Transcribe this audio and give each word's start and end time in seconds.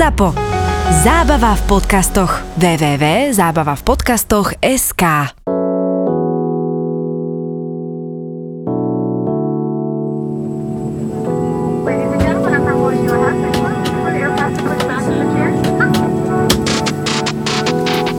ZAPO. 0.00 0.32
Zábava 1.04 1.52
v 1.60 1.62
podcastoch. 1.68 2.40
www.zábavavpodcastoch.sk. 2.56 5.04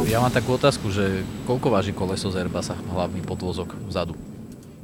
Ja 0.05 0.21
mám 0.21 0.29
takú 0.29 0.53
otázku, 0.53 0.93
že 0.93 1.25
koľko 1.49 1.73
váži 1.73 1.97
koleso 1.97 2.29
z 2.29 2.45
Airbusa, 2.45 2.77
hlavný 2.93 3.25
podvozok 3.25 3.73
vzadu? 3.89 4.13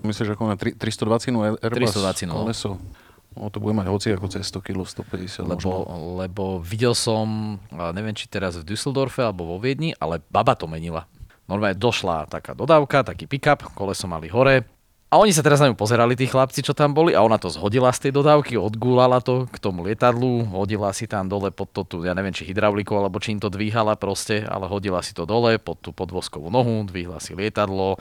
Myslíš, 0.02 0.34
ako 0.34 0.50
na 0.50 0.58
tri- 0.58 0.74
320 0.74 1.30
no 1.30 1.46
Airbus 1.62 1.94
320, 1.94 2.26
no. 2.26 2.42
koleso? 2.42 2.82
No, 2.82 3.06
to 3.54 3.62
bude 3.62 3.78
mať 3.78 3.88
hoci 3.88 4.08
ako 4.18 4.28
cez 4.28 4.50
100 4.50 4.66
kg, 4.66 4.84
150 4.84 5.46
Lebo, 5.46 5.54
možno. 5.54 5.72
lebo 6.18 6.44
videl 6.60 6.98
som, 6.98 7.58
neviem 7.70 8.18
či 8.18 8.26
teraz 8.26 8.58
v 8.58 8.66
Düsseldorfe 8.66 9.22
alebo 9.22 9.46
vo 9.46 9.58
Viedni, 9.62 9.94
ale 10.02 10.20
baba 10.34 10.58
to 10.58 10.66
menila. 10.66 11.06
Normálne 11.48 11.80
došla 11.80 12.28
taká 12.28 12.52
dodávka, 12.52 13.08
taký 13.08 13.24
pick-up, 13.24 13.64
koleso 13.72 14.04
mali 14.10 14.28
hore. 14.28 14.68
A 15.08 15.24
oni 15.24 15.32
sa 15.32 15.40
teraz 15.40 15.64
na 15.64 15.72
ňu 15.72 15.80
pozerali, 15.80 16.20
tí 16.20 16.28
chlapci, 16.28 16.60
čo 16.60 16.76
tam 16.76 16.92
boli, 16.92 17.16
a 17.16 17.24
ona 17.24 17.40
to 17.40 17.48
zhodila 17.48 17.96
z 17.96 18.12
tej 18.12 18.20
dodávky, 18.20 18.60
odgúlala 18.60 19.24
to 19.24 19.48
k 19.48 19.56
tomu 19.56 19.88
lietadlu, 19.88 20.44
hodila 20.52 20.92
si 20.92 21.08
tam 21.08 21.32
dole 21.32 21.48
pod 21.48 21.72
to 21.72 21.88
tu, 21.88 22.04
ja 22.04 22.12
neviem, 22.12 22.36
či 22.36 22.44
hydraulikou, 22.44 23.00
alebo 23.00 23.16
čím 23.24 23.40
to 23.40 23.48
dvíhala 23.48 23.96
proste, 23.96 24.44
ale 24.44 24.68
hodila 24.68 25.00
si 25.00 25.16
to 25.16 25.24
dole 25.24 25.56
pod 25.64 25.80
tú 25.80 25.96
podvozkovú 25.96 26.52
nohu, 26.52 26.84
dvihla 26.84 27.24
si 27.24 27.40
lietadlo, 27.40 27.96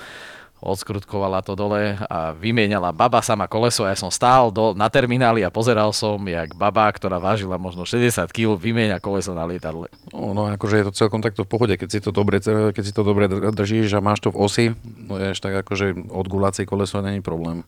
odskrutkovala 0.67 1.41
to 1.41 1.55
dole 1.55 1.95
a 1.97 2.35
vymieniala 2.35 2.91
baba 2.91 3.23
sama 3.23 3.47
koleso 3.47 3.87
a 3.87 3.95
ja 3.95 3.97
som 3.97 4.11
stál 4.11 4.51
do, 4.51 4.75
na 4.75 4.91
termináli 4.91 5.47
a 5.47 5.51
pozeral 5.55 5.95
som, 5.95 6.19
jak 6.21 6.53
baba, 6.53 6.91
ktorá 6.91 7.23
vážila 7.23 7.55
možno 7.57 7.87
60 7.87 8.27
kg, 8.29 8.59
vymieňa 8.59 8.99
koleso 8.99 9.31
na 9.33 9.47
lietadle. 9.47 9.87
No, 10.11 10.35
no, 10.35 10.51
akože 10.51 10.83
je 10.83 10.87
to 10.91 10.99
celkom 10.99 11.23
takto 11.23 11.47
v 11.47 11.51
pohode, 11.51 11.75
keď 11.79 11.89
si 11.89 12.01
to 12.03 12.11
dobre, 12.11 12.43
keď 12.43 12.83
si 12.83 12.91
to 12.91 13.07
dobre 13.07 13.31
dr- 13.31 13.55
držíš 13.55 13.95
a 13.95 14.03
máš 14.03 14.21
to 14.21 14.35
v 14.35 14.39
osi, 14.43 14.67
no 15.07 15.17
vieš, 15.17 15.39
tak 15.39 15.55
akože 15.63 16.11
odgulacie 16.11 16.67
koleso 16.67 16.99
není 16.99 17.23
problém. 17.23 17.63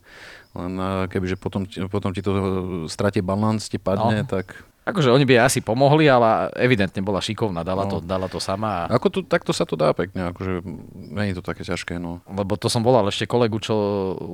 Len 0.56 0.72
a 0.80 0.88
kebyže 1.06 1.36
potom, 1.36 1.68
potom 1.92 2.10
ti 2.10 2.24
to 2.24 2.32
e, 2.32 2.42
stratí 2.88 3.22
balans, 3.22 3.68
ti 3.70 3.78
padne, 3.78 4.24
No. 4.24 4.28
tak... 4.28 4.67
Akože 4.88 5.12
oni 5.12 5.28
by 5.28 5.44
asi 5.44 5.60
pomohli, 5.60 6.08
ale 6.08 6.48
evidentne 6.56 7.04
bola 7.04 7.20
šikovná, 7.20 7.60
dala, 7.60 7.84
No. 7.84 7.90
to, 7.92 7.96
dala 8.00 8.24
to 8.24 8.40
sama. 8.40 8.88
A... 8.88 8.96
Ako 8.96 9.12
to, 9.12 9.20
takto 9.20 9.52
sa 9.52 9.68
to 9.68 9.76
dá 9.76 9.92
pekne, 9.92 10.32
akože 10.32 10.64
není 11.12 11.36
to 11.36 11.44
také 11.44 11.60
ťažké, 11.60 12.00
no. 12.00 12.24
Lebo 12.24 12.56
to 12.56 12.72
som 12.72 12.80
volal 12.80 13.04
ešte 13.04 13.28
kolegu, 13.28 13.60
čo 13.60 13.76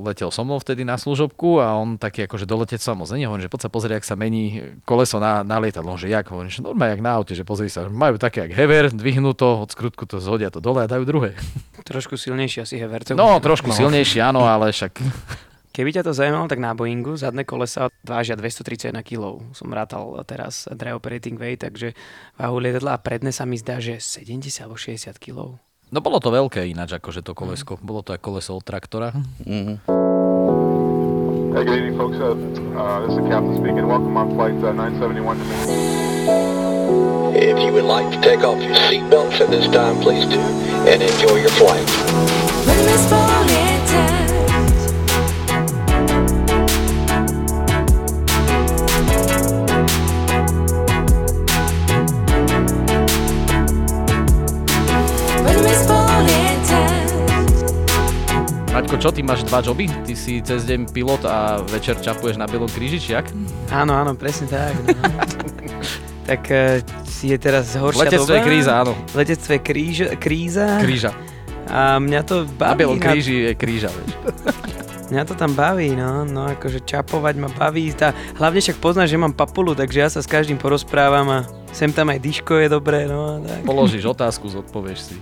letel 0.07 0.31
so 0.31 0.47
mnou 0.47 0.63
vtedy 0.63 0.87
na 0.87 0.95
služobku 0.95 1.59
a 1.59 1.75
on 1.75 1.99
taký 1.99 2.23
akože 2.23 2.47
do 2.47 2.55
letectva 2.63 2.95
moc 2.95 3.11
není, 3.11 3.27
hovorím, 3.27 3.43
že 3.43 3.51
poď 3.51 3.61
sa 3.67 3.69
pozrieť, 3.69 3.95
jak 3.99 4.07
sa 4.07 4.15
mení 4.15 4.45
koleso 4.87 5.19
na, 5.19 5.43
na 5.43 5.59
lietadlo, 5.59 5.99
že 5.99 6.07
jak, 6.07 6.23
hovorím, 6.31 6.47
že 6.47 6.63
normálne 6.63 6.95
jak 6.95 7.03
na 7.03 7.11
aute, 7.19 7.35
že 7.35 7.43
pozri 7.43 7.67
sa, 7.67 7.91
majú 7.91 8.15
také 8.15 8.47
jak 8.47 8.55
hever, 8.55 8.95
dvihnú 8.95 9.35
to, 9.35 9.59
od 9.59 9.75
skrutku 9.75 10.07
to 10.07 10.23
zhodia 10.23 10.47
to 10.47 10.63
dole 10.63 10.79
a 10.79 10.87
dajú 10.87 11.03
druhé. 11.03 11.35
Trošku 11.83 12.15
silnejší 12.15 12.63
asi 12.63 12.79
Hevercov. 12.79 13.13
No, 13.13 13.37
trošku 13.37 13.69
silnejšie, 13.69 14.23
áno, 14.23 14.47
ale 14.47 14.71
však 14.71 14.93
Keby 15.75 15.91
ťa 15.91 16.07
to 16.07 16.15
zaujímalo, 16.15 16.47
tak 16.47 16.63
na 16.63 16.71
Boeingu 16.71 17.19
zadné 17.19 17.43
kolesa 17.43 17.91
vážia 18.07 18.39
231 18.39 18.95
kg. 19.03 19.43
Som 19.51 19.75
rátal 19.75 20.07
teraz 20.23 20.71
dry 20.71 20.95
operating 20.95 21.35
weight, 21.35 21.67
takže 21.67 21.91
váhu 22.39 22.63
lietadla 22.63 22.95
a 22.95 23.03
predné 23.03 23.35
sa 23.35 23.43
mi 23.43 23.59
zdá, 23.59 23.83
že 23.83 23.99
70 23.99 24.55
alebo 24.63 24.79
60 24.79 25.19
kg. 25.19 25.59
No 25.91 25.99
bolo 25.99 26.23
to 26.23 26.31
veľké 26.31 26.63
ináč, 26.71 26.95
akože 26.95 27.27
to 27.27 27.35
kolesko. 27.35 27.75
Bolo 27.83 28.07
to 28.07 28.15
ako 28.15 28.23
koleso 28.23 28.55
od 28.55 28.63
traktora. 28.63 29.11
Mhm. 29.43 29.83
Hey, 31.51 31.67
good 31.67 31.75
evening, 31.75 31.99
folks. 31.99 32.19
Uh, 32.23 32.39
uh, 32.79 33.03
this 33.03 33.11
is 33.11 33.19
the 33.19 33.27
captain 33.27 33.59
speaking. 33.59 33.83
Welcome 33.83 34.15
on 34.15 34.31
flight 34.31 34.55
uh, 34.63 34.71
971 34.71 35.39
to 35.39 35.43
me. 35.43 35.55
If 37.35 37.59
you 37.59 37.75
would 37.75 37.83
like 37.83 38.07
to 38.15 38.19
take 38.23 38.47
off 38.47 38.63
your 38.63 38.75
seatbelts 38.87 39.43
at 39.43 39.51
this 39.51 39.67
time, 39.75 39.99
please 39.99 40.23
do, 40.23 40.39
and 40.87 41.03
enjoy 41.03 41.35
your 41.43 41.51
flight. 41.59 41.83
Maťko, 58.85 59.01
čo, 59.01 59.09
ty 59.09 59.25
máš 59.25 59.41
dva 59.49 59.65
joby? 59.65 59.89
Ty 59.89 60.13
si 60.13 60.45
cez 60.45 60.61
deň 60.69 60.93
pilot 60.93 61.25
a 61.25 61.57
večer 61.73 61.97
čapuješ 61.97 62.37
na 62.37 62.45
Bielom 62.45 62.69
kríži, 62.69 63.01
či 63.01 63.17
jak? 63.17 63.25
Áno, 63.73 63.97
áno, 63.97 64.13
presne 64.13 64.45
tak. 64.45 64.77
No. 64.85 64.93
tak 66.29 66.45
uh, 66.53 66.85
je 67.17 67.33
teraz 67.41 67.73
horšia 67.73 68.05
letectve 68.05 68.29
doba. 68.29 68.37
je 68.37 68.41
kríza, 68.45 68.71
áno. 68.85 68.93
Letectve 69.17 69.57
je 69.57 69.61
kríž, 69.65 69.97
kríza. 70.21 70.77
Kríža. 70.85 71.17
A 71.65 71.97
mňa 71.97 72.21
to 72.29 72.45
Na 72.45 72.77
baví. 72.77 72.85
Bielom 72.85 73.01
kríži 73.01 73.49
je 73.49 73.53
kríža, 73.57 73.89
vieš. 73.89 74.13
Mňa 75.05 75.21
to 75.29 75.37
tam 75.37 75.53
baví, 75.53 75.93
no, 75.93 76.25
no 76.25 76.49
akože 76.49 76.81
čapovať 76.81 77.35
ma 77.37 77.49
baví. 77.53 77.93
Tá, 77.93 78.09
hlavne 78.41 78.57
však 78.57 78.81
poznáš, 78.81 79.13
že 79.13 79.21
mám 79.21 79.37
papulu, 79.37 79.77
takže 79.77 79.97
ja 80.01 80.09
sa 80.09 80.17
s 80.17 80.25
každým 80.25 80.57
porozprávam 80.57 81.29
a 81.29 81.39
sem 81.69 81.93
tam 81.93 82.09
aj 82.09 82.17
diško 82.25 82.57
je 82.65 82.67
dobré, 82.73 83.05
no. 83.05 83.37
Tak. 83.45 83.69
Položíš 83.69 84.01
otázku, 84.09 84.49
zodpovieš 84.49 84.99
si. 85.13 85.15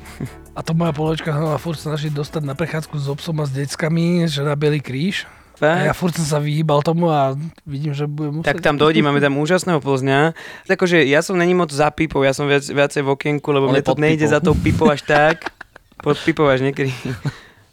A 0.55 0.63
to 0.63 0.71
moja 0.71 0.95
poločka 0.95 1.35
sa 1.35 1.59
furt 1.59 1.75
snaží 1.75 2.07
dostať 2.07 2.47
na 2.47 2.55
prechádzku 2.55 2.95
s 2.95 3.11
obsom 3.11 3.35
a 3.41 3.45
s 3.49 3.51
deckami, 3.51 4.23
že 4.29 4.45
na 4.47 4.55
Bielý 4.55 4.79
kríž. 4.79 5.27
A 5.59 5.87
ja 5.87 5.91
Fakt? 5.91 5.99
furt 5.99 6.13
som 6.15 6.27
sa 6.27 6.39
vyhýbal 6.39 6.79
tomu 6.83 7.07
a 7.11 7.35
vidím, 7.67 7.91
že 7.95 8.07
budem 8.07 8.39
musieť... 8.39 8.55
Tak 8.55 8.63
tam 8.63 8.75
dojde, 8.75 9.03
máme 9.03 9.19
tam 9.19 9.35
úžasného 9.39 9.79
Plzňa. 9.79 10.35
Takže 10.67 11.03
ja 11.07 11.23
som 11.23 11.35
není 11.35 11.55
moc 11.55 11.71
za 11.71 11.87
pipou, 11.91 12.23
ja 12.23 12.31
som 12.31 12.47
viac, 12.47 12.63
viacej 12.63 13.03
v 13.03 13.09
okienku, 13.15 13.47
lebo 13.51 13.67
On 13.67 13.75
mne 13.75 13.83
to 13.83 13.95
nejde 13.95 14.27
pipou. 14.27 14.33
za 14.33 14.39
tou 14.39 14.55
pipou 14.55 14.87
až 14.91 15.03
tak. 15.03 15.51
Pod 16.03 16.19
pipou 16.19 16.47
až 16.51 16.63
niekedy 16.63 16.91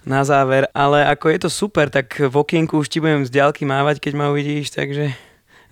na 0.04 0.24
záver. 0.24 0.68
Ale 0.72 1.04
ako 1.04 1.26
je 1.28 1.38
to 1.40 1.50
super, 1.50 1.90
tak 1.90 2.12
v 2.16 2.32
okienku 2.32 2.78
už 2.78 2.88
ti 2.88 2.98
budem 2.98 3.24
z 3.26 3.30
diaľky 3.30 3.64
mávať, 3.64 4.00
keď 4.00 4.12
ma 4.16 4.32
uvidíš, 4.32 4.72
takže 4.72 5.12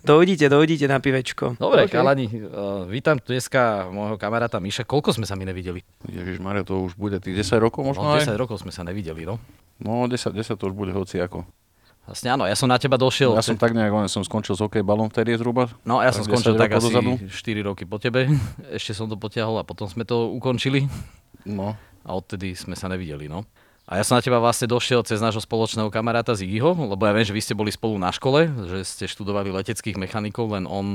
dojdite, 0.05 0.49
dojdite 0.49 0.87
na 0.89 1.01
pivečko. 1.01 1.57
Dobre, 1.57 1.85
Ok. 1.85 1.93
okay. 1.93 1.97
chalani, 1.99 2.27
uh, 2.29 2.85
vítam 2.87 3.17
tu 3.19 3.33
dneska 3.33 3.89
môjho 3.89 4.17
kamaráta 4.21 4.61
Miša. 4.61 4.85
Koľko 4.85 5.17
sme 5.17 5.25
sa 5.25 5.35
my 5.37 5.49
nevideli? 5.49 5.81
Ježiš 6.09 6.39
Maria, 6.41 6.65
to 6.65 6.85
už 6.85 6.97
bude 6.97 7.17
tých 7.21 7.37
10 7.37 7.59
rokov 7.61 7.85
možno 7.85 8.05
No, 8.05 8.17
aj? 8.17 8.25
10 8.29 8.37
rokov 8.37 8.61
sme 8.61 8.73
sa 8.73 8.85
nevideli, 8.85 9.25
no. 9.25 9.41
No 9.79 10.07
10, 10.07 10.35
10 10.35 10.59
to 10.59 10.65
už 10.71 10.75
bude 10.75 10.93
hoci 10.93 11.21
ako. 11.23 11.47
Vlastne 12.09 12.33
áno, 12.33 12.49
ja 12.49 12.57
som 12.57 12.73
na 12.73 12.81
teba 12.81 12.97
došiel. 12.97 13.37
Ja 13.37 13.45
som 13.45 13.61
tak 13.61 13.77
nejak, 13.77 13.93
som 14.09 14.25
skončil 14.25 14.57
s 14.57 14.65
hokejbalom 14.65 15.13
vtedy 15.13 15.37
zhruba. 15.37 15.69
No 15.85 16.01
ja 16.01 16.09
som 16.09 16.25
tak 16.25 16.41
10 16.41 16.41
skončil 16.41 16.55
tak 16.57 16.73
asi 16.73 16.89
dozadu. 16.89 17.13
4 17.21 17.69
roky 17.69 17.85
po 17.85 18.01
tebe. 18.01 18.33
Ešte 18.77 18.97
som 18.97 19.13
to 19.13 19.21
potiahol 19.21 19.61
a 19.61 19.65
potom 19.65 19.85
sme 19.85 20.09
to 20.09 20.33
ukončili. 20.33 20.89
No, 21.45 21.77
A 22.09 22.11
odtedy 22.17 22.57
sme 22.57 22.73
sa 22.81 22.89
nevideli, 22.89 23.29
no. 23.29 23.45
A 23.89 23.97
ja 23.97 24.05
som 24.05 24.21
na 24.21 24.23
teba 24.23 24.37
vlastne 24.37 24.69
došiel 24.69 25.01
cez 25.01 25.17
nášho 25.25 25.41
spoločného 25.41 25.89
kamaráta 25.89 26.37
Ziggyho, 26.37 26.77
lebo 26.77 27.09
ja 27.09 27.17
viem, 27.17 27.25
že 27.25 27.33
vy 27.33 27.41
ste 27.41 27.57
boli 27.57 27.73
spolu 27.73 27.97
na 27.97 28.13
škole, 28.13 28.45
že 28.69 28.85
ste 28.85 29.05
študovali 29.09 29.49
leteckých 29.49 29.97
mechanikov, 29.97 30.53
len 30.53 30.69
on 30.69 30.87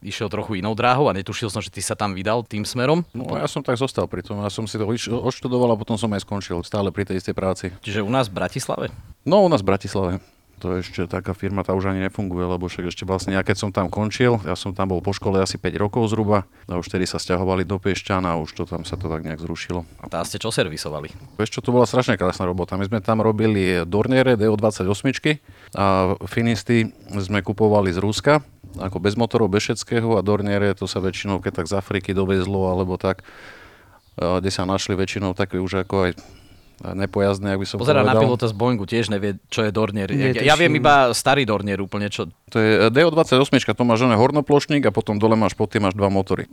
išiel 0.00 0.32
trochu 0.32 0.62
inou 0.62 0.72
dráhou 0.72 1.10
a 1.10 1.12
netušil 1.12 1.52
som, 1.52 1.60
že 1.60 1.68
ty 1.68 1.84
sa 1.84 1.98
tam 1.98 2.16
vydal 2.16 2.48
tým 2.48 2.64
smerom. 2.64 3.04
no 3.12 3.36
ja 3.36 3.44
som 3.44 3.60
tak 3.60 3.76
zostal 3.76 4.08
pri 4.08 4.24
tom. 4.24 4.40
Ja 4.40 4.48
som 4.48 4.64
si 4.64 4.80
to 4.80 4.88
odštudoval 5.20 5.74
a 5.74 5.76
potom 5.76 6.00
som 6.00 6.08
aj 6.14 6.24
skončil 6.24 6.64
stále 6.64 6.88
pri 6.94 7.04
tej 7.04 7.20
istej 7.20 7.34
práci. 7.36 7.76
Čiže 7.84 8.00
u 8.00 8.08
nás 8.08 8.32
v 8.32 8.40
Bratislave. 8.40 8.88
No 9.28 9.44
u 9.44 9.50
nás 9.52 9.60
v 9.60 9.68
Bratislave. 9.68 10.12
To 10.58 10.74
ešte 10.74 11.06
taká 11.06 11.38
firma, 11.38 11.62
tá 11.62 11.70
už 11.70 11.94
ani 11.94 12.10
nefunguje, 12.10 12.42
lebo 12.42 12.66
však 12.66 12.90
ešte 12.90 13.06
vlastne 13.06 13.38
ja 13.38 13.46
keď 13.46 13.56
som 13.62 13.70
tam 13.70 13.86
končil, 13.86 14.42
ja 14.42 14.58
som 14.58 14.74
tam 14.74 14.90
bol 14.90 14.98
po 14.98 15.14
škole 15.14 15.38
asi 15.38 15.54
5 15.54 15.70
rokov 15.78 16.10
zhruba 16.10 16.50
a 16.66 16.74
už 16.82 16.90
vtedy 16.90 17.06
sa 17.06 17.22
stiahovali 17.22 17.62
do 17.62 17.78
Piešťan 17.78 18.26
a 18.26 18.34
už 18.42 18.58
to 18.58 18.62
tam 18.66 18.82
sa 18.82 18.98
to 18.98 19.06
tak 19.06 19.22
nejak 19.22 19.38
zrušilo. 19.38 19.86
A 20.02 20.10
tá 20.10 20.18
ste 20.26 20.42
čo 20.42 20.50
servisovali? 20.50 21.14
Vieš 21.38 21.54
čo, 21.54 21.60
to 21.62 21.70
bola 21.70 21.86
strašne 21.86 22.18
krásna 22.18 22.42
robota. 22.42 22.74
My 22.74 22.90
sme 22.90 22.98
tam 22.98 23.22
robili 23.22 23.86
Dorniere 23.86 24.34
DO28 24.34 25.38
a 25.78 26.18
Finisty 26.26 26.90
sme 27.14 27.38
kupovali 27.46 27.94
z 27.94 28.02
Ruska, 28.02 28.42
ako 28.82 28.98
bez 28.98 29.14
motorov, 29.14 29.54
bez 29.54 29.62
všetkého 29.70 30.18
a 30.18 30.26
Dorniere 30.26 30.74
to 30.74 30.90
sa 30.90 30.98
väčšinou, 30.98 31.38
keď 31.38 31.62
tak 31.62 31.70
z 31.70 31.78
Afriky 31.78 32.10
dovezlo 32.10 32.66
alebo 32.66 32.98
tak, 32.98 33.22
kde 34.18 34.50
sa 34.50 34.66
našli 34.66 34.98
väčšinou 34.98 35.38
také 35.38 35.62
už 35.62 35.86
ako 35.86 36.10
aj 36.10 36.18
nepojazdné, 36.82 37.54
ak 37.54 37.58
by 37.58 37.66
som 37.66 37.76
Pozerám 37.82 38.06
na 38.06 38.14
povedal. 38.14 38.22
pilota 38.30 38.46
z 38.46 38.54
Boeingu, 38.54 38.84
tiež 38.86 39.10
nevie, 39.10 39.42
čo 39.50 39.66
je 39.66 39.70
Dornier. 39.74 40.06
Ja, 40.14 40.30
Netuším. 40.30 40.46
ja 40.46 40.54
viem 40.54 40.72
iba 40.78 41.10
starý 41.10 41.42
Dornier 41.42 41.82
úplne, 41.82 42.06
čo... 42.06 42.30
To 42.54 42.56
je 42.58 42.86
DO28, 42.94 43.74
to 43.74 43.82
máš 43.82 44.06
oné 44.06 44.14
hornoplošník 44.14 44.86
a 44.86 44.92
potom 44.94 45.18
dole 45.18 45.34
máš 45.34 45.58
pod 45.58 45.74
tým 45.74 45.90
máš 45.90 45.98
dva 45.98 46.06
motory. 46.06 46.46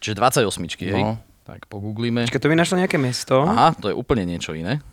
Čiže 0.00 0.14
28, 0.16 0.88
hej? 0.88 1.04
No. 1.04 1.20
Tak 1.44 1.68
pogooglíme. 1.68 2.28
Počkaj, 2.28 2.40
to 2.44 2.48
by 2.52 2.56
našlo 2.56 2.76
nejaké 2.76 3.00
mesto. 3.00 3.40
Aha, 3.44 3.72
to 3.76 3.92
je 3.92 3.94
úplne 3.96 4.24
niečo 4.28 4.52
iné. 4.52 4.84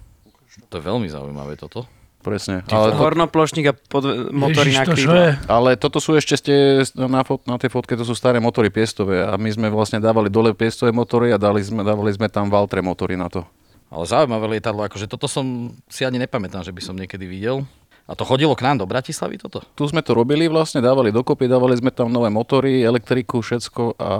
To 0.71 0.79
je 0.79 0.83
veľmi 0.83 1.07
zaujímavé 1.11 1.59
toto. 1.59 1.83
Presne. 2.25 2.65
Ale, 2.73 2.89
to, 2.89 2.97
Hornoplošník 2.97 3.65
a 3.69 3.73
pod, 3.77 4.33
motory 4.33 4.73
Ježiš, 4.73 4.81
na 4.81 4.85
to 4.97 5.13
je? 5.13 5.29
ale 5.45 5.69
toto 5.77 6.01
sú 6.01 6.17
ešte 6.17 6.33
ste 6.41 6.55
na, 6.97 7.21
fot, 7.21 7.45
na 7.45 7.61
tej 7.61 7.69
fotke, 7.69 7.93
to 7.93 8.01
sú 8.01 8.17
staré 8.17 8.41
motory 8.41 8.73
piestové 8.73 9.21
a 9.21 9.37
my 9.37 9.45
sme 9.53 9.67
vlastne 9.69 10.01
dávali 10.01 10.33
dole 10.33 10.57
piestové 10.57 10.89
motory 10.89 11.29
a 11.29 11.37
dali 11.37 11.61
sme, 11.61 11.85
dávali 11.85 12.09
sme 12.17 12.25
tam 12.25 12.49
Valtre 12.49 12.81
motory 12.81 13.13
na 13.13 13.29
to. 13.29 13.45
Ale 13.89 14.03
zaujímavé 14.03 14.57
lietadlo, 14.57 14.81
akože 14.85 15.05
toto 15.05 15.29
som 15.29 15.71
si 15.87 16.03
ani 16.03 16.17
nepamätám, 16.17 16.65
že 16.65 16.73
by 16.73 16.81
som 16.81 16.97
niekedy 16.97 17.29
videl. 17.29 17.63
A 18.05 18.13
to 18.13 18.21
chodilo 18.21 18.53
k 18.53 18.61
nám 18.61 18.77
do 18.77 18.85
Bratislavy 18.85 19.41
toto? 19.41 19.65
Tu 19.73 19.81
sme 19.89 20.05
to 20.05 20.13
robili 20.13 20.45
vlastne, 20.45 20.77
dávali 20.77 21.09
dokopy, 21.09 21.49
dávali 21.49 21.73
sme 21.73 21.89
tam 21.89 22.13
nové 22.13 22.29
motory, 22.29 22.85
elektriku, 22.85 23.41
všetko 23.41 23.97
a 23.97 24.11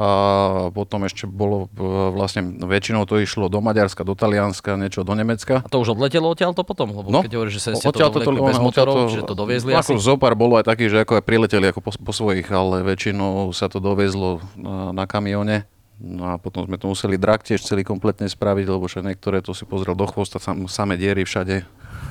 potom 0.74 1.06
ešte 1.06 1.30
bolo 1.30 1.70
e, 1.70 1.86
vlastne 2.10 2.66
väčšinou 2.66 3.06
to 3.06 3.22
išlo 3.22 3.46
do 3.46 3.62
Maďarska, 3.62 4.02
do 4.02 4.18
Talianska, 4.18 4.74
niečo 4.74 5.06
do 5.06 5.14
Nemecka. 5.14 5.62
A 5.62 5.70
to 5.70 5.86
už 5.86 5.94
odletelo 5.94 6.34
odtiaľ 6.34 6.58
to 6.58 6.66
potom? 6.66 6.98
Lebo 6.98 7.14
No, 7.14 7.22
keď 7.22 7.38
hovoríš, 7.38 7.62
že 7.62 7.62
sa 7.62 7.70
ste 7.78 7.94
to 7.94 8.10
dovlekli 8.10 8.42
bez 8.42 8.58
motorov, 8.58 9.06
že 9.14 9.22
to 9.22 9.38
doviezli 9.38 9.78
ako 9.78 9.94
asi? 9.94 10.02
Zopár 10.02 10.34
bolo 10.34 10.58
aj 10.58 10.66
taký, 10.66 10.90
že 10.90 11.06
ako 11.06 11.22
aj 11.22 11.24
prileteli 11.30 11.70
ako 11.70 11.86
po, 11.86 11.94
po 11.94 12.10
svojich, 12.10 12.50
ale 12.50 12.82
väčšinou 12.82 13.54
sa 13.54 13.70
to 13.70 13.78
doviezlo 13.78 14.42
na, 14.58 14.98
na 14.98 15.06
kamione. 15.06 15.70
No 15.96 16.28
a 16.28 16.36
potom 16.36 16.68
sme 16.68 16.76
to 16.76 16.92
museli 16.92 17.16
drak 17.16 17.48
tiež 17.48 17.64
celý 17.64 17.88
kompletne 17.88 18.28
spraviť, 18.28 18.66
lebo 18.68 18.84
však 18.84 19.04
niektoré 19.08 19.40
to 19.40 19.56
si 19.56 19.64
pozrel 19.64 19.96
do 19.96 20.04
chvosta, 20.08 20.44
sam, 20.44 20.68
samé 20.68 21.00
diery 21.00 21.24
všade, 21.24 21.64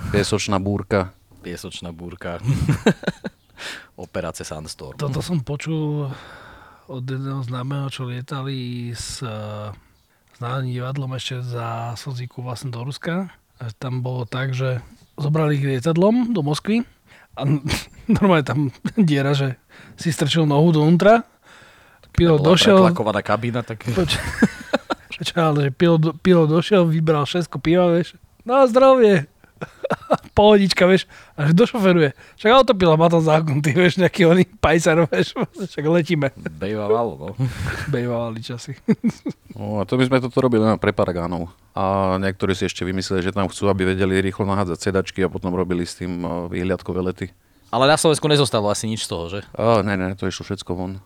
piesočná 0.09 0.57
búrka. 0.57 1.13
Piesočná 1.45 1.93
búrka. 1.93 2.41
Operácia 4.01 4.49
Sandstorm. 4.49 4.97
Toto 4.97 5.21
som 5.21 5.45
počul 5.45 6.09
od 6.89 7.05
jedného 7.05 7.45
známeho, 7.45 7.93
čo 7.93 8.09
lietali 8.09 8.91
s, 8.93 9.21
eh, 9.21 9.69
s 10.33 10.39
národným 10.41 10.81
divadlom 10.81 11.13
ešte 11.17 11.45
za 11.45 11.93
Slzíku 11.97 12.41
vlastne 12.41 12.73
do 12.73 12.81
Ruska. 12.85 13.29
A 13.61 13.71
tam 13.77 14.01
bolo 14.01 14.25
tak, 14.25 14.57
že 14.57 14.81
zobrali 15.21 15.61
ich 15.61 15.65
lietadlom 15.65 16.33
do 16.35 16.43
Moskvy 16.43 16.83
a 17.35 17.47
normálne 18.17 18.47
tam 18.47 18.61
diera, 18.99 19.35
že 19.35 19.59
si 19.99 20.11
strčil 20.11 20.47
nohu 20.47 20.75
dovnútra. 20.75 21.27
Pilot 22.15 22.41
došiel, 22.41 22.79
pretlakovaná 22.79 23.21
kabína, 23.21 23.61
tak... 23.67 23.83
Poč- 23.99 24.19
Počkaj, 25.15 25.45
ale 25.45 25.59
že 25.67 25.71
pilot, 25.71 26.19
pilot 26.23 26.51
došiel, 26.51 26.87
vybral 26.87 27.23
šesko 27.23 27.63
piva, 27.63 27.87
vieš. 27.91 28.19
Na 28.43 28.67
zdravie. 28.67 29.31
Pohodička, 30.39 30.91
vieš. 30.91 31.07
A 31.39 31.47
že 31.47 31.55
došoferuje. 31.55 32.11
Však 32.35 32.51
autopilot 32.51 32.99
má 32.99 33.07
tam 33.07 33.23
záknutý, 33.23 33.71
vieš, 33.73 34.03
nejaký 34.03 34.27
oný 34.27 34.43
pajsar, 34.59 35.07
vieš. 35.07 35.39
Však 35.71 35.85
letíme. 35.87 36.35
Bejvávalo, 36.35 37.13
no. 37.15 37.29
Bejvávali 37.87 38.43
časy. 38.43 38.75
No 39.55 39.79
a 39.79 39.87
to 39.87 39.95
my 39.95 40.11
sme 40.11 40.19
toto 40.19 40.43
robili 40.43 40.67
len 40.67 40.83
pre 40.83 40.91
paragánov. 40.91 41.47
A 41.79 42.15
niektorí 42.19 42.59
si 42.59 42.67
ešte 42.67 42.83
vymysleli, 42.83 43.23
že 43.23 43.31
tam 43.31 43.47
chcú, 43.47 43.71
aby 43.71 43.95
vedeli 43.95 44.19
rýchlo 44.19 44.51
nahádzať 44.51 44.79
sedačky 44.83 45.23
a 45.23 45.31
potom 45.31 45.55
robili 45.55 45.87
s 45.87 45.95
tým 45.95 46.23
eh, 46.23 46.31
výhľadkové 46.51 47.01
lety. 47.03 47.27
Ale 47.71 47.87
na 47.87 47.99
Slovensku 47.99 48.27
nezostalo 48.27 48.71
asi 48.71 48.87
nič 48.87 49.07
z 49.07 49.11
toho, 49.11 49.25
že? 49.27 49.41
A 49.55 49.83
ne, 49.83 49.95
ne, 49.95 50.15
to 50.15 50.27
išlo 50.27 50.47
všetko 50.47 50.75
von. 50.75 51.03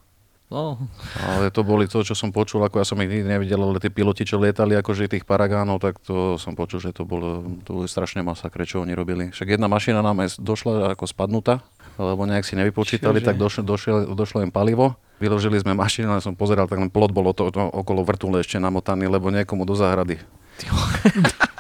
No, 0.48 0.80
Ale 1.28 1.52
to 1.52 1.60
boli 1.60 1.84
to, 1.84 2.00
čo 2.00 2.16
som 2.16 2.32
počul, 2.32 2.64
ako 2.64 2.80
ja 2.80 2.86
som 2.88 2.96
ich 3.04 3.12
nikdy 3.12 3.36
nevidel, 3.36 3.60
ale 3.60 3.76
tí 3.84 3.92
piloti, 3.92 4.24
čo 4.24 4.40
lietali 4.40 4.80
akože 4.80 5.04
tých 5.04 5.28
paragánov, 5.28 5.76
tak 5.76 6.00
to 6.00 6.40
som 6.40 6.56
počul, 6.56 6.80
že 6.80 6.96
to 6.96 7.04
bolo, 7.04 7.44
to 7.68 7.76
boli 7.76 7.88
strašne 7.88 8.24
masakre, 8.24 8.64
čo 8.64 8.80
oni 8.80 8.96
robili. 8.96 9.28
Však 9.28 9.44
jedna 9.44 9.68
mašina 9.68 10.00
nám 10.00 10.24
aj 10.24 10.40
došla 10.40 10.96
ako 10.96 11.04
spadnutá, 11.04 11.60
lebo 12.00 12.24
nejak 12.24 12.48
si 12.48 12.56
nevypočítali, 12.56 13.20
Čože? 13.20 13.28
tak 13.28 13.36
došlo, 13.36 13.60
došlo, 13.60 13.96
došlo 14.16 14.40
im 14.40 14.48
palivo. 14.48 14.96
Vyložili 15.20 15.60
sme 15.60 15.76
mašinu, 15.76 16.16
ale 16.16 16.24
som 16.24 16.32
pozeral, 16.32 16.64
tak 16.64 16.80
len 16.80 16.88
plot 16.88 17.12
bolo 17.12 17.36
to, 17.36 17.52
to 17.52 17.60
okolo 17.60 18.00
vrtule 18.08 18.40
ešte 18.40 18.56
namotaný, 18.56 19.04
lebo 19.04 19.28
niekomu 19.28 19.68
do 19.68 19.76
záhrady. 19.76 20.16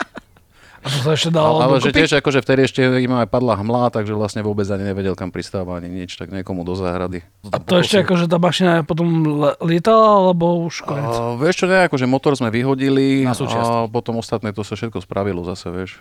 A 0.88 0.90
to 0.90 1.04
sa 1.04 1.12
ešte 1.12 1.28
dalo 1.28 1.60
Ale, 1.60 1.76
ale 1.76 1.84
že 1.84 1.92
tiež 1.92 2.16
akože 2.24 2.40
vtedy 2.40 2.64
ešte 2.64 2.80
im 2.80 3.12
aj 3.12 3.28
padla 3.28 3.60
hmla, 3.60 3.92
takže 3.92 4.16
vlastne 4.16 4.40
vôbec 4.40 4.64
ani 4.72 4.88
nevedel, 4.88 5.12
kam 5.12 5.28
pristáva 5.28 5.76
ani 5.76 5.92
nič, 5.92 6.16
tak 6.16 6.32
niekomu 6.32 6.64
do 6.64 6.72
záhrady. 6.72 7.20
A 7.52 7.60
to 7.60 7.84
ešte 7.84 8.08
ako, 8.08 8.16
že 8.16 8.26
tá 8.32 8.40
mašina 8.40 8.88
potom 8.88 9.28
lietala, 9.60 10.24
alebo 10.24 10.64
už 10.64 10.88
konec? 10.88 11.12
A, 11.12 11.36
vieš 11.36 11.60
čo, 11.60 11.66
ne, 11.68 11.84
akože 11.84 12.08
motor 12.08 12.32
sme 12.32 12.48
vyhodili 12.48 13.28
Na 13.28 13.36
a 13.36 13.84
potom 13.84 14.16
ostatné 14.16 14.56
to 14.56 14.64
sa 14.64 14.80
všetko 14.80 15.04
spravilo 15.04 15.44
zase, 15.44 15.68
vieš. 15.68 16.00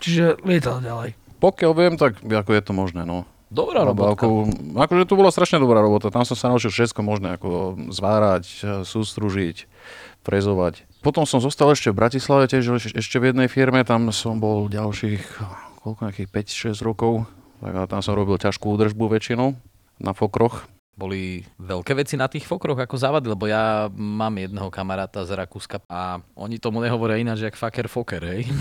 Čiže 0.00 0.40
lietala 0.48 0.80
ďalej. 0.80 1.12
Pokiaľ 1.36 1.72
viem, 1.76 1.94
tak 2.00 2.24
ako 2.24 2.50
je 2.56 2.62
to 2.64 2.72
možné, 2.72 3.04
no. 3.04 3.28
dobrá 3.52 3.84
Lebo 3.84 4.08
robotka. 4.08 4.24
Ako, 4.24 4.48
akože 4.80 5.04
to 5.04 5.14
bola 5.20 5.28
strašne 5.28 5.60
dobrá 5.60 5.84
robota, 5.84 6.08
tam 6.08 6.24
som 6.24 6.32
sa 6.32 6.48
naučil 6.48 6.72
všetko 6.72 7.04
možné, 7.04 7.36
ako 7.36 7.76
zvárať, 7.92 8.48
sústružiť, 8.88 9.68
frezovať. 10.24 10.88
Potom 11.02 11.22
som 11.24 11.38
zostal 11.38 11.68
ešte 11.68 11.90
v 11.90 11.98
Bratislave, 11.98 12.46
tiež 12.46 12.64
eš- 12.72 12.94
ešte 12.94 13.18
v 13.18 13.34
jednej 13.34 13.46
firme, 13.46 13.82
tam 13.82 14.08
som 14.08 14.38
bol 14.38 14.66
ďalších, 14.66 15.22
koľko 15.80 16.00
nejakých 16.00 16.30
5-6 16.30 16.78
rokov, 16.80 17.26
tak 17.58 17.74
a 17.74 17.82
tam 17.84 17.98
som 17.98 18.14
robil 18.14 18.38
ťažkú 18.38 18.70
údržbu 18.70 19.10
väčšinou 19.10 19.58
na 19.98 20.12
fokroch. 20.12 20.70
Boli 20.92 21.42
veľké 21.56 21.96
veci 21.96 22.14
na 22.14 22.26
tých 22.26 22.44
fokroch 22.44 22.76
ako 22.76 22.94
závady, 22.94 23.26
lebo 23.28 23.44
ja 23.44 23.88
mám 23.88 24.36
jedného 24.36 24.68
kamaráta 24.68 25.24
z 25.24 25.34
Rakúska 25.34 25.82
a 25.86 26.20
oni 26.34 26.56
tomu 26.56 26.78
nehovoria 26.78 27.16
ináč, 27.16 27.42
jak 27.42 27.56
faker 27.56 27.86
foker, 27.86 28.22
hej. 28.22 28.42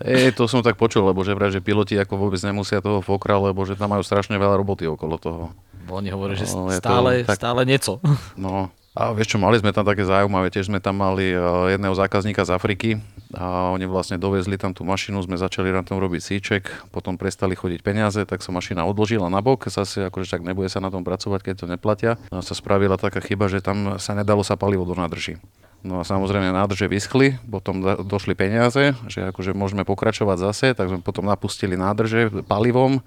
E, 0.00 0.32
to 0.32 0.48
som 0.48 0.64
tak 0.64 0.80
počul, 0.80 1.04
lebo 1.04 1.20
že 1.20 1.36
vraj, 1.36 1.52
že 1.52 1.60
piloti 1.60 1.92
ako 1.92 2.16
vôbec 2.18 2.40
nemusia 2.40 2.80
toho 2.80 3.04
fokra, 3.04 3.36
lebo 3.36 3.68
že 3.68 3.76
tam 3.76 3.92
majú 3.92 4.00
strašne 4.00 4.32
veľa 4.34 4.56
roboty 4.56 4.88
okolo 4.88 5.20
toho. 5.20 5.52
Oni 5.92 6.08
hovoria, 6.08 6.32
že 6.34 6.48
No, 6.50 6.72
je 6.72 6.78
to 6.78 6.88
stále, 6.88 7.10
tak- 7.20 7.36
stále 7.36 7.60
nieco. 7.68 8.00
No 8.32 8.72
a 9.00 9.16
vieš 9.16 9.32
čo, 9.32 9.38
mali 9.40 9.56
sme 9.56 9.72
tam 9.72 9.88
také 9.88 10.04
zaujímavé, 10.04 10.52
tiež 10.52 10.68
sme 10.68 10.76
tam 10.76 11.00
mali 11.00 11.32
eh, 11.32 11.40
jedného 11.72 11.96
zákazníka 11.96 12.44
z 12.44 12.52
Afriky 12.52 12.90
a 13.32 13.72
oni 13.72 13.88
vlastne 13.88 14.20
dovezli 14.20 14.60
tam 14.60 14.76
tú 14.76 14.84
mašinu, 14.84 15.24
sme 15.24 15.40
začali 15.40 15.72
na 15.72 15.80
tom 15.80 15.96
robiť 15.96 16.20
síček, 16.20 16.92
potom 16.92 17.16
prestali 17.16 17.56
chodiť 17.56 17.80
peniaze, 17.80 18.20
tak 18.28 18.44
sa 18.44 18.52
mašina 18.52 18.84
odložila 18.84 19.32
na 19.32 19.40
bok, 19.40 19.64
zase 19.72 20.12
akože 20.12 20.28
tak 20.28 20.44
nebude 20.44 20.68
sa 20.68 20.84
na 20.84 20.92
tom 20.92 21.00
pracovať, 21.00 21.40
keď 21.40 21.54
to 21.56 21.66
neplatia. 21.70 22.20
No 22.28 22.38
a 22.38 22.44
sa 22.44 22.52
spravila 22.52 23.00
taká 23.00 23.24
chyba, 23.24 23.48
že 23.48 23.64
tam 23.64 23.96
sa 23.96 24.12
nedalo 24.12 24.44
sa 24.44 24.60
palivo 24.60 24.84
do 24.84 24.92
nádrží. 24.92 25.40
No 25.80 25.96
a 25.96 26.04
samozrejme 26.04 26.52
nádrže 26.52 26.92
vyschli, 26.92 27.40
potom 27.48 27.80
došli 28.04 28.36
peniaze, 28.36 28.92
že 29.08 29.32
akože 29.32 29.56
môžeme 29.56 29.88
pokračovať 29.88 30.36
zase, 30.36 30.66
tak 30.76 30.92
sme 30.92 31.00
potom 31.00 31.24
napustili 31.24 31.72
nádrže 31.72 32.44
palivom 32.44 33.00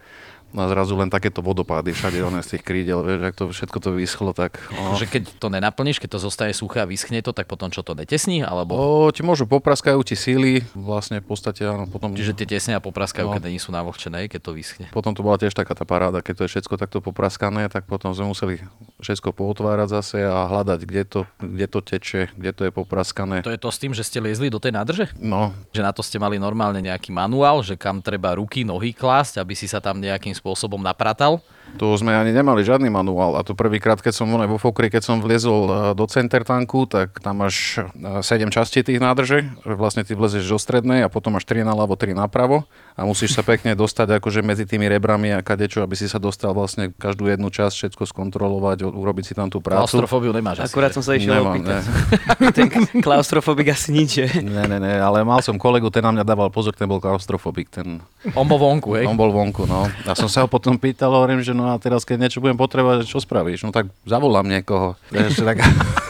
a 0.53 0.69
zrazu 0.69 0.93
len 0.93 1.09
takéto 1.09 1.41
vodopády 1.41 1.91
všade 1.91 2.21
one 2.21 2.39
z 2.39 2.57
tých 2.57 2.63
krídel, 2.63 3.01
vieš, 3.01 3.21
ak 3.25 3.35
to 3.35 3.45
všetko 3.49 3.77
to 3.77 3.89
vyschlo, 3.91 4.31
tak... 4.31 4.61
No. 4.69 4.93
Že 4.93 5.05
keď 5.09 5.21
to 5.37 5.47
nenaplníš, 5.49 5.97
keď 5.97 6.15
to 6.15 6.19
zostaje 6.21 6.53
suché 6.53 6.81
a 6.81 6.87
vyschne 6.87 7.19
to, 7.19 7.33
tak 7.33 7.49
potom 7.49 7.67
čo 7.67 7.81
to 7.81 7.93
netesní? 7.93 8.45
Alebo... 8.45 8.77
O, 8.77 8.85
ti 9.09 9.21
môžu 9.21 9.49
popraskajú 9.49 9.97
ti 10.05 10.13
síly, 10.13 10.61
vlastne 10.77 11.19
v 11.19 11.27
podstate 11.27 11.65
áno, 11.65 11.89
potom... 11.89 12.13
Čiže 12.13 12.37
tie 12.37 12.47
tesne 12.47 12.77
a 12.77 12.81
popraskajú, 12.81 13.25
No. 13.25 13.33
keď 13.33 13.49
nie 13.49 13.57
sú 13.57 13.73
navlhčené, 13.73 14.29
keď 14.29 14.41
to 14.45 14.51
vyschne. 14.53 14.85
Potom 14.93 15.17
to 15.17 15.23
bola 15.23 15.41
tiež 15.41 15.57
taká 15.57 15.73
tá 15.73 15.83
paráda, 15.83 16.21
keď 16.21 16.33
to 16.37 16.43
je 16.45 16.51
všetko 16.57 16.75
takto 16.77 16.97
popraskané, 17.01 17.65
tak 17.67 17.89
potom 17.89 18.13
sme 18.13 18.29
museli 18.29 18.61
všetko 19.01 19.33
pootvárať 19.33 19.87
zase 19.89 20.17
a 20.21 20.45
hľadať, 20.45 20.79
kde 20.85 21.03
to, 21.03 21.19
kde 21.41 21.65
to 21.67 21.79
teče, 21.81 22.21
kde 22.37 22.51
to 22.53 22.61
je 22.67 22.71
popraskané. 22.71 23.41
To 23.41 23.51
je 23.51 23.59
to 23.59 23.71
s 23.71 23.79
tým, 23.81 23.91
že 23.91 24.03
ste 24.05 24.21
liezli 24.21 24.53
do 24.53 24.61
tej 24.61 24.75
nádrže? 24.75 25.05
No, 25.17 25.51
Že 25.73 25.81
na 25.81 25.91
to 25.91 26.05
ste 26.05 26.21
mali 26.21 26.37
normálne 26.37 26.79
nejaký 26.79 27.09
manuál, 27.09 27.63
že 27.65 27.73
kam 27.79 27.99
treba 27.99 28.35
ruky, 28.37 28.61
nohy 28.63 28.93
klásť, 28.93 29.39
aby 29.41 29.55
si 29.55 29.65
sa 29.65 29.79
tam 29.79 29.97
nejakým 29.97 30.35
spôsobom 30.43 30.83
napratal? 30.83 31.39
To 31.73 31.89
sme 31.97 32.13
ani 32.13 32.29
nemali 32.29 32.61
žiadny 32.61 32.89
manuál 32.93 33.33
a 33.33 33.41
to 33.41 33.57
prvýkrát, 33.57 33.97
keď 33.97 34.13
som 34.13 34.29
vo 34.29 34.57
Fokri, 34.61 34.93
keď 34.93 35.01
som 35.01 35.17
vliezol 35.17 35.61
e, 35.65 35.71
do 35.97 36.05
center 36.05 36.45
tanku, 36.45 36.85
tak 36.85 37.17
tam 37.17 37.41
máš 37.41 37.81
7 37.97 38.53
častí 38.53 38.85
tých 38.85 39.01
nádrží, 39.01 39.41
že 39.65 39.73
vlastne 39.73 40.05
ty 40.05 40.13
vlezeš 40.13 40.45
do 40.45 40.59
strednej 40.61 41.01
a 41.01 41.09
potom 41.09 41.33
máš 41.33 41.49
3 41.49 41.65
naľavo, 41.65 41.97
3 41.97 42.13
napravo 42.13 42.69
a 42.93 43.01
musíš 43.09 43.33
sa 43.33 43.41
pekne 43.41 43.73
dostať 43.73 44.21
akože 44.21 44.45
medzi 44.45 44.69
tými 44.69 44.85
rebrami 44.85 45.33
a 45.33 45.41
kadečo, 45.41 45.81
aby 45.81 45.97
si 45.97 46.05
sa 46.05 46.21
dostal 46.21 46.53
vlastne 46.53 46.93
každú 46.93 47.25
jednu 47.25 47.49
časť, 47.49 47.73
všetko 47.73 48.03
skontrolovať, 48.05 48.85
urobiť 48.85 49.25
si 49.25 49.33
tam 49.33 49.49
tú 49.49 49.57
prácu. 49.57 49.97
Klaustrofóbiu 49.97 50.29
nemáš 50.29 50.61
asi. 50.61 50.69
Akurát 50.69 50.93
že? 50.93 51.01
som 51.01 51.03
sa 51.03 51.17
išiel 51.17 51.41
Nemám, 51.41 51.57
opýtať. 51.57 51.81
Ten 52.57 52.67
klaustrofobik 53.01 53.73
asi 53.73 53.89
nič, 53.89 54.09
že? 54.21 54.27
Ne, 54.45 54.69
ne, 54.69 54.77
ne, 54.77 55.01
ale 55.01 55.25
mal 55.25 55.41
som 55.41 55.57
kolegu, 55.57 55.89
ten 55.89 56.05
na 56.05 56.13
mňa 56.13 56.23
dával 56.27 56.53
pozor, 56.53 56.77
ten 56.77 56.85
bol 56.85 57.01
klaustrofobik, 57.01 57.73
ten, 57.73 57.97
On 58.37 58.45
bol 58.45 58.61
vonku, 58.61 58.93
hej? 58.93 59.09
on 59.09 59.17
bol 59.17 59.33
vonku, 59.33 59.65
no. 59.65 59.89
A 60.05 60.13
som 60.13 60.29
sa 60.29 60.45
ho 60.45 60.47
potom 60.51 60.77
pýtal, 60.77 61.09
hovorím, 61.15 61.41
že 61.41 61.52
no 61.53 61.71
a 61.71 61.77
teraz, 61.77 62.03
keď 62.03 62.27
niečo 62.27 62.41
budem 62.43 62.57
potrebovať, 62.57 63.07
čo 63.07 63.21
spravíš? 63.21 63.63
No 63.63 63.71
tak 63.71 63.89
zavolám 64.03 64.45
niekoho. 64.45 64.99
Vieš, 65.13 65.45
tak, 65.45 65.61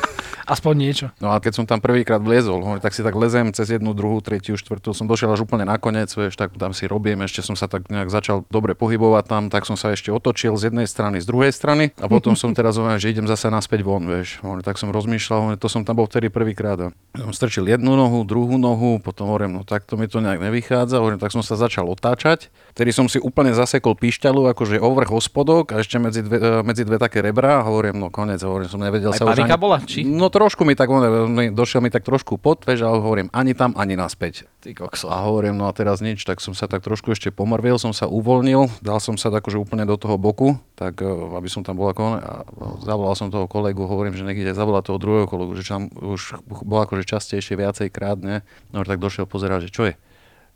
Aspoň 0.43 0.73
niečo. 0.75 1.07
no 1.23 1.31
a 1.31 1.39
keď 1.39 1.53
som 1.55 1.65
tam 1.65 1.79
prvýkrát 1.79 2.19
vliezol, 2.19 2.59
tak 2.83 2.91
si 2.91 2.99
tak 2.99 3.15
lezem 3.15 3.55
cez 3.55 3.71
jednu, 3.71 3.95
druhú, 3.95 4.19
tretiu, 4.19 4.59
štvrtú, 4.59 4.91
som 4.91 5.07
došiel 5.07 5.31
až 5.31 5.47
úplne 5.47 5.63
nakoniec, 5.63 6.11
vieš, 6.11 6.35
tak 6.35 6.51
tam 6.59 6.75
si 6.75 6.83
robím, 6.83 7.23
ešte 7.23 7.39
som 7.39 7.55
sa 7.55 7.71
tak 7.71 7.87
nejak 7.87 8.11
začal 8.11 8.43
dobre 8.51 8.75
pohybovať 8.75 9.23
tam, 9.23 9.43
tak 9.47 9.63
som 9.63 9.79
sa 9.79 9.95
ešte 9.95 10.11
otočil 10.11 10.51
z 10.59 10.67
jednej 10.67 10.83
strany, 10.83 11.23
z 11.23 11.27
druhej 11.31 11.55
strany 11.55 11.95
a 11.95 12.11
potom 12.11 12.35
som 12.35 12.51
teraz 12.51 12.75
hovoril, 12.75 12.99
že 12.99 13.15
idem 13.15 13.23
zase 13.23 13.47
naspäť 13.47 13.87
von, 13.87 14.03
vieš. 14.03 14.43
Tak 14.43 14.75
som 14.75 14.91
rozmýšľal, 14.91 15.55
to 15.55 15.67
som 15.71 15.87
tam 15.87 16.03
bol 16.03 16.11
vtedy 16.11 16.27
prvýkrát. 16.27 16.91
Som 17.15 17.31
strčil 17.31 17.63
jednu 17.71 17.95
nohu, 17.95 18.27
druhú 18.27 18.59
nohu, 18.59 18.99
potom 18.99 19.31
hovorím, 19.31 19.55
no 19.55 19.61
tak 19.63 19.87
to 19.87 19.95
mi 19.95 20.11
to 20.11 20.19
nejak 20.19 20.43
nevychádza, 20.43 20.99
hovorím, 20.99 21.23
tak 21.23 21.31
som 21.31 21.39
sa 21.39 21.55
začal 21.55 21.87
otáčať. 21.87 22.51
Vtedy 22.73 22.89
som 22.89 23.05
si 23.05 23.21
úplne 23.21 23.53
zasekol 23.53 23.93
píšťalu, 23.93 24.49
akože 24.57 24.81
ovrch 24.81 25.13
hospodok 25.13 25.77
a 25.77 25.85
ešte 25.85 26.01
medzi 26.01 26.25
dve, 26.25 26.41
e, 26.41 26.49
medzi 26.65 26.81
dve 26.81 26.97
také 26.97 27.21
rebrá 27.21 27.61
a 27.61 27.69
hovorím, 27.69 28.01
no 28.01 28.09
konec, 28.09 28.41
hovorím, 28.41 28.65
som 28.65 28.81
nevedel 28.81 29.13
Aj 29.13 29.21
sa 29.21 29.29
už 29.29 29.45
ani... 29.45 29.53
bola? 29.61 29.77
Či? 29.77 30.01
No 30.01 30.33
trošku 30.33 30.65
mi 30.65 30.73
tak, 30.73 30.89
on, 30.89 31.53
došiel 31.53 31.85
mi 31.85 31.93
tak 31.93 32.01
trošku 32.01 32.41
pod, 32.41 32.65
vieš, 32.65 32.81
ale 32.81 32.97
hovorím, 32.97 33.29
ani 33.29 33.53
tam, 33.53 33.77
ani 33.77 33.93
naspäť. 33.93 34.49
Ty 34.57 34.73
kokso. 34.73 35.13
A 35.13 35.21
hovorím, 35.21 35.53
no 35.53 35.69
a 35.69 35.73
teraz 35.77 36.01
nič, 36.01 36.25
tak 36.25 36.41
som 36.41 36.57
sa 36.57 36.65
tak 36.65 36.81
trošku 36.81 37.13
ešte 37.13 37.29
pomrvil, 37.29 37.77
som 37.77 37.93
sa 37.93 38.09
uvoľnil, 38.09 38.81
dal 38.81 38.97
som 38.97 39.21
sa 39.21 39.29
tak 39.29 39.43
akože 39.43 39.59
úplne 39.59 39.83
do 39.83 39.99
toho 39.99 40.15
boku, 40.15 40.55
tak 40.79 41.03
eh, 41.03 41.11
aby 41.11 41.51
som 41.51 41.67
tam 41.67 41.75
bol 41.75 41.91
ako 41.91 42.15
a 42.15 42.47
zavolal 42.87 43.13
som 43.19 43.27
toho 43.27 43.43
kolegu, 43.51 43.83
hovorím, 43.83 44.15
že 44.15 44.23
niekde 44.23 44.55
zavolať 44.55 44.87
toho 44.87 44.97
druhého 45.03 45.27
kolegu, 45.27 45.51
že 45.59 45.67
tam 45.67 45.91
už 45.91 46.39
bol 46.47 46.79
akože 46.87 47.03
častejšie 47.03 47.59
viacej 47.59 47.91
krát, 47.91 48.23
ne? 48.23 48.47
No 48.71 48.87
tak 48.87 49.03
došiel 49.03 49.27
pozerať, 49.27 49.67
že 49.67 49.71
čo 49.75 49.83
je. 49.91 49.93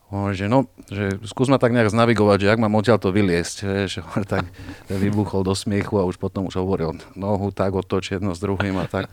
Hovorí, 0.07 0.33
že 0.33 0.47
no, 0.47 0.71
že 0.87 1.19
skús 1.21 1.47
ma 1.47 1.59
tak 1.59 1.75
nejak 1.75 1.91
znavigovať, 1.91 2.37
že 2.39 2.49
ak 2.49 2.59
mám 2.59 2.71
odtiaľ 2.73 2.95
to 2.95 3.11
vyliesť, 3.11 3.55
vieš, 3.67 3.99
tak 4.23 4.47
vybuchol 4.87 5.43
do 5.43 5.51
smiechu 5.51 5.99
a 5.99 6.07
už 6.07 6.15
potom 6.15 6.47
už 6.47 6.55
hovoril 6.55 6.95
nohu 7.13 7.51
tak 7.51 7.75
otoč 7.75 8.15
jedno 8.15 8.31
s 8.31 8.39
druhým 8.39 8.71
a 8.77 8.87
tak. 8.87 9.11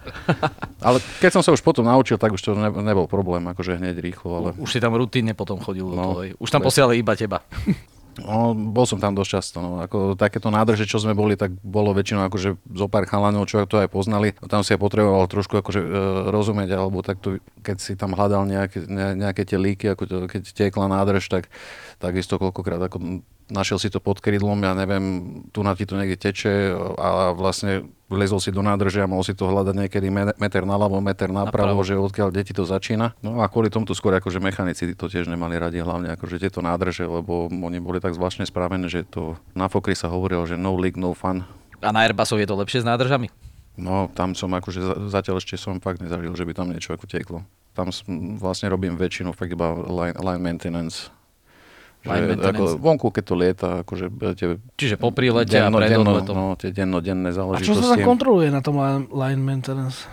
Ale 0.78 1.02
keď 1.18 1.30
som 1.32 1.42
sa 1.42 1.50
už 1.50 1.60
potom 1.60 1.82
naučil, 1.82 2.14
tak 2.14 2.30
už 2.30 2.40
to 2.40 2.54
ne, 2.54 2.70
nebol 2.70 3.04
problém, 3.04 3.42
akože 3.44 3.74
hneď 3.74 3.98
rýchlo, 3.98 4.30
ale... 4.36 4.48
Už 4.54 4.70
si 4.70 4.78
tam 4.78 4.94
rutínne 4.94 5.32
potom 5.32 5.58
chodil 5.58 5.82
do 5.82 5.92
No, 5.92 6.04
toho. 6.14 6.20
hej. 6.22 6.30
Už 6.38 6.48
tam 6.48 6.62
bez- 6.62 6.70
posielali 6.70 6.94
iba 6.96 7.12
teba. 7.12 7.42
No, 8.22 8.54
bol 8.54 8.86
som 8.86 9.02
tam 9.02 9.16
dosť 9.16 9.30
často. 9.30 9.56
No. 9.58 9.82
Ako 9.82 10.14
takéto 10.14 10.52
nádrže, 10.52 10.86
čo 10.86 11.02
sme 11.02 11.18
boli, 11.18 11.34
tak 11.34 11.50
bolo 11.64 11.90
väčšinou 11.90 12.30
akože 12.30 12.54
zo 12.62 12.86
pár 12.86 13.10
chalanov, 13.10 13.50
čo 13.50 13.66
to 13.66 13.82
aj 13.82 13.90
poznali. 13.90 14.36
Tam 14.46 14.62
si 14.62 14.70
ja 14.70 14.78
potreboval 14.78 15.26
trošku 15.26 15.58
akože, 15.58 15.80
e, 15.82 15.88
rozumieť, 16.30 16.70
alebo 16.78 17.02
takto, 17.02 17.42
keď 17.66 17.76
si 17.82 17.92
tam 17.98 18.14
hľadal 18.14 18.46
nejaké, 18.46 18.86
ne, 18.86 19.18
nejaké 19.18 19.42
tie 19.42 19.58
líky, 19.58 19.90
ako 19.90 20.02
to, 20.06 20.16
keď 20.30 20.42
tiekla 20.54 20.86
nádrž, 20.86 21.26
tak 21.26 21.50
takisto 22.04 22.36
koľkokrát 22.36 22.76
ako 22.78 23.24
našiel 23.46 23.76
si 23.76 23.88
to 23.88 23.96
pod 23.98 24.20
krydlom, 24.20 24.60
ja 24.60 24.72
neviem, 24.72 25.04
tu 25.48 25.60
na 25.60 25.72
ti 25.72 25.84
to 25.84 25.96
niekde 25.96 26.20
teče 26.20 26.72
a 26.94 27.32
vlastne 27.32 27.84
vlezol 28.06 28.38
si 28.38 28.48
do 28.48 28.60
nádrže 28.60 29.00
a 29.00 29.08
mohol 29.08 29.20
si 29.20 29.32
to 29.32 29.44
hľadať 29.44 29.74
niekedy 29.74 30.08
me- 30.08 30.36
meter 30.36 30.62
naľavo, 30.62 31.00
meter 31.00 31.28
napravo, 31.28 31.80
Napravo. 31.80 31.82
že 31.82 31.96
odkiaľ 31.96 32.28
deti 32.30 32.52
to 32.52 32.62
začína. 32.62 33.16
No 33.20 33.40
a 33.40 33.48
kvôli 33.48 33.68
tomu 33.68 33.88
skôr 33.90 34.12
akože 34.14 34.38
mechanici 34.38 34.92
to 34.92 35.08
tiež 35.08 35.26
nemali 35.26 35.56
radi, 35.56 35.80
hlavne 35.80 36.12
akože 36.12 36.36
tieto 36.38 36.60
nádrže, 36.60 37.04
lebo 37.04 37.48
oni 37.48 37.80
boli 37.80 37.98
tak 37.98 38.12
zvláštne 38.12 38.44
spravené, 38.44 38.86
že 38.86 39.02
to 39.02 39.34
na 39.52 39.66
Fokri 39.66 39.92
sa 39.92 40.06
hovorilo, 40.06 40.44
že 40.44 40.54
no 40.54 40.76
leak, 40.76 40.94
no 40.94 41.12
fun. 41.12 41.42
A 41.80 41.88
na 41.90 42.04
Airbusov 42.04 42.36
je 42.36 42.46
to 42.46 42.54
lepšie 42.54 42.80
s 42.80 42.86
nádržami? 42.86 43.28
No 43.74 44.06
tam 44.08 44.32
som 44.32 44.48
akože 44.48 44.78
za- 44.78 44.98
zatiaľ 45.10 45.36
ešte 45.36 45.58
som 45.58 45.76
fakt 45.76 45.98
nezažil, 45.98 46.30
že 46.32 46.46
by 46.46 46.52
tam 46.54 46.70
niečo 46.70 46.94
ako 46.94 47.04
tieklo. 47.04 47.42
Tam 47.74 47.90
som, 47.90 48.06
vlastne 48.38 48.70
robím 48.70 48.94
väčšinu 48.94 49.34
fakt 49.34 49.50
iba 49.50 49.74
line, 49.74 50.14
line 50.14 50.38
maintenance. 50.40 51.10
Line 52.04 52.20
Že 52.20 52.28
maintenance. 52.36 52.60
Ako, 52.60 52.64
vonku, 52.78 53.06
keď 53.08 53.24
to 53.24 53.34
lieta, 53.34 53.68
akože 53.80 54.04
tie 54.36 54.46
Čiže 54.76 54.96
po 55.00 55.08
prílete 55.08 55.56
a 55.56 55.72
pred 55.72 55.88
denno, 55.88 56.12
odletom. 56.12 56.34
no, 56.36 56.44
tie 56.54 56.68
dennodenné 56.68 57.28
A 57.28 57.32
čo 57.32 57.38
záležitosti. 57.40 57.80
sa 57.80 57.96
tam 57.96 58.04
kontroluje 58.04 58.52
na 58.52 58.60
tom 58.60 58.76
line, 58.76 59.08
line 59.08 59.40
maintenance? 59.40 60.04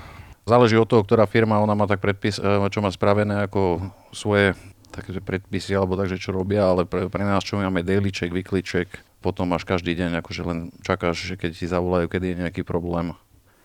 Záleží 0.42 0.74
od 0.74 0.88
toho, 0.88 1.04
ktorá 1.04 1.28
firma, 1.28 1.60
ona 1.60 1.76
má 1.76 1.86
tak 1.86 2.00
predpis, 2.00 2.40
e, 2.40 2.44
čo 2.72 2.80
má 2.80 2.90
spravené 2.90 3.46
ako 3.46 3.84
svoje 4.10 4.56
také 4.90 5.20
predpisy, 5.20 5.72
alebo 5.72 5.96
takže 5.96 6.16
čo 6.16 6.32
robia, 6.32 6.68
ale 6.68 6.84
pre, 6.84 7.08
pre 7.08 7.24
nás, 7.24 7.44
čo 7.44 7.56
máme 7.56 7.84
daily 7.84 8.10
check, 8.10 8.32
weekly 8.32 8.60
check, 8.60 8.88
potom 9.20 9.48
máš 9.48 9.64
každý 9.64 9.94
deň, 9.94 10.20
akože 10.20 10.42
len 10.44 10.60
čakáš, 10.82 11.28
že 11.28 11.36
keď 11.36 11.52
ti 11.54 11.66
zavolajú, 11.68 12.08
kedy 12.08 12.26
je 12.34 12.38
nejaký 12.44 12.62
problém 12.64 13.14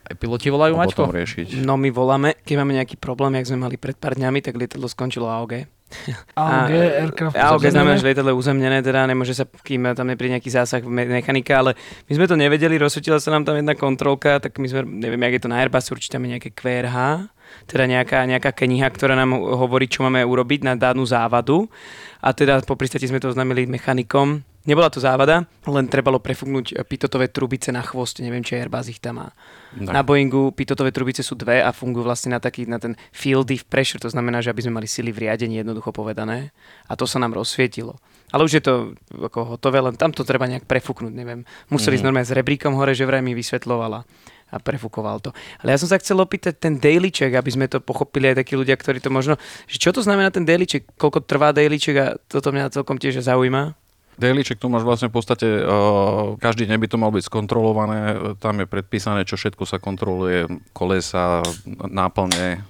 Aj 0.02 0.14
piloti 0.14 0.50
volajú, 0.50 0.78
Maťko? 0.78 1.02
potom 1.02 1.14
riešiť. 1.16 1.66
No 1.66 1.74
my 1.74 1.90
voláme, 1.90 2.38
keď 2.42 2.54
máme 2.58 2.74
nejaký 2.74 2.94
problém, 2.94 3.34
jak 3.34 3.50
sme 3.50 3.58
mali 3.58 3.74
pred 3.74 3.96
pár 3.96 4.14
dňami, 4.14 4.38
tak 4.38 4.54
lietadlo 4.54 4.86
skončilo 4.86 5.26
AOG. 5.26 5.66
AOG, 6.34 6.72
aircraft. 6.74 7.34
AOG 7.38 7.64
znamená, 7.70 7.94
že 7.96 8.06
lietadlo 8.10 8.34
je 8.34 8.40
uzemnené, 8.42 8.82
teda 8.82 9.06
nemôže 9.06 9.38
sa, 9.38 9.46
kým 9.46 9.86
tam 9.94 10.10
nepríde 10.10 10.34
nejaký 10.36 10.50
zásah 10.50 10.82
me- 10.82 11.06
mechanika, 11.06 11.62
ale 11.62 11.78
my 12.10 12.12
sme 12.18 12.26
to 12.26 12.34
nevedeli, 12.34 12.74
rozsvietila 12.76 13.22
sa 13.22 13.30
nám 13.30 13.46
tam 13.46 13.54
jedna 13.54 13.78
kontrolka, 13.78 14.42
tak 14.42 14.58
my 14.58 14.66
sme, 14.66 14.82
neviem, 14.82 15.22
jak 15.30 15.34
je 15.38 15.42
to 15.46 15.52
na 15.52 15.62
Airbus, 15.62 15.88
určite 15.94 16.18
tam 16.18 16.26
je 16.26 16.36
nejaké 16.36 16.50
QRH, 16.50 17.30
teda 17.70 17.84
nejaká, 17.86 18.26
nejaká 18.26 18.50
kniha, 18.50 18.90
ktorá 18.90 19.14
nám 19.14 19.38
hovorí, 19.38 19.86
čo 19.86 20.02
máme 20.02 20.26
urobiť 20.26 20.66
na 20.66 20.74
danú 20.74 21.06
závadu. 21.06 21.70
A 22.18 22.34
teda 22.34 22.58
po 22.66 22.74
pristati 22.74 23.06
sme 23.06 23.22
to 23.22 23.30
oznámili 23.30 23.70
mechanikom. 23.70 24.42
Nebola 24.66 24.90
to 24.90 24.98
závada, 24.98 25.46
len 25.70 25.86
trebalo 25.86 26.18
prefúknuť 26.18 26.74
pitotové 26.90 27.30
trubice 27.30 27.70
na 27.70 27.86
chvoste, 27.86 28.18
neviem, 28.18 28.42
či 28.42 28.58
Airbus 28.58 28.90
ich 28.90 28.98
tam 28.98 29.22
má. 29.22 29.28
No. 29.78 29.94
Na 29.94 30.02
Boeingu 30.02 30.50
pitotové 30.50 30.90
trubice 30.90 31.22
sú 31.22 31.38
dve 31.38 31.62
a 31.62 31.70
fungujú 31.70 32.02
vlastne 32.02 32.34
na, 32.34 32.42
taký, 32.42 32.66
na 32.66 32.82
ten 32.82 32.98
field 33.14 33.46
diff 33.46 33.62
pressure, 33.70 34.02
to 34.02 34.10
znamená, 34.10 34.42
že 34.42 34.50
aby 34.50 34.66
sme 34.66 34.82
mali 34.82 34.90
sily 34.90 35.14
v 35.14 35.30
riadení, 35.30 35.62
jednoducho 35.62 35.94
povedané. 35.94 36.50
A 36.90 36.98
to 36.98 37.06
sa 37.06 37.22
nám 37.22 37.38
rozsvietilo. 37.38 37.94
Ale 38.34 38.42
už 38.42 38.58
je 38.58 38.62
to 38.66 38.98
ako 39.14 39.54
hotové, 39.54 39.78
len 39.78 39.94
tam 39.94 40.10
to 40.10 40.26
treba 40.26 40.50
nejak 40.50 40.66
prefúknuť, 40.66 41.14
neviem. 41.14 41.46
Museli 41.70 41.94
mm. 41.94 42.02
Mhm. 42.02 42.06
normálne 42.10 42.26
s 42.26 42.34
rebríkom 42.34 42.74
hore, 42.74 42.90
že 42.90 43.06
vraj 43.06 43.22
mi 43.22 43.38
vysvetlovala 43.38 44.02
a 44.46 44.56
prefúkoval 44.62 45.22
to. 45.22 45.30
Ale 45.62 45.74
ja 45.74 45.78
som 45.78 45.90
sa 45.90 45.98
chcel 45.98 46.18
opýtať 46.18 46.58
ten 46.58 46.78
daily 46.78 47.10
check, 47.10 47.34
aby 47.34 47.50
sme 47.50 47.66
to 47.66 47.82
pochopili 47.82 48.30
aj 48.30 48.42
takí 48.42 48.54
ľudia, 48.54 48.78
ktorí 48.78 49.02
to 49.02 49.10
možno... 49.10 49.38
Že 49.66 49.78
čo 49.78 49.90
to 49.94 50.00
znamená 50.02 50.30
ten 50.30 50.46
daily 50.46 50.66
check? 50.66 50.86
Koľko 50.98 51.26
trvá 51.26 51.50
daily 51.50 51.78
check 51.78 51.98
a 51.98 52.06
toto 52.30 52.54
mňa 52.54 52.74
celkom 52.74 52.98
tiež 52.98 53.22
zaujíma. 53.22 53.74
Dailíček 54.16 54.56
tu 54.56 54.72
máš 54.72 54.88
vlastne 54.88 55.12
v 55.12 55.16
podstate, 55.20 55.48
uh, 55.60 56.40
každý 56.40 56.64
deň 56.64 56.78
by 56.80 56.88
to 56.88 56.96
mal 56.96 57.12
byť 57.12 57.24
skontrolované, 57.28 58.00
tam 58.40 58.64
je 58.64 58.66
predpísané, 58.66 59.28
čo 59.28 59.36
všetko 59.36 59.68
sa 59.68 59.76
kontroluje, 59.76 60.48
kolesa, 60.72 61.44
náplne, 61.68 62.64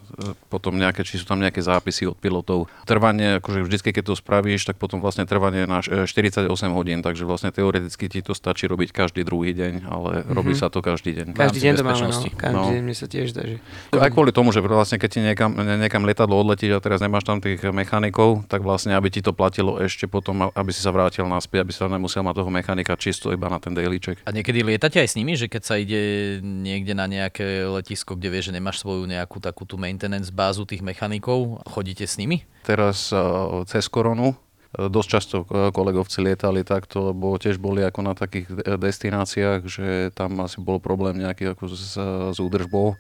potom 0.49 0.75
nejaké, 0.75 1.03
či 1.03 1.19
sú 1.19 1.27
tam 1.27 1.39
nejaké 1.39 1.61
zápisy 1.61 2.07
od 2.07 2.17
pilotov. 2.17 2.67
Trvanie, 2.85 3.39
akože 3.39 3.63
vždycky, 3.63 3.91
keď 3.91 4.05
to 4.11 4.15
spravíš, 4.15 4.65
tak 4.65 4.77
potom 4.77 4.99
vlastne 4.99 5.25
trvanie 5.25 5.65
na 5.65 5.81
š- 5.81 6.07
e, 6.07 6.09
48 6.09 6.47
hodín, 6.73 7.01
takže 7.01 7.25
vlastne 7.25 7.51
teoreticky 7.51 8.07
ti 8.07 8.21
to 8.21 8.33
stačí 8.33 8.67
robiť 8.67 8.91
každý 8.91 9.23
druhý 9.23 9.53
deň, 9.53 9.73
ale 9.85 10.11
mm-hmm. 10.23 10.33
robí 10.33 10.55
sa 10.55 10.69
to 10.69 10.81
každý 10.81 11.13
deň. 11.13 11.27
Každý 11.35 11.61
deň 11.61 11.73
to 11.77 11.85
máme, 11.85 12.07
no. 12.07 12.21
Každý 12.23 12.55
No. 12.57 12.71
deň 12.73 12.83
mne 12.83 12.97
sa 12.97 13.07
tiež 13.07 13.27
že... 13.37 13.59
Aj 13.93 14.09
kvôli 14.09 14.31
tomu, 14.31 14.51
že 14.51 14.63
vlastne 14.63 14.97
keď 14.97 15.11
ti 15.11 15.21
niekam, 15.21 15.51
niekam 15.57 16.07
lietadlo 16.07 16.39
odletí 16.39 16.71
a 16.71 16.79
teraz 16.79 17.03
nemáš 17.03 17.27
tam 17.27 17.43
tých 17.43 17.61
mechanikov, 17.61 18.47
tak 18.47 18.63
vlastne 18.63 18.95
aby 18.95 19.11
ti 19.11 19.21
to 19.21 19.33
platilo 19.33 19.77
ešte 19.77 20.07
potom, 20.07 20.49
aby 20.55 20.71
si 20.73 20.81
sa 20.81 20.95
vrátil 20.95 21.27
naspäť, 21.27 21.67
aby 21.67 21.73
sa 21.75 21.85
nemusel 21.87 22.23
mať 22.23 22.35
toho 22.37 22.51
mechanika 22.51 22.95
čisto 22.97 23.29
iba 23.31 23.49
na 23.49 23.59
ten 23.59 23.75
daily 23.75 23.99
check. 23.99 24.23
A 24.25 24.31
niekedy 24.31 24.63
lietate 24.63 25.03
aj 25.03 25.11
s 25.11 25.19
nimi, 25.19 25.35
že 25.35 25.51
keď 25.51 25.63
sa 25.63 25.75
ide 25.77 26.01
niekde 26.41 26.95
na 26.95 27.05
nejaké 27.05 27.67
letisko, 27.67 28.15
kde 28.15 28.29
vieš, 28.31 28.49
že 28.49 28.57
nemáš 28.57 28.81
svoju 28.81 29.05
nejakú 29.05 29.37
takú 29.39 29.67
tú 29.67 29.77
maintenance 29.77 30.06
bázu 30.31 30.63
tých 30.69 30.83
mechanikov, 30.85 31.63
chodíte 31.67 32.07
s 32.07 32.19
nimi? 32.21 32.47
Teraz 32.63 33.11
uh, 33.11 33.63
cez 33.67 33.87
koronu 33.91 34.35
uh, 34.35 34.87
dosť 34.87 35.09
často 35.09 35.37
uh, 35.47 35.71
kolegovci 35.75 36.23
lietali 36.23 36.63
takto, 36.63 37.11
lebo 37.11 37.35
tiež 37.41 37.59
boli 37.59 37.83
ako 37.83 38.01
na 38.05 38.15
takých 38.15 38.47
de- 38.51 38.79
destináciách, 38.79 39.61
že 39.67 39.87
tam 40.15 40.39
asi 40.43 40.63
bol 40.63 40.79
problém 40.79 41.19
nejaký 41.19 41.57
ako 41.57 41.65
s, 41.73 41.97
s 42.33 42.39
údržbou. 42.39 42.95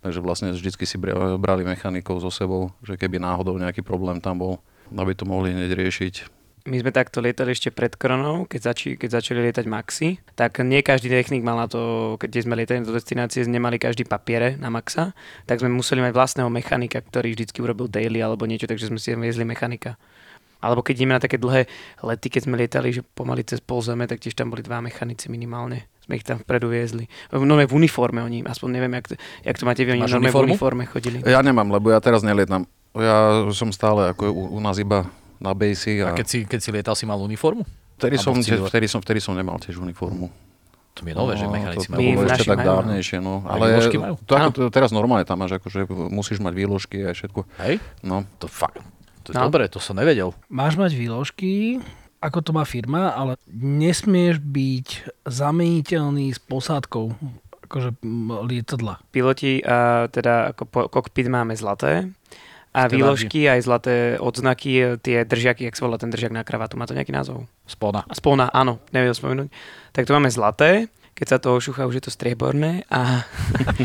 Takže 0.00 0.18
vlastne 0.24 0.48
vždycky 0.56 0.88
si 0.88 0.96
bra- 0.96 1.36
brali 1.36 1.60
mechanikov 1.60 2.24
so 2.24 2.32
sebou, 2.32 2.72
že 2.80 2.96
keby 2.96 3.20
náhodou 3.20 3.60
nejaký 3.60 3.84
problém 3.84 4.16
tam 4.16 4.40
bol, 4.40 4.52
aby 4.88 5.12
to 5.12 5.28
mohli 5.28 5.52
hneď 5.52 5.76
riešiť. 5.76 6.39
My 6.68 6.76
sme 6.76 6.92
takto 6.92 7.24
lietali 7.24 7.56
ešte 7.56 7.72
pred 7.72 7.96
koronou, 7.96 8.44
keď, 8.44 8.60
zači, 8.72 9.00
keď 9.00 9.22
začali 9.22 9.48
lietať 9.48 9.64
Maxi, 9.64 10.20
tak 10.36 10.60
nie 10.60 10.84
každý 10.84 11.08
technik 11.08 11.40
mal 11.40 11.56
na 11.56 11.64
to, 11.64 12.14
keď 12.20 12.44
sme 12.44 12.52
lietali 12.52 12.84
do 12.84 12.92
destinácie, 12.92 13.48
nemali 13.48 13.80
každý 13.80 14.04
papiere 14.04 14.60
na 14.60 14.68
Maxa, 14.68 15.16
tak 15.48 15.64
sme 15.64 15.72
museli 15.72 16.04
mať 16.04 16.12
vlastného 16.12 16.52
mechanika, 16.52 17.00
ktorý 17.00 17.32
vždycky 17.32 17.64
urobil 17.64 17.88
daily 17.88 18.20
alebo 18.20 18.44
niečo, 18.44 18.68
takže 18.68 18.92
sme 18.92 19.00
si 19.00 19.16
viezli 19.16 19.48
mechanika. 19.48 19.96
Alebo 20.60 20.84
keď 20.84 21.00
ideme 21.00 21.16
na 21.16 21.24
také 21.24 21.40
dlhé 21.40 21.64
lety, 22.04 22.28
keď 22.28 22.42
sme 22.44 22.60
lietali, 22.60 22.92
že 22.92 23.00
pomaly 23.00 23.40
cez 23.48 23.64
pol 23.64 23.80
zeme, 23.80 24.04
tak 24.04 24.20
tiež 24.20 24.36
tam 24.36 24.52
boli 24.52 24.60
dva 24.60 24.84
mechanici 24.84 25.32
minimálne. 25.32 25.88
Sme 26.04 26.20
ich 26.20 26.26
tam 26.28 26.36
vpredu 26.36 26.68
viezli. 26.68 27.08
No 27.32 27.56
v 27.56 27.72
uniforme 27.72 28.20
oni, 28.20 28.44
aspoň 28.44 28.68
neviem, 28.68 28.92
jak 29.00 29.06
to, 29.08 29.14
jak 29.48 29.56
to 29.56 29.64
máte 29.64 29.80
vy, 29.88 29.96
oni 29.96 30.04
v 30.04 30.44
uniforme 30.52 30.84
chodili. 30.84 31.24
Ja 31.24 31.40
nemám, 31.40 31.72
lebo 31.72 31.88
ja 31.88 32.04
teraz 32.04 32.20
nelietam. 32.20 32.68
Ja 32.92 33.48
som 33.56 33.72
stále 33.72 34.12
ako 34.12 34.28
u, 34.28 34.42
u 34.52 34.60
nás 34.60 34.76
iba 34.76 35.08
na 35.40 35.52
base 35.52 35.98
A 35.98 36.12
a, 36.12 36.14
keď 36.14 36.26
si, 36.26 36.38
keď 36.44 36.60
si 36.60 36.68
lietal, 36.70 36.94
si 36.94 37.04
mal 37.04 37.18
uniformu? 37.18 37.64
vtedy, 37.96 38.16
som, 38.16 38.32
civile? 38.36 38.64
vtedy, 38.64 38.86
som, 38.86 39.00
vtedy 39.00 39.18
som 39.18 39.32
nemal 39.32 39.56
tiež 39.56 39.76
uniformu. 39.76 40.32
To 40.90 41.00
mi 41.00 41.12
je 41.12 41.16
nové, 41.16 41.36
že 41.36 41.44
mechanici 41.46 41.86
No, 41.86 41.86
to, 41.86 41.92
majú. 41.92 42.00
To 42.00 42.16
bolo 42.16 42.28
ešte 42.28 42.44
tak 42.46 42.58
majú, 42.58 42.64
no. 42.64 42.70
dávnejšie, 42.72 43.18
no. 43.18 43.34
Ale 43.44 43.64
výložky 43.68 43.96
majú? 43.96 44.14
to, 44.20 44.32
ako, 44.34 44.48
to, 44.50 44.62
teraz 44.68 44.90
normálne 44.90 45.22
tam 45.22 45.38
máš, 45.38 45.52
akože 45.56 45.80
musíš 46.08 46.38
mať 46.38 46.52
výložky 46.52 46.98
a 47.02 47.12
všetko. 47.12 47.40
Hej? 47.60 47.74
No. 48.00 48.24
To 48.38 48.46
fakt. 48.46 48.80
To 49.22 49.30
je 49.30 49.36
No. 49.36 49.46
dobré, 49.46 49.68
to 49.68 49.78
som 49.78 49.94
nevedel. 49.94 50.32
Máš 50.48 50.74
mať 50.74 50.92
výložky, 50.92 51.78
ako 52.18 52.38
to 52.40 52.50
má 52.52 52.64
firma, 52.64 53.12
ale 53.12 53.36
nesmieš 53.52 54.40
byť 54.40 54.88
zameniteľný 55.24 56.30
s 56.30 56.40
posádkou 56.40 57.12
akože 57.64 58.02
lietadla. 58.50 58.98
Piloti, 59.08 59.62
a 59.62 60.08
teda 60.08 60.50
ako 60.50 60.62
po, 60.64 60.80
kokpit 60.90 61.28
máme 61.28 61.54
zlaté 61.54 62.10
a 62.70 62.86
výložky 62.86 63.50
aj 63.50 63.60
zlaté 63.66 63.94
odznaky, 64.22 65.02
tie 65.02 65.26
držiaky, 65.26 65.66
jak 65.66 65.74
sa 65.74 65.90
volá 65.90 65.98
ten 65.98 66.10
držiak 66.10 66.30
na 66.30 66.46
kravatu, 66.46 66.78
má 66.78 66.86
to 66.86 66.94
nejaký 66.94 67.10
názov? 67.10 67.50
Spona. 67.66 68.06
Spona, 68.14 68.46
áno, 68.54 68.78
nevedel 68.94 69.18
spomenúť. 69.18 69.48
Tak 69.90 70.06
to 70.06 70.14
máme 70.14 70.30
zlaté, 70.30 70.86
keď 71.20 71.26
sa 71.26 71.36
to 71.36 71.52
ošúcha, 71.52 71.84
už 71.84 72.00
je 72.00 72.04
to 72.08 72.12
strieborné 72.14 72.88
a 72.88 73.28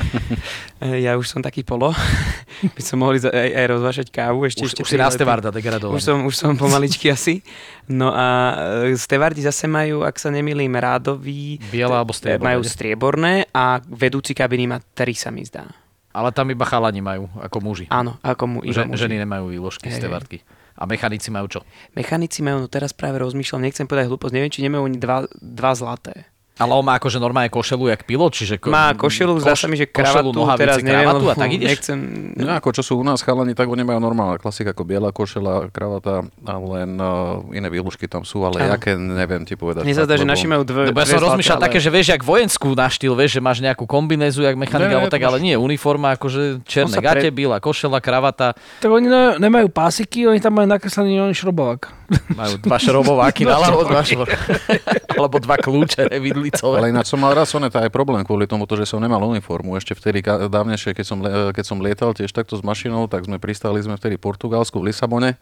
ja 1.06 1.20
už 1.20 1.28
som 1.28 1.44
taký 1.44 1.68
polo. 1.68 1.92
By 2.80 2.80
som 2.80 3.04
mohli 3.04 3.20
aj, 3.20 3.50
aj 3.52 3.66
rozvášať 3.76 4.08
kávu. 4.08 4.48
Ešte, 4.48 4.64
Už, 4.64 4.72
ešte 4.72 4.82
už 4.86 4.90
si 4.94 4.96
na 4.96 5.12
stevarda 5.12 5.52
degradovaný. 5.52 6.00
Už 6.00 6.04
som, 6.08 6.18
už 6.24 6.32
som 6.32 6.56
pomaličky 6.56 7.12
asi. 7.12 7.44
No 7.92 8.16
a 8.16 8.56
e, 8.88 8.96
stevardi 8.96 9.44
zase 9.44 9.68
majú, 9.68 10.08
ak 10.08 10.16
sa 10.16 10.32
nemýlim, 10.32 10.72
rádový, 10.72 11.60
Biela 11.68 12.00
alebo 12.00 12.16
strieborné, 12.16 12.48
majú 12.48 12.62
strieborné 12.64 13.34
a 13.52 13.84
vedúci 13.84 14.32
kabiny 14.32 14.72
má 14.72 14.80
tri 14.80 15.12
sa 15.12 15.28
mi 15.28 15.44
zdá. 15.44 15.68
Ale 16.16 16.32
tam 16.32 16.48
iba 16.48 16.64
chalani 16.64 17.04
majú, 17.04 17.28
ako 17.36 17.58
muži. 17.60 17.86
Áno, 17.92 18.16
ako 18.24 18.44
mu 18.48 18.58
iba 18.64 18.72
Že, 18.72 18.88
muži. 18.88 19.00
ženy 19.04 19.16
nemajú 19.28 19.52
výložky, 19.52 19.92
hej. 19.92 20.00
stevardky. 20.00 20.40
A 20.76 20.88
mechanici 20.88 21.28
majú 21.28 21.48
čo? 21.48 21.60
Mechanici 21.92 22.40
majú, 22.40 22.64
no 22.64 22.68
teraz 22.72 22.96
práve 22.96 23.20
rozmýšľam, 23.20 23.64
nechcem 23.64 23.84
povedať 23.84 24.08
hlúposť, 24.08 24.34
neviem, 24.36 24.52
či 24.52 24.64
nemajú 24.64 24.88
oni 24.88 24.98
dva, 25.00 25.28
dva 25.40 25.72
zlaté. 25.76 26.28
Ale 26.56 26.72
on 26.72 26.88
má 26.88 26.96
akože 26.96 27.20
normálne 27.20 27.52
košelu 27.52 27.92
jak 27.92 28.08
pilot, 28.08 28.32
čiže... 28.32 28.56
Ko- 28.64 28.72
Má 28.72 28.96
košelu, 28.96 29.44
zdá 29.44 29.60
sa 29.60 29.68
mi, 29.68 29.76
že 29.76 29.92
košelu, 29.92 30.32
kravatu, 30.32 30.40
nohavice, 30.40 30.64
teraz 30.64 30.76
neviem, 30.80 31.04
kravatu 31.04 31.26
a 31.28 31.36
tak 31.36 31.50
ideš? 31.52 31.68
nechcem... 31.68 31.98
No 32.40 32.52
ako 32.56 32.70
čo 32.72 32.82
sú 32.82 32.94
u 32.96 33.04
nás 33.04 33.20
chalani, 33.20 33.52
tak 33.52 33.68
oni 33.68 33.84
majú 33.84 34.00
normálne 34.00 34.40
klasika 34.40 34.72
ako 34.72 34.88
biela 34.88 35.12
košela, 35.12 35.68
kravata 35.68 36.24
a 36.24 36.54
len 36.56 36.96
uh, 36.96 37.44
iné 37.52 37.68
výlužky 37.68 38.08
tam 38.08 38.24
sú, 38.24 38.48
ale 38.48 38.64
Áno. 38.64 38.72
jaké 38.72 38.96
neviem 38.96 39.44
ti 39.44 39.60
povedať. 39.60 39.84
Mne 39.84 40.00
sa 40.00 40.08
zdá, 40.08 40.16
že 40.16 40.24
lebo- 40.24 40.32
naši 40.32 40.48
majú 40.48 40.64
dve... 40.64 40.82
Lebo 40.96 41.00
ja 41.00 41.08
som 41.12 41.20
rozmýšľal 41.20 41.58
ale- 41.60 41.66
také, 41.68 41.78
že 41.84 41.90
vieš, 41.92 42.08
jak 42.16 42.24
vojenskú 42.24 42.72
na 42.72 42.88
štýl, 42.88 43.14
vieš, 43.14 43.36
že 43.36 43.42
máš 43.44 43.60
nejakú 43.60 43.84
kombinézu, 43.84 44.40
jak 44.40 44.56
mechanik, 44.56 44.96
alebo 44.96 45.12
tak, 45.12 45.28
ale 45.28 45.44
nie, 45.44 45.60
uniforma, 45.60 46.16
akože 46.16 46.64
sa 46.64 46.64
černé 46.64 46.98
pre- 46.98 47.04
gate, 47.04 47.30
biela 47.36 47.60
košela, 47.60 48.00
kravata, 48.00 48.56
Tak 48.80 48.88
oni 48.88 49.12
ne, 49.12 49.36
nemajú 49.44 49.68
pásiky, 49.68 50.24
oni 50.24 50.40
tam 50.40 50.56
majú 50.56 50.72
nakreslený 50.72 51.20
šrobovák. 51.36 52.05
Majú 52.34 52.54
dva 52.62 52.78
šrobováky 52.78 53.44
na 53.46 53.58
ľavo, 53.58 53.86
dva 53.88 54.02
šro... 54.06 54.26
alebo 55.18 55.38
dva 55.42 55.58
kľúče 55.58 56.10
vidlicové. 56.22 56.78
Ale 56.82 56.92
ináč 56.94 57.12
som 57.12 57.20
mal 57.20 57.34
raz 57.34 57.52
oné, 57.58 57.72
to 57.72 57.82
aj 57.82 57.90
problém 57.90 58.22
kvôli 58.22 58.46
tomu, 58.46 58.70
to, 58.70 58.78
že 58.78 58.90
som 58.90 59.02
nemal 59.02 59.22
uniformu. 59.26 59.78
Ešte 59.80 59.98
vtedy 59.98 60.22
dávnejšie, 60.26 60.94
keď 60.94 61.06
som, 61.06 61.20
keď 61.52 61.66
som 61.66 61.78
lietal 61.82 62.12
tiež 62.14 62.30
takto 62.32 62.56
s 62.56 62.64
mašinou, 62.64 63.10
tak 63.10 63.26
sme 63.26 63.42
pristali 63.42 63.82
sme 63.82 63.98
vtedy 63.98 64.18
v 64.20 64.24
Portugalsku, 64.24 64.78
v 64.82 64.94
Lisabone. 64.94 65.38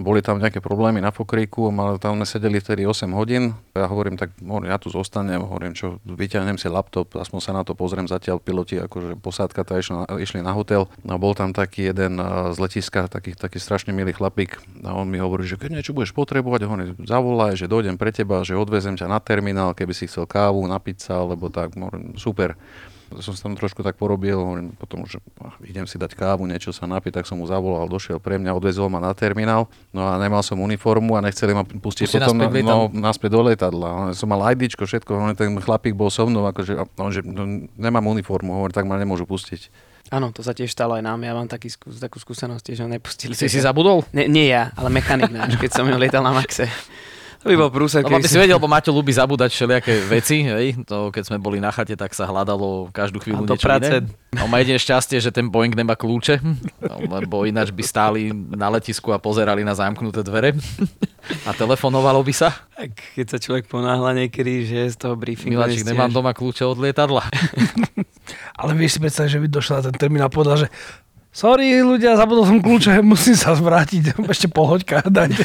Boli 0.00 0.24
tam 0.24 0.40
nejaké 0.40 0.64
problémy 0.64 1.04
na 1.04 1.12
Fokríku, 1.12 1.68
mal, 1.68 2.00
tam 2.00 2.16
sme 2.16 2.24
sedeli 2.24 2.56
vtedy 2.64 2.88
8 2.88 3.12
hodín. 3.12 3.52
Ja 3.76 3.84
hovorím, 3.92 4.16
tak 4.16 4.32
hovorím, 4.40 4.72
ja 4.72 4.80
tu 4.80 4.88
zostanem, 4.88 5.44
hovorím, 5.44 5.76
čo, 5.76 6.00
vyťahnem 6.08 6.56
si 6.56 6.72
laptop, 6.72 7.12
aspoň 7.12 7.40
sa 7.44 7.52
na 7.52 7.60
to 7.60 7.76
pozriem, 7.76 8.08
zatiaľ 8.08 8.40
piloti, 8.40 8.80
akože 8.80 9.20
posádka 9.20 9.60
tá 9.68 9.76
išla, 9.76 10.08
išli 10.16 10.40
na 10.40 10.56
hotel. 10.56 10.88
No 11.04 11.20
bol 11.20 11.36
tam 11.36 11.52
taký 11.52 11.92
jeden 11.92 12.16
a, 12.24 12.56
z 12.56 12.58
letiska, 12.60 13.04
taký, 13.12 13.36
taký 13.36 13.60
strašne 13.60 13.92
milý 13.92 14.16
chlapík 14.16 14.56
a 14.80 14.96
on 14.96 15.12
mi 15.12 15.20
hovorí, 15.20 15.44
že 15.44 15.60
keď 15.60 15.76
niečo 15.76 15.92
budeš 15.92 16.16
potrebovať, 16.16 16.60
hovorím, 16.64 16.96
zavolaj, 17.04 17.60
že 17.60 17.68
dojdem 17.68 18.00
pre 18.00 18.16
teba, 18.16 18.40
že 18.48 18.56
odvezem 18.56 18.96
ťa 18.96 19.12
na 19.12 19.20
terminál, 19.20 19.76
keby 19.76 19.92
si 19.92 20.08
chcel 20.08 20.24
kávu, 20.24 20.64
napiť 20.64 21.04
sa, 21.04 21.20
alebo 21.20 21.52
tak, 21.52 21.76
hovorím, 21.76 22.16
super 22.16 22.56
som 23.20 23.36
sa 23.36 23.50
tam 23.50 23.54
trošku 23.58 23.84
tak 23.84 24.00
porobil, 24.00 24.38
hovorím 24.38 24.72
potom, 24.78 25.04
že 25.04 25.20
ach, 25.42 25.58
idem 25.66 25.84
si 25.84 26.00
dať 26.00 26.16
kávu, 26.16 26.48
niečo 26.48 26.72
sa 26.72 26.88
napiť, 26.88 27.20
tak 27.20 27.24
som 27.28 27.36
mu 27.36 27.44
zavolal, 27.44 27.90
došiel 27.90 28.22
pre 28.22 28.40
mňa, 28.40 28.56
odvezol 28.56 28.88
ma 28.88 29.02
na 29.02 29.12
terminál, 29.12 29.68
no 29.92 30.08
a 30.08 30.16
nemal 30.16 30.40
som 30.40 30.56
uniformu 30.56 31.18
a 31.18 31.20
nechceli 31.20 31.52
ma 31.52 31.66
pustiť 31.66 32.08
Pusti 32.08 32.18
potom 32.22 32.38
naspäť 32.40 32.64
no, 32.64 32.88
naspäť 32.88 33.30
do 33.34 33.40
lietadla. 33.44 33.90
Som 34.16 34.32
mal 34.32 34.40
IDčko, 34.56 34.88
všetko, 34.88 35.10
hovorím, 35.12 35.36
ten 35.36 35.52
chlapík 35.60 35.92
bol 35.92 36.08
so 36.08 36.24
mnou, 36.24 36.48
akože, 36.48 36.78
on, 36.96 37.10
že 37.12 37.20
no, 37.20 37.68
nemám 37.76 38.06
uniformu, 38.08 38.56
hovorím, 38.56 38.74
tak 38.74 38.88
ma 38.88 38.96
nemôžu 38.96 39.28
pustiť. 39.28 39.92
Áno, 40.12 40.28
to 40.28 40.44
sa 40.44 40.52
tiež 40.52 40.68
stalo 40.68 40.92
aj 40.92 41.08
nám. 41.08 41.24
Ja 41.24 41.32
mám 41.32 41.48
taký 41.48 41.72
skús, 41.72 41.96
takú 41.96 42.20
skúsenosť, 42.20 42.76
že 42.76 42.84
ho 42.84 42.90
nepustili. 42.90 43.32
Si 43.32 43.48
si 43.48 43.64
zabudol? 43.64 44.04
Ne, 44.12 44.28
nie 44.28 44.52
ja, 44.52 44.68
ale 44.76 44.92
mechanik 44.92 45.32
náš, 45.32 45.56
keď 45.56 45.70
som 45.72 45.88
ho 45.88 45.96
lietal 45.96 46.20
na 46.20 46.36
Maxe. 46.36 46.68
To 47.42 47.50
by 47.50 47.56
bol 47.58 47.70
prúser, 47.74 48.06
Lebo 48.06 48.22
aby 48.22 48.30
si 48.30 48.38
vedel, 48.38 48.54
lebo 48.54 48.70
Maťo 48.70 48.94
ľúbi 48.94 49.10
zabúdať 49.10 49.50
všelijaké 49.50 50.06
veci, 50.06 50.46
hej? 50.46 50.78
To, 50.86 51.10
keď 51.10 51.26
sme 51.26 51.42
boli 51.42 51.58
na 51.58 51.74
chate, 51.74 51.98
tak 51.98 52.14
sa 52.14 52.22
hľadalo 52.30 52.86
každú 52.94 53.18
chvíľu 53.18 53.42
niečo 53.50 53.66
práce- 53.66 53.90
iné. 53.90 54.06
On 54.38 54.46
má 54.46 54.62
jedine 54.62 54.78
šťastie, 54.78 55.18
že 55.18 55.34
ten 55.34 55.50
Boeing 55.50 55.74
nemá 55.74 55.98
kľúče, 55.98 56.38
no, 56.86 56.96
lebo 57.10 57.42
ináč 57.42 57.74
by 57.74 57.82
stáli 57.82 58.30
na 58.32 58.70
letisku 58.70 59.10
a 59.10 59.18
pozerali 59.18 59.66
na 59.66 59.74
zamknuté 59.74 60.22
dvere 60.22 60.54
a 61.42 61.50
telefonovalo 61.50 62.22
by 62.22 62.32
sa. 62.32 62.54
Tak, 62.78 62.94
keď 63.18 63.26
sa 63.26 63.38
človek 63.42 63.66
ponáhla 63.66 64.14
niekedy, 64.14 64.62
že 64.62 64.94
z 64.94 64.96
toho 65.02 65.18
briefingu... 65.18 65.58
Miláčik, 65.58 65.82
nemám 65.82 66.14
doma 66.14 66.30
kľúče 66.32 66.62
od 66.62 66.78
lietadla. 66.78 67.26
Ale 68.60 68.72
vieš 68.78 68.96
si 68.96 68.98
predstaviť, 69.02 69.30
že 69.34 69.40
by 69.42 69.48
došla 69.50 69.74
na 69.76 69.82
ten 69.90 69.96
terminál 69.98 70.30
a 70.30 70.32
povedal, 70.32 70.62
že 70.62 70.68
sorry 71.34 71.80
ľudia, 71.82 72.14
zabudol 72.14 72.46
som 72.46 72.62
kľúče, 72.62 73.02
musím 73.12 73.34
sa 73.34 73.52
zvrátiť. 73.58 74.14
Ešte 74.32 74.46
pol 74.46 74.78
hoďka, 74.78 75.02
dajte. 75.10 75.42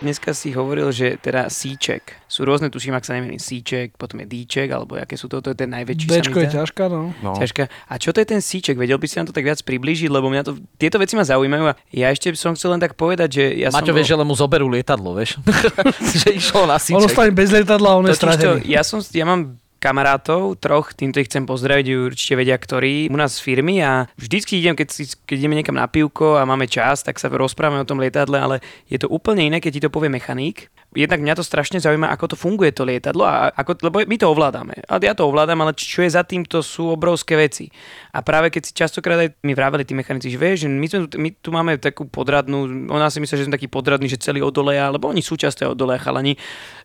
Dneska 0.00 0.32
si 0.32 0.56
hovoril, 0.56 0.88
že 0.96 1.20
teda 1.20 1.52
síček. 1.52 2.24
Sú 2.24 2.48
rôzne, 2.48 2.72
tuším, 2.72 2.96
ak 2.96 3.04
sa 3.04 3.20
nemýlim, 3.20 3.36
síček, 3.36 4.00
potom 4.00 4.24
je 4.24 4.32
díček, 4.32 4.72
alebo 4.72 4.96
aké 4.96 5.20
sú 5.20 5.28
to, 5.28 5.44
to 5.44 5.52
je 5.52 5.60
ten 5.60 5.68
najväčší. 5.68 6.08
Dčko 6.08 6.40
je 6.40 6.48
ťažká, 6.48 6.88
no. 6.88 7.12
No. 7.20 7.36
Ťažká. 7.36 7.68
A 7.68 7.94
čo 8.00 8.16
to 8.16 8.24
je 8.24 8.28
ten 8.32 8.40
síček? 8.40 8.80
Vedel 8.80 8.96
by 8.96 9.04
si 9.04 9.20
nám 9.20 9.28
to 9.28 9.36
tak 9.36 9.44
viac 9.44 9.60
priblížiť, 9.60 10.08
lebo 10.08 10.32
mňa 10.32 10.42
to, 10.48 10.56
tieto 10.80 10.96
veci 10.96 11.20
ma 11.20 11.24
zaujímajú 11.28 11.64
a 11.68 11.76
ja 11.92 12.08
ešte 12.08 12.32
som 12.32 12.56
chcel 12.56 12.74
len 12.76 12.80
tak 12.80 12.96
povedať, 12.96 13.28
že 13.28 13.44
ja 13.60 13.68
Maťo 13.68 13.92
som 13.92 13.96
vieš, 14.00 14.08
že 14.08 14.16
len 14.16 14.24
mu 14.24 14.32
zoberú 14.32 14.72
lietadlo, 14.72 15.12
vieš? 15.12 15.36
že 16.24 16.32
išlo 16.32 16.64
na 16.64 16.80
On 16.80 16.80
síček. 16.80 17.04
ostane 17.12 17.32
bez 17.36 17.52
lietadla 17.52 17.88
a 17.92 17.96
on 18.00 18.08
je 18.08 18.16
Totiž 18.16 18.20
to, 18.24 18.24
stratený. 18.24 18.72
ja, 18.72 18.80
som, 18.80 19.04
ja 19.04 19.24
mám 19.28 19.60
kamarátov, 19.80 20.60
troch, 20.60 20.92
týmto 20.92 21.18
ich 21.18 21.32
chcem 21.32 21.48
pozdraviť, 21.48 22.12
určite 22.12 22.36
vedia, 22.36 22.54
ktorí 22.54 23.08
u 23.08 23.16
nás 23.16 23.40
z 23.40 23.44
firmy 23.48 23.80
a 23.80 24.06
vždycky 24.20 24.60
idem, 24.60 24.76
keď, 24.76 24.88
si, 24.92 25.08
keď 25.24 25.36
ideme 25.40 25.56
niekam 25.56 25.74
na 25.74 25.88
pivko 25.88 26.36
a 26.36 26.44
máme 26.44 26.68
čas, 26.68 27.00
tak 27.00 27.16
sa 27.16 27.32
rozprávame 27.32 27.80
o 27.80 27.88
tom 27.88 27.98
lietadle, 27.98 28.36
ale 28.36 28.56
je 28.92 29.00
to 29.00 29.08
úplne 29.08 29.48
iné, 29.48 29.58
keď 29.58 29.72
ti 29.72 29.84
to 29.88 29.90
povie 29.90 30.12
mechanik. 30.12 30.68
Jednak 30.90 31.22
mňa 31.22 31.38
to 31.38 31.46
strašne 31.46 31.78
zaujíma, 31.78 32.10
ako 32.10 32.34
to 32.34 32.36
funguje 32.36 32.74
to 32.74 32.82
lietadlo, 32.82 33.22
a 33.22 33.54
ako, 33.54 33.78
lebo 33.86 34.02
my 34.02 34.16
to 34.18 34.26
ovládame. 34.26 34.74
A 34.90 34.98
ja 34.98 35.14
to 35.14 35.22
ovládam, 35.30 35.62
ale 35.62 35.78
čo 35.78 36.02
je 36.02 36.10
za 36.10 36.26
tým, 36.26 36.42
to 36.42 36.66
sú 36.66 36.90
obrovské 36.90 37.38
veci. 37.38 37.70
A 38.10 38.26
práve 38.26 38.50
keď 38.50 38.62
si 38.66 38.72
častokrát 38.74 39.22
aj 39.22 39.38
mi 39.46 39.54
vraveli 39.54 39.86
tí 39.86 39.94
mechanici, 39.94 40.34
že 40.34 40.38
vieš, 40.42 40.66
my, 40.66 40.86
sme, 40.90 41.06
my 41.14 41.28
tu 41.38 41.54
máme 41.54 41.78
takú 41.78 42.10
podradnú, 42.10 42.90
ona 42.90 43.06
si 43.06 43.22
myslí, 43.22 43.34
že 43.38 43.46
sme 43.46 43.54
taký 43.54 43.70
podradný, 43.70 44.10
že 44.10 44.18
celý 44.18 44.42
odoleja, 44.42 44.90
lebo 44.90 45.06
oni 45.06 45.22
sú 45.22 45.38
časté 45.38 45.62
odoleja 45.62 46.02
chalani. 46.02 46.34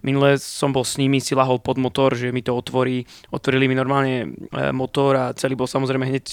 Minule 0.06 0.38
som 0.38 0.70
bol 0.70 0.86
s 0.86 1.02
nimi, 1.02 1.18
si 1.18 1.34
lahol 1.34 1.58
pod 1.58 1.82
motor, 1.82 2.14
že 2.14 2.30
mi 2.30 2.46
to 2.46 2.54
otvorí, 2.54 3.02
otvorili 3.34 3.66
mi 3.66 3.74
normálne 3.74 4.14
e, 4.54 4.70
motor 4.70 5.18
a 5.18 5.26
celý 5.34 5.58
bol 5.58 5.66
samozrejme 5.66 6.06
hneď 6.06 6.30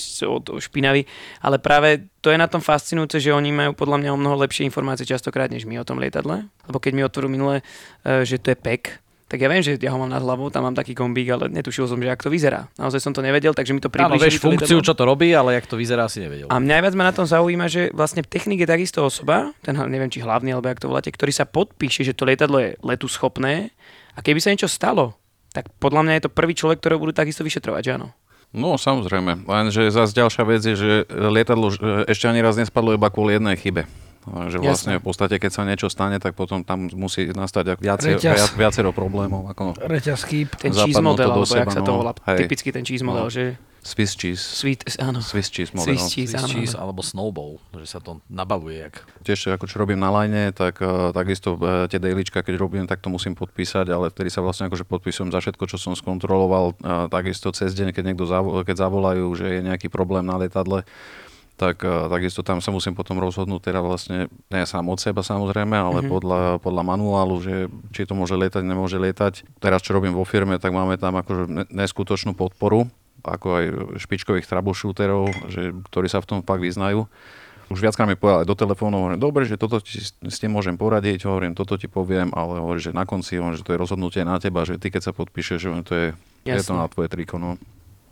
špinavý, 0.61 1.09
ale 1.41 1.57
práve 1.57 2.12
to 2.23 2.31
je 2.31 2.39
na 2.39 2.47
tom 2.47 2.63
fascinujúce, 2.63 3.19
že 3.19 3.35
oni 3.35 3.51
majú 3.51 3.75
podľa 3.75 3.99
mňa 3.99 4.11
o 4.15 4.19
mnoho 4.19 4.39
lepšie 4.47 4.63
informácie 4.63 5.03
častokrát 5.03 5.51
než 5.51 5.67
my 5.67 5.83
o 5.83 5.85
tom 5.85 5.99
lietadle, 5.99 6.47
lebo 6.71 6.79
keď 6.79 6.93
mi 6.95 7.03
otvoril 7.03 7.29
minule, 7.29 7.67
e, 8.07 8.23
že 8.23 8.39
to 8.39 8.55
je 8.55 8.57
PEK, 8.63 9.03
tak 9.27 9.41
ja 9.41 9.49
viem, 9.49 9.65
že 9.65 9.81
ja 9.81 9.89
ho 9.89 9.97
mám 9.97 10.13
nad 10.13 10.21
hlavou, 10.21 10.53
tam 10.53 10.69
mám 10.69 10.77
taký 10.77 10.93
kombík, 10.93 11.25
ale 11.33 11.49
netušil 11.49 11.89
som, 11.89 11.97
že 11.97 12.13
ak 12.13 12.21
to 12.21 12.29
vyzerá. 12.29 12.69
Naozaj 12.77 13.01
som 13.01 13.13
to 13.17 13.25
nevedel, 13.25 13.57
takže 13.57 13.73
mi 13.73 13.81
to 13.81 13.89
Áno, 13.89 14.13
približili. 14.13 14.29
vieš 14.29 14.37
to 14.39 14.45
funkciu, 14.45 14.79
čo 14.85 14.93
to 14.93 15.09
robí, 15.09 15.33
ale 15.33 15.57
jak 15.57 15.65
to 15.65 15.81
vyzerá, 15.81 16.05
si 16.13 16.21
nevedel. 16.21 16.53
A 16.53 16.61
mňa 16.61 16.69
najviac 16.69 16.95
ma 17.01 17.09
na 17.09 17.17
tom 17.17 17.25
zaujíma, 17.25 17.65
že 17.65 17.89
vlastne 17.97 18.21
technik 18.21 18.61
je 18.61 18.69
takisto 18.69 19.01
osoba, 19.01 19.57
ten 19.65 19.73
neviem, 19.89 20.13
či 20.13 20.21
hlavný, 20.21 20.53
alebo 20.53 20.69
jak 20.69 20.85
to 20.85 20.93
voláte, 20.93 21.09
ktorý 21.09 21.33
sa 21.33 21.49
podpíše, 21.49 22.05
že 22.05 22.13
to 22.13 22.29
lietadlo 22.29 22.61
je 22.61 22.77
letu 22.85 23.09
schopné 23.09 23.73
a 24.13 24.21
keby 24.21 24.37
sa 24.37 24.53
niečo 24.53 24.69
stalo, 24.69 25.17
tak 25.57 25.73
podľa 25.81 26.05
mňa 26.05 26.13
je 26.21 26.23
to 26.29 26.31
prvý 26.37 26.53
človek, 26.53 26.85
ktorého 26.85 27.01
budú 27.01 27.17
takisto 27.17 27.41
vyšetrovať, 27.41 27.83
že 27.89 27.93
áno? 27.97 28.13
No 28.53 28.77
samozrejme, 28.77 29.49
lenže 29.49 29.89
zase 29.89 30.13
ďalšia 30.13 30.45
vec 30.45 30.61
je, 30.61 30.75
že 30.77 30.91
lietadlo 31.09 31.73
že 31.73 32.05
ešte 32.05 32.29
ani 32.29 32.45
raz 32.45 32.61
nespadlo 32.61 32.93
iba 32.93 33.09
kvôli 33.09 33.41
jednej 33.41 33.57
chybe. 33.57 33.89
Že 34.23 34.63
vlastne 34.63 34.95
v 35.01 35.05
podstate, 35.09 35.41
keď 35.43 35.51
sa 35.51 35.63
niečo 35.67 35.91
stane, 35.91 36.23
tak 36.23 36.39
potom 36.39 36.63
tam 36.63 36.87
musí 36.95 37.27
nastať 37.35 37.81
viacej, 37.83 38.23
Reťaz. 38.23 38.37
viac, 38.39 38.51
viacero 38.55 38.95
problémov. 38.95 39.51
Ako 39.51 39.75
Reťaz 39.83 40.23
chýb. 40.31 40.53
Ten 40.55 40.71
cheese 40.71 41.03
model, 41.03 41.27
alebo 41.33 41.43
jak 41.43 41.67
seba, 41.67 41.75
sa 41.75 41.83
to 41.83 41.91
no. 41.91 41.99
volá. 41.99 42.13
Hej. 42.31 42.39
Typicky 42.47 42.71
ten 42.71 42.85
cheese 42.87 43.03
model, 43.03 43.27
No. 43.27 43.35
že 43.35 43.59
Swiss 43.83 44.15
cheese. 44.15 44.39
sweet, 44.39 44.87
áno. 45.03 45.19
Swiss 45.19 45.51
cheese 45.51 45.75
model. 45.75 45.99
Swiss 45.99 46.15
cheese, 46.15 46.39
Swiss 46.39 46.47
áno. 46.47 46.55
cheese 46.55 46.75
alebo 46.79 47.03
snowball, 47.03 47.59
že 47.75 47.87
sa 47.91 47.99
to 47.99 48.23
nabavuje 48.31 48.79
jak 48.79 49.03
Tiež 49.27 49.59
ako 49.59 49.67
čo 49.67 49.83
robím 49.83 49.99
na 49.99 50.15
line, 50.23 50.55
tak 50.55 50.79
uh, 50.79 51.11
takisto 51.11 51.59
uh, 51.59 51.91
tie 51.91 51.99
dailička, 51.99 52.47
keď 52.47 52.55
robím, 52.63 52.87
tak 52.87 53.03
to 53.03 53.11
musím 53.11 53.35
podpísať, 53.35 53.91
ale 53.91 54.15
vtedy 54.15 54.31
sa 54.31 54.39
vlastne 54.39 54.71
akože 54.71 54.87
podpisujem 54.87 55.35
za 55.35 55.43
všetko, 55.43 55.67
čo 55.67 55.83
som 55.83 55.99
skontroloval. 55.99 56.79
Uh, 56.79 57.11
takisto 57.11 57.51
cez 57.51 57.75
deň, 57.75 57.91
keď 57.91 58.15
niekto 58.15 58.23
zavo- 58.23 58.63
keď 58.63 58.87
zavolajú, 58.87 59.27
že 59.35 59.59
je 59.59 59.61
nejaký 59.67 59.91
problém 59.91 60.23
na 60.23 60.39
lietadle, 60.39 60.87
tak 61.59 61.85
takisto 61.85 62.43
tam 62.43 62.59
sa 62.59 62.75
musím 62.75 62.97
potom 62.97 63.23
rozhodnúť 63.23 63.71
teda 63.71 63.79
vlastne, 63.85 64.27
nie 64.51 64.65
sám 64.67 64.89
od 64.89 64.99
seba 64.99 65.23
samozrejme, 65.23 65.77
ale 65.79 66.03
mm-hmm. 66.03 66.11
podľa, 66.11 66.41
podľa 66.59 66.83
manuálu, 66.83 67.39
že 67.39 67.55
či 67.95 68.03
to 68.03 68.19
môže 68.19 68.35
lietať, 68.35 68.67
nemôže 68.67 68.99
lietať. 68.99 69.63
Teraz 69.63 69.85
čo 69.85 69.95
robím 69.95 70.17
vo 70.17 70.27
firme, 70.27 70.59
tak 70.59 70.75
máme 70.75 70.99
tam 70.99 71.15
akože 71.23 71.43
ne- 71.47 71.69
neskutočnú 71.71 72.35
podporu, 72.35 72.91
ako 73.25 73.47
aj 73.57 73.65
špičkových 74.03 74.47
troubleshooterov, 74.47 75.31
že, 75.49 75.73
ktorí 75.91 76.07
sa 76.11 76.21
v 76.21 76.29
tom 76.29 76.39
fakt 76.43 76.63
vyznajú 76.63 77.07
už 77.73 77.81
viackrát 77.81 78.05
mi 78.05 78.21
povedal 78.21 78.45
aj 78.45 78.49
do 78.53 78.57
telefónu, 78.59 79.01
hovorím, 79.01 79.17
dobre, 79.17 79.49
že 79.49 79.57
toto 79.57 79.81
ti 79.81 80.05
s 80.05 80.37
tým 80.37 80.53
môžem 80.53 80.77
poradiť, 80.77 81.25
hovorím, 81.25 81.57
toto 81.57 81.81
ti 81.81 81.89
poviem, 81.89 82.29
ale 82.37 82.61
hovorím, 82.61 82.83
že 82.85 82.93
na 82.93 83.09
konci, 83.09 83.41
hovorím, 83.41 83.57
že 83.57 83.65
to 83.65 83.73
je 83.73 83.81
rozhodnutie 83.81 84.23
na 84.29 84.37
teba, 84.37 84.69
že 84.69 84.77
ty 84.77 84.93
keď 84.93 85.09
sa 85.09 85.13
podpíšeš, 85.17 85.59
že 85.59 85.69
to 85.89 85.95
je, 85.97 86.07
je 86.45 86.63
to 86.63 86.77
na 86.77 86.87
tvoje 86.93 87.09
triko, 87.09 87.41
no. 87.41 87.57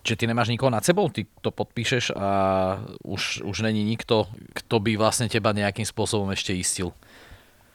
Čiže 0.01 0.17
ty 0.17 0.25
nemáš 0.25 0.49
nikoho 0.49 0.73
nad 0.73 0.81
sebou, 0.81 1.13
ty 1.13 1.29
to 1.45 1.53
podpíšeš 1.53 2.17
a 2.17 2.29
už, 3.05 3.45
už 3.45 3.57
není 3.61 3.85
nikto, 3.85 4.33
kto 4.57 4.81
by 4.81 4.97
vlastne 4.97 5.29
teba 5.29 5.53
nejakým 5.53 5.85
spôsobom 5.85 6.33
ešte 6.33 6.57
istil. 6.57 6.97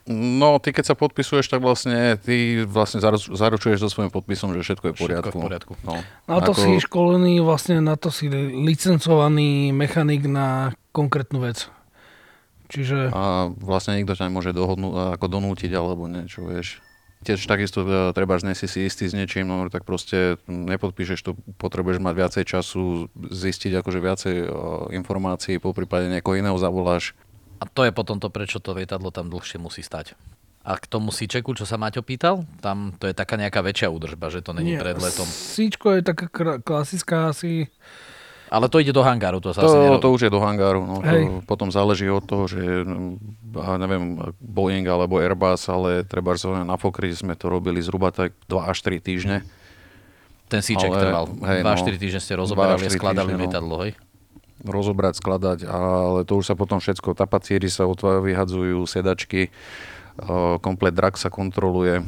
No, 0.05 0.61
ty 0.61 0.69
keď 0.69 0.93
sa 0.93 0.95
podpisuješ, 0.95 1.49
tak 1.49 1.65
vlastne 1.65 2.13
ty 2.21 2.61
vlastne 2.61 3.01
zaru- 3.01 3.33
zaručuješ 3.33 3.81
so 3.81 3.89
svojím 3.89 4.13
podpisom, 4.13 4.53
že 4.53 4.61
všetko 4.61 4.85
je 4.85 4.93
v 4.93 4.97
Všetko 5.01 5.09
je 5.09 5.17
poriadku. 5.17 5.37
v 5.37 5.45
poriadku. 5.49 5.73
No. 5.81 5.93
Na 6.29 6.45
to 6.45 6.53
si 6.53 6.77
školený, 6.77 7.41
vlastne 7.41 7.81
na 7.81 7.97
to 7.97 8.13
si 8.13 8.29
licencovaný 8.29 9.73
mechanik 9.73 10.29
na 10.29 10.77
konkrétnu 10.93 11.41
vec. 11.41 11.73
Čiže 12.69 13.09
A 13.13 13.49
vlastne 13.57 13.97
nikto 13.97 14.13
ťa 14.13 14.29
nemôže 14.29 14.53
dohodnúť, 14.53 15.17
ako 15.17 15.25
donútiť 15.25 15.71
alebo 15.73 16.05
niečo, 16.05 16.45
vieš. 16.45 16.85
Tiež 17.25 17.41
takisto 17.49 17.81
e, 17.81 18.13
treba, 18.13 18.37
že 18.37 18.53
si 18.53 18.69
si 18.69 18.85
istý 18.85 19.09
s 19.09 19.17
niečím, 19.17 19.49
no 19.49 19.65
tak 19.73 19.81
proste 19.89 20.37
nepodpíšeš 20.45 21.19
to, 21.25 21.33
potrebuješ 21.57 21.97
mať 21.97 22.13
viacej 22.13 22.43
času, 22.45 23.09
zistiť 23.17 23.81
akože 23.81 23.99
viacej 24.01 24.35
e, 24.45 24.47
informácií, 24.93 25.57
po 25.57 25.73
prípade 25.73 26.13
niekoho 26.13 26.37
iného 26.37 26.57
zavoláš. 26.61 27.17
A 27.65 27.69
to 27.73 27.81
je 27.81 27.91
potom 27.91 28.21
to, 28.21 28.29
prečo 28.29 28.61
to 28.61 28.77
lietadlo 28.77 29.09
tam 29.09 29.33
dlhšie 29.33 29.57
musí 29.57 29.81
stať. 29.81 30.13
A 30.65 30.77
k 30.81 30.85
tomu 30.89 31.13
síčeku, 31.13 31.53
čo 31.53 31.65
sa 31.65 31.77
Maťo 31.77 32.01
pýtal, 32.01 32.41
tam 32.61 32.93
to 32.97 33.05
je 33.05 33.13
taká 33.13 33.37
nejaká 33.37 33.61
väčšia 33.61 33.89
údržba, 33.89 34.33
že 34.33 34.41
to 34.41 34.49
není 34.53 34.73
Nie, 34.73 34.81
pred 34.81 34.97
letom. 34.97 35.25
Síčko 35.29 35.93
je 35.93 36.01
taká 36.01 36.25
klasická 36.61 37.29
asi. 37.29 37.69
Ale 38.49 38.69
to 38.69 38.77
ide 38.81 38.93
do 38.93 39.01
hangáru, 39.01 39.41
to 39.41 39.53
sa 39.53 39.61
asi 39.61 39.73
To, 39.73 39.81
nerobí. 39.81 40.01
to 40.01 40.09
už 40.13 40.21
je 40.25 40.31
do 40.33 40.41
hangáru. 40.41 40.81
No. 40.85 41.01
Hej. 41.05 41.23
To 41.25 41.41
potom 41.45 41.69
záleží 41.69 42.05
od 42.09 42.25
toho, 42.25 42.45
že 42.49 42.61
ja 43.57 43.73
neviem, 43.77 44.21
Boeing 44.41 44.85
alebo 44.85 45.17
Airbus, 45.21 45.65
ale 45.69 46.01
treba 46.05 46.33
na 46.65 46.77
Fokri 46.77 47.13
sme 47.13 47.33
to 47.37 47.49
robili 47.49 47.81
zhruba 47.81 48.09
tak 48.13 48.33
2 48.49 48.69
až 48.69 48.77
3 48.85 49.01
týždne. 49.01 49.41
Ten 50.45 50.61
síček 50.61 50.93
Ale- 50.93 51.01
trval. 51.01 51.25
hej, 51.41 51.61
2-4 51.65 51.97
no. 51.97 52.01
týždne 52.01 52.21
ste 52.21 52.33
2 52.33 52.37
až 52.37 52.41
rozoberali 52.45 52.83
a 52.85 52.89
4 52.89 52.97
skladali 53.01 53.29
týždne, 53.33 53.37
no. 53.37 53.43
lietadlo, 53.49 53.75
hej? 53.81 53.91
Rozobrať, 54.63 55.19
skladať, 55.19 55.59
ale 55.67 56.23
to 56.23 56.39
už 56.39 56.45
sa 56.47 56.55
potom 56.55 56.79
všetko, 56.79 57.17
tapacíry 57.17 57.67
sa 57.67 57.89
vyhadzujú, 58.23 58.87
sedačky, 58.87 59.49
eh, 59.49 60.55
komplet 60.63 60.95
drak 60.95 61.19
sa 61.19 61.27
kontroluje. 61.27 62.05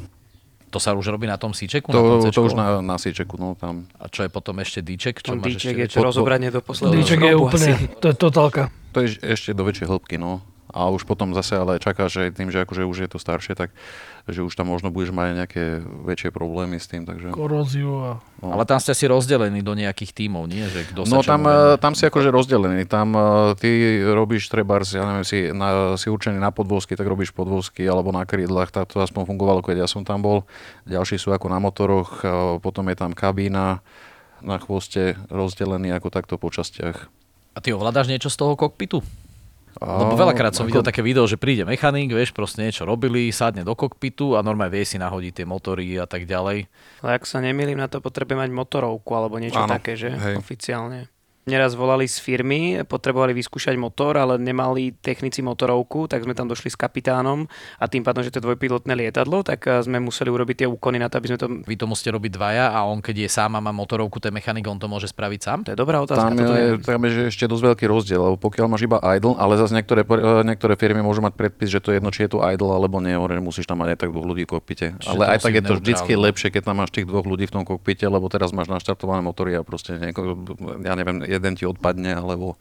To 0.72 0.84
sa 0.84 0.92
už 0.92 1.16
robí 1.16 1.32
na 1.32 1.40
tom 1.40 1.56
síčeku? 1.56 1.92
na 1.92 1.96
To, 1.96 2.20
tom 2.20 2.32
to 2.32 2.42
už 2.44 2.54
na, 2.56 2.84
na 2.84 3.00
síčeku, 3.00 3.40
no 3.40 3.56
tam. 3.56 3.88
A 4.04 4.12
čo 4.12 4.28
je 4.28 4.30
potom 4.32 4.60
ešte 4.60 4.84
díček? 4.84 5.24
Čo 5.24 5.36
Čo 5.36 5.40
máš 5.40 5.48
díček 5.56 5.76
ešte 5.80 5.84
je 5.84 5.88
to 5.96 6.04
rozobranie 6.04 6.52
do 6.52 6.60
posledného 6.60 7.00
Díček 7.00 7.20
je 7.24 7.36
úplne, 7.40 7.72
to 8.04 8.06
je 8.12 8.16
totálka. 8.20 8.68
To 8.92 9.00
je 9.00 9.16
ešte 9.24 9.56
do 9.56 9.64
väčšej 9.64 9.88
hĺbky, 9.88 10.20
no. 10.20 10.44
A 10.68 10.92
už 10.92 11.08
potom 11.08 11.32
zase 11.32 11.56
ale 11.56 11.80
čaká, 11.80 12.12
že 12.12 12.28
tým, 12.30 12.52
že 12.52 12.64
akože 12.64 12.84
už 12.84 12.98
je 13.08 13.10
to 13.10 13.18
staršie, 13.18 13.56
tak 13.56 13.72
že 14.28 14.44
už 14.44 14.52
tam 14.52 14.68
možno 14.68 14.92
budeš 14.92 15.16
mať 15.16 15.40
nejaké 15.40 15.64
väčšie 15.80 16.36
problémy 16.36 16.76
s 16.76 16.92
tým, 16.92 17.08
takže... 17.08 17.32
Koróziu 17.32 17.96
a... 18.04 18.12
No. 18.44 18.52
Ale 18.52 18.68
tam 18.68 18.84
ste 18.84 18.92
si 18.92 19.08
rozdelení 19.08 19.64
do 19.64 19.72
nejakých 19.72 20.12
tímov, 20.12 20.52
nie? 20.52 20.68
Že 20.68 20.92
kto 20.92 21.00
No 21.08 21.24
tam, 21.24 21.48
venuje. 21.48 21.56
eh, 21.56 21.80
tam 21.80 21.94
si 21.96 22.04
akože 22.04 22.28
rozdelený. 22.28 22.84
Tam 22.84 23.16
eh, 23.16 23.24
ty 23.56 23.70
robíš 24.04 24.52
trebárs, 24.52 24.92
ja 24.92 25.08
neviem, 25.08 25.24
si, 25.24 25.48
na, 25.56 25.96
si 25.96 26.12
určený 26.12 26.36
na 26.36 26.52
podvozky, 26.52 27.00
tak 27.00 27.08
robíš 27.08 27.32
podvozky 27.32 27.88
alebo 27.88 28.12
na 28.12 28.28
krídlach, 28.28 28.68
tak 28.68 28.92
to 28.92 29.00
aspoň 29.00 29.24
fungovalo, 29.26 29.64
keď 29.64 29.84
ja 29.84 29.88
som 29.88 30.04
tam 30.04 30.20
bol. 30.20 30.44
Ďalší 30.84 31.16
sú 31.16 31.32
ako 31.32 31.48
na 31.48 31.64
motoroch, 31.64 32.20
eh, 32.22 32.30
potom 32.60 32.92
je 32.92 33.00
tam 33.00 33.16
kabína 33.16 33.80
na 34.38 34.58
chvoste 34.60 35.16
rozdelený 35.32 35.96
ako 35.96 36.12
takto 36.12 36.36
po 36.36 36.52
častiach. 36.52 37.08
A 37.56 37.64
ty 37.64 37.74
ovládaš 37.74 38.06
niečo 38.06 38.30
z 38.30 38.38
toho 38.38 38.54
kokpitu? 38.54 39.02
Lebo 39.78 40.14
veľakrát 40.14 40.52
som 40.52 40.64
ako- 40.64 40.70
videl 40.70 40.84
také 40.84 41.02
video, 41.02 41.24
že 41.24 41.36
príde 41.36 41.64
mechanik, 41.64 42.10
vieš, 42.10 42.32
proste 42.32 42.62
niečo 42.62 42.84
robili, 42.84 43.30
sadne 43.30 43.62
do 43.62 43.74
kokpitu 43.74 44.34
a 44.34 44.42
normálne 44.42 44.74
vie 44.74 44.84
si 44.84 44.96
nahodiť 44.96 45.34
tie 45.34 45.46
motory 45.46 45.98
a 45.98 46.06
tak 46.06 46.26
ďalej. 46.26 46.66
Ale 47.02 47.12
ak 47.14 47.24
sa 47.24 47.40
nemýlim, 47.40 47.78
na 47.78 47.88
to 47.88 48.00
potrebuje 48.00 48.38
mať 48.38 48.50
motorovku 48.52 49.12
alebo 49.12 49.38
niečo 49.38 49.60
Áno, 49.60 49.70
také, 49.70 49.94
že? 49.94 50.14
hej. 50.14 50.36
Oficiálne. 50.36 51.10
Neraz 51.48 51.80
volali 51.80 52.04
z 52.12 52.20
firmy, 52.20 52.84
potrebovali 52.84 53.32
vyskúšať 53.32 53.80
motor, 53.80 54.20
ale 54.20 54.36
nemali 54.36 54.92
technici 55.00 55.40
motorovku, 55.40 56.12
tak 56.12 56.28
sme 56.28 56.36
tam 56.36 56.52
došli 56.52 56.68
s 56.68 56.76
kapitánom 56.76 57.48
a 57.80 57.88
tým 57.88 58.04
pádom, 58.04 58.20
že 58.20 58.36
to 58.36 58.44
je 58.44 58.46
dvojpilotné 58.52 58.92
lietadlo, 58.92 59.48
tak 59.48 59.64
eh, 59.64 59.80
sme 59.80 60.04
museli 60.04 60.28
urobiť 60.28 60.64
tie 60.64 60.68
úkony 60.68 61.00
na 61.00 61.08
to, 61.08 61.24
aby 61.24 61.28
sme 61.32 61.40
to... 61.40 61.48
Vy 61.64 61.80
to 61.80 61.88
musíte 61.88 62.12
robiť 62.12 62.32
dvaja 62.36 62.76
a 62.76 62.84
on 62.84 63.00
keď 63.00 63.24
je 63.24 63.30
sám 63.32 63.56
a 63.56 63.64
má 63.64 63.72
motorovku, 63.72 64.20
ten 64.20 64.36
mechanik, 64.36 64.68
on 64.68 64.76
to 64.76 64.92
môže 64.92 65.08
spraviť 65.16 65.40
sám? 65.40 65.60
To 65.64 65.72
je 65.72 65.80
dobrá 65.80 66.04
otázka. 66.04 66.36
Tam 66.36 66.36
toto 66.36 66.56
je, 66.60 66.68
tam 66.84 67.02
je 67.08 67.12
že 67.16 67.22
ešte 67.32 67.46
dosť 67.48 67.64
veľký 67.72 67.86
rozdiel, 67.88 68.20
lebo 68.20 68.36
pokiaľ 68.36 68.66
máš 68.68 68.84
iba 68.84 69.00
idle, 69.16 69.40
ale 69.40 69.56
zase 69.56 69.72
niektoré, 69.72 70.04
eh, 70.04 70.44
niektoré 70.44 70.76
firmy 70.76 71.00
môžu 71.00 71.24
mať 71.24 71.32
predpis, 71.40 71.72
že 71.72 71.80
to 71.80 71.96
je 71.96 72.04
jedno, 72.04 72.12
či 72.12 72.28
je 72.28 72.36
to 72.36 72.44
idle 72.44 72.76
alebo 72.76 73.00
nie, 73.00 73.16
hovorím, 73.16 73.48
musíš 73.48 73.72
tam 73.72 73.80
mať 73.80 73.96
aj 73.96 74.00
tak 74.04 74.10
dvoch 74.12 74.28
ľudí 74.28 74.44
v 74.44 74.60
kokpite. 74.60 75.00
Čiže 75.00 75.16
ale 75.16 75.24
aj 75.32 75.40
tak 75.48 75.56
je 75.56 75.64
to 75.64 75.74
vždycky 75.80 76.12
lepšie, 76.12 76.52
keď 76.52 76.62
tam 76.68 76.84
máš 76.84 76.92
tých 76.92 77.08
dvoch 77.08 77.24
ľudí 77.24 77.48
v 77.48 77.56
tom 77.56 77.64
kokpite, 77.64 78.04
lebo 78.04 78.28
teraz 78.28 78.52
máš 78.52 78.68
naštartované 78.68 79.24
motory 79.24 79.56
a 79.56 79.64
proste 79.64 79.96
nieko, 79.96 80.36
ja 80.84 80.92
neviem, 81.00 81.24
jeden 81.38 81.54
ti 81.56 81.64
odpadne, 81.70 82.18
alebo 82.18 82.58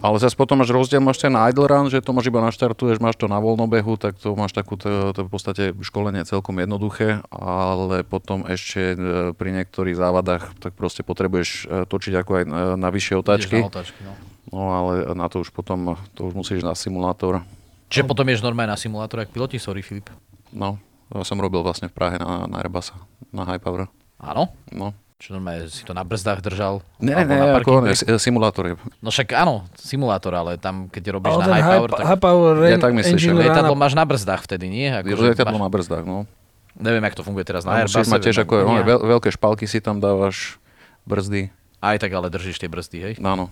ale 0.00 0.16
zase 0.18 0.34
potom 0.34 0.58
máš 0.58 0.74
rozdiel, 0.74 0.98
máš 0.98 1.22
ten 1.22 1.30
idle 1.30 1.68
run, 1.68 1.86
že 1.92 2.00
to 2.00 2.16
máš 2.16 2.32
iba 2.32 2.40
naštartuješ, 2.40 2.98
máš 2.98 3.20
to 3.20 3.30
na 3.30 3.38
voľnobehu, 3.38 4.00
tak 4.00 4.16
to 4.16 4.32
máš 4.32 4.50
takú, 4.50 4.80
to, 4.80 5.12
to 5.12 5.28
v 5.28 5.30
podstate 5.30 5.62
školenie 5.78 6.24
celkom 6.24 6.58
jednoduché, 6.58 7.20
ale 7.30 8.02
potom 8.02 8.42
ešte 8.48 8.96
e, 8.96 8.96
pri 9.36 9.50
niektorých 9.52 9.94
závadách, 9.94 10.58
tak 10.58 10.72
proste 10.74 11.04
potrebuješ 11.04 11.48
e, 11.68 11.86
točiť 11.86 12.14
ako 12.18 12.30
aj 12.34 12.44
na, 12.48 12.60
na 12.74 12.88
vyššie 12.88 13.14
otáčky. 13.20 13.62
Na 13.62 13.70
otáčky 13.70 14.00
no. 14.02 14.12
No 14.50 14.62
ale 14.74 15.12
na 15.14 15.30
to 15.30 15.44
už 15.44 15.54
potom, 15.54 15.94
to 16.18 16.26
už 16.26 16.34
musíš 16.34 16.66
na 16.66 16.74
simulátor. 16.74 17.44
Čiže 17.92 18.08
potom 18.08 18.26
ješ 18.26 18.42
normálne 18.42 18.74
na 18.74 18.80
simulátor, 18.80 19.22
jak 19.22 19.30
piloti, 19.30 19.60
sorry 19.60 19.86
Filip. 19.86 20.10
No, 20.50 20.82
to 21.12 21.22
som 21.22 21.38
robil 21.38 21.62
vlastne 21.62 21.86
v 21.86 21.94
Prahe 21.94 22.18
na, 22.18 22.50
na 22.50 22.58
Airbusa, 22.58 22.98
na 23.30 23.46
High 23.46 23.62
Power. 23.62 23.86
Áno? 24.18 24.50
No. 24.74 24.96
Čo 25.22 25.38
normálne 25.38 25.70
si 25.70 25.86
to 25.86 25.94
na 25.94 26.02
brzdách 26.02 26.42
držal? 26.42 26.82
Ako 26.98 27.54
parkingu? 27.62 27.86
ne, 27.86 27.94
si- 27.94 28.10
simulátor 28.18 28.64
je. 28.66 28.74
No 28.98 29.14
však 29.14 29.38
áno, 29.38 29.70
simulátor, 29.78 30.34
ale 30.34 30.58
tam, 30.58 30.90
keď 30.90 31.14
robíš 31.14 31.38
Ale 31.38 31.42
na 31.46 31.54
high 31.54 31.70
power, 31.78 31.88
tak 31.94 32.06
high 32.10 32.18
power 32.18 32.54
Ja 32.66 32.78
tak 32.82 32.90
myslím, 32.98 33.22
že 33.22 33.30
lietadlo 33.30 33.78
máš 33.78 33.94
na 33.94 34.02
brzdách 34.02 34.42
vtedy, 34.50 34.66
nie? 34.66 34.90
Ako, 34.90 35.14
lietadlo 35.14 35.62
na 35.62 35.70
brzdách, 35.70 36.02
no. 36.02 36.26
Neviem, 36.74 37.06
jak 37.06 37.14
to 37.14 37.22
funguje 37.22 37.46
teraz 37.46 37.62
na 37.62 37.86
musíš 37.86 38.02
Airbuse. 38.02 38.10
mať 38.10 38.20
tiež 38.26 38.36
ako, 38.42 38.54
veľké 38.98 39.28
špalky 39.30 39.70
si 39.70 39.78
tam 39.78 40.02
dávaš, 40.02 40.58
brzdy, 41.06 41.54
Aj 41.78 41.94
tak 42.02 42.10
ale 42.10 42.26
držíš 42.26 42.58
tie 42.58 42.66
brzdy, 42.66 42.98
hej? 42.98 43.14
áno. 43.22 43.46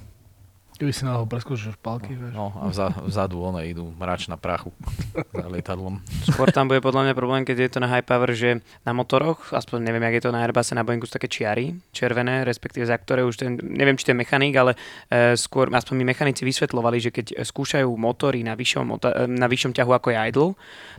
Keby 0.80 0.96
si 0.96 1.04
náhodou 1.04 1.28
preskočil 1.28 1.76
špalky, 1.76 2.16
vieš. 2.16 2.32
No 2.32 2.56
a 2.56 2.72
vza, 2.72 2.88
vzadu 3.04 3.36
one 3.36 3.68
idú 3.68 3.92
mrač 4.00 4.32
na 4.32 4.40
prachu 4.40 4.72
za 5.36 5.44
lietadlom. 5.44 6.00
Skôr 6.24 6.48
tam 6.48 6.72
bude 6.72 6.80
podľa 6.80 7.04
mňa 7.04 7.14
problém, 7.20 7.44
keď 7.44 7.68
je 7.68 7.70
to 7.76 7.84
na 7.84 7.88
high 7.92 8.00
power, 8.00 8.32
že 8.32 8.64
na 8.88 8.96
motoroch, 8.96 9.52
aspoň 9.52 9.76
neviem, 9.84 10.08
jak 10.08 10.16
je 10.16 10.24
to 10.24 10.32
na 10.32 10.40
Airbuse, 10.40 10.72
na 10.72 10.80
Boeingu 10.80 11.04
sú 11.04 11.20
také 11.20 11.28
čiary, 11.28 11.76
červené, 11.92 12.48
respektíve 12.48 12.88
za 12.88 12.96
ktoré 12.96 13.28
už 13.28 13.36
ten, 13.36 13.60
neviem, 13.60 13.92
či 13.92 14.08
ten 14.08 14.16
mechanik, 14.16 14.56
ale 14.56 14.72
e, 15.12 15.36
skôr, 15.36 15.68
aspoň 15.68 16.00
mi 16.00 16.08
mechanici 16.08 16.48
vysvetľovali, 16.48 16.96
že 16.96 17.12
keď 17.12 17.44
skúšajú 17.44 17.92
motory 18.00 18.40
na 18.40 18.56
vyššom, 18.56 18.88
e, 18.88 19.28
na 19.36 19.52
vyššom 19.52 19.76
ťahu 19.76 19.92
ako 19.92 20.08
je 20.08 20.16
idle, 20.32 20.48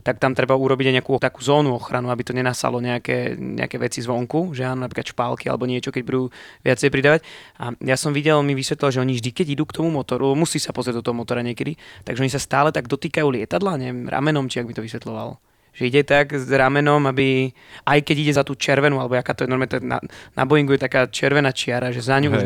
tak 0.06 0.22
tam 0.22 0.30
treba 0.38 0.54
urobiť 0.54 0.94
aj 0.94 1.02
nejakú 1.02 1.18
takú 1.18 1.42
zónu 1.42 1.74
ochranu, 1.74 2.14
aby 2.14 2.22
to 2.22 2.30
nenasalo 2.30 2.78
nejaké, 2.78 3.34
nejaké 3.34 3.82
veci 3.82 3.98
zvonku, 3.98 4.54
že 4.54 4.62
áno, 4.62 4.86
napríklad 4.86 5.10
špálky 5.10 5.50
alebo 5.50 5.66
niečo, 5.66 5.90
keď 5.90 6.02
budú 6.06 6.30
viacej 6.62 6.86
pridávať. 6.86 7.20
A 7.58 7.74
ja 7.82 7.98
som 7.98 8.14
videl, 8.14 8.38
mi 8.46 8.54
vysvetlil, 8.54 8.94
že 8.94 9.02
oni 9.02 9.18
vždy, 9.18 9.30
keď 9.34 9.46
idú 9.58 9.71
k 9.72 9.80
tomu 9.80 9.88
motoru, 9.88 10.36
musí 10.36 10.60
sa 10.60 10.76
pozrieť 10.76 11.00
do 11.00 11.04
toho 11.08 11.16
motora 11.16 11.40
niekedy, 11.40 11.80
takže 12.04 12.20
oni 12.20 12.28
sa 12.28 12.38
stále 12.38 12.68
tak 12.70 12.86
dotýkajú 12.86 13.26
lietadla, 13.32 13.80
neviem, 13.80 14.04
ramenom, 14.06 14.46
či 14.52 14.60
ak 14.60 14.68
mi 14.68 14.76
to 14.76 14.84
vysvetloval. 14.84 15.40
Že 15.72 15.82
ide 15.88 16.02
tak 16.04 16.36
s 16.36 16.44
ramenom, 16.52 17.08
aby 17.08 17.48
aj 17.88 18.04
keď 18.04 18.16
ide 18.20 18.32
za 18.36 18.44
tú 18.44 18.52
červenú, 18.52 19.00
alebo 19.00 19.16
aká 19.16 19.32
to 19.32 19.48
je 19.48 19.50
normálne, 19.50 19.72
na, 19.80 20.04
na 20.36 20.44
Boeingu 20.44 20.76
je 20.76 20.84
taká 20.84 21.08
červená 21.08 21.48
čiara, 21.48 21.88
že 21.88 22.04
za 22.04 22.20
ňu 22.20 22.28
už, 22.28 22.42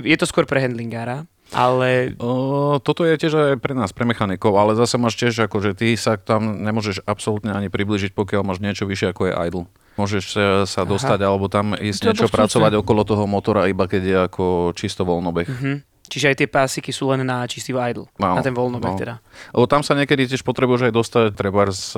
je 0.00 0.16
to 0.16 0.24
skôr 0.24 0.48
pre 0.48 0.64
handlingára, 0.64 1.28
ale 1.50 2.14
O, 2.22 2.78
toto 2.78 3.02
je 3.02 3.18
tiež 3.18 3.34
aj 3.34 3.58
pre 3.58 3.74
nás, 3.74 3.90
pre 3.90 4.06
mechanikov, 4.06 4.54
ale 4.54 4.78
zase 4.78 4.96
máš 4.96 5.18
tiež, 5.18 5.50
ako, 5.50 5.58
že 5.58 5.70
ty 5.74 5.92
sa 5.98 6.14
tam 6.14 6.62
nemôžeš 6.62 7.02
absolútne 7.04 7.50
ani 7.50 7.66
približiť, 7.66 8.14
pokiaľ 8.14 8.42
máš 8.46 8.62
niečo 8.62 8.86
vyššie 8.86 9.10
ako 9.10 9.22
je 9.28 9.32
idle. 9.34 9.64
Môžeš 9.98 10.24
sa, 10.32 10.46
sa 10.64 10.82
dostať 10.86 11.20
alebo 11.26 11.50
tam 11.50 11.74
ísť 11.74 12.00
To 12.00 12.08
niečo 12.14 12.30
pracovať 12.30 12.72
okolo 12.80 13.02
toho 13.02 13.26
motora, 13.26 13.66
iba 13.68 13.84
keď 13.90 14.02
je 14.06 14.16
ako 14.30 14.44
čisto 14.78 15.02
voľnobeh. 15.02 15.46
hm, 15.50 15.78
čiže 16.10 16.26
aj 16.26 16.36
tie 16.36 16.48
pásiky 16.48 16.90
sú 16.90 17.08
len 17.08 17.22
na 17.22 17.46
čistý 17.46 17.70
idle, 17.70 18.10
Áno, 18.16 18.34
na 18.34 18.42
ten 18.42 18.50
voľnobeh 18.50 18.90
no. 18.90 18.98
teda. 18.98 19.14
Lebo 19.50 19.64
tam 19.64 19.80
sa 19.80 19.94
niekedy 19.94 20.26
tiež 20.26 20.42
potrebuješ 20.42 20.82
aj 20.84 20.92
dostať, 20.92 21.24
treba 21.32 21.62
z 21.66 21.94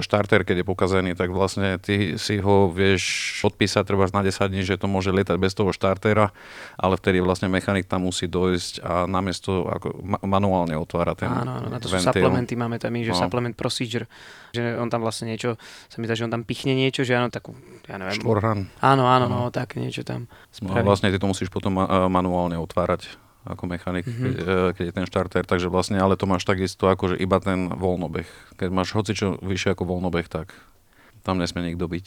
štarter, 0.00 0.42
keď 0.42 0.56
je 0.56 0.66
pokazený, 0.66 1.10
tak 1.12 1.28
vlastne 1.28 1.76
ty 1.76 2.16
si 2.16 2.38
ho 2.38 2.66
vieš 2.66 3.04
odpísať 3.44 3.84
treba 3.84 4.08
na 4.08 4.22
10 4.22 4.32
dní, 4.42 4.62
že 4.62 4.74
to 4.74 4.86
môže 4.86 5.10
lietať 5.10 5.36
bez 5.36 5.52
toho 5.52 5.70
štartera, 5.70 6.32
ale 6.74 6.96
vtedy 6.96 7.20
vlastne 7.20 7.46
mechanik 7.46 7.84
tam 7.84 8.02
musí 8.02 8.24
dojsť 8.24 8.80
a 8.80 9.04
namiesto 9.04 9.68
ako 9.68 10.00
ma- 10.00 10.22
manuálne 10.22 10.72
otvára 10.74 11.12
ten 11.12 11.28
Áno, 11.28 11.60
áno, 11.60 11.68
na 11.68 11.76
to 11.76 11.86
sú 11.86 11.94
ventil. 11.94 12.16
supplementy, 12.16 12.54
máme 12.54 12.76
tam 12.76 12.92
že 12.92 13.12
No. 13.12 13.20
supplement 13.20 13.52
procedure, 13.52 14.08
že 14.50 14.74
on 14.74 14.86
tam 14.86 15.00
vlastne 15.00 15.26
niečo, 15.26 15.58
sa 15.86 15.98
mi 15.98 16.06
zdá, 16.06 16.14
že 16.14 16.24
on 16.24 16.32
tam 16.32 16.42
pichne 16.42 16.72
niečo, 16.72 17.02
že 17.02 17.12
áno, 17.12 17.28
takú, 17.28 17.52
ja 17.84 17.96
neviem. 17.96 18.16
Štvorhan. 18.16 18.58
Áno, 18.80 19.04
áno, 19.04 19.26
no, 19.26 19.48
tak 19.48 19.74
niečo 19.74 20.00
tam 20.00 20.24
No, 20.56 20.72
spraví. 20.72 20.82
vlastne 20.82 21.08
ty 21.08 21.16
to 21.16 21.26
musíš 21.26 21.48
potom 21.48 21.74
ma- 21.74 21.88
manuálne 22.06 22.56
otvárať 22.56 23.29
ako 23.42 23.62
mechanik, 23.66 24.02
Mhm. 24.02 24.10
mm-hmm. 24.10 24.24
keď, 24.26 24.36
e, 24.38 24.46
keď 24.72 24.84
je 24.84 24.94
ten 24.94 25.06
štarter, 25.06 25.42
takže 25.42 25.66
vlastne, 25.66 25.96
ale 25.96 26.14
to 26.14 26.24
máš 26.24 26.42
takisto 26.42 26.84
ako, 26.84 27.12
že 27.12 27.16
iba 27.16 27.38
ten 27.38 27.68
voľnobeh. 27.68 28.28
Keď 28.54 28.68
máš 28.68 28.90
hocičo 28.90 29.38
vyššie 29.38 29.72
ako 29.72 29.84
voľnobeh, 29.86 30.26
tak 30.26 30.52
tam 31.20 31.36
nesmie 31.36 31.62
nikto 31.66 31.84
byť. 31.84 32.06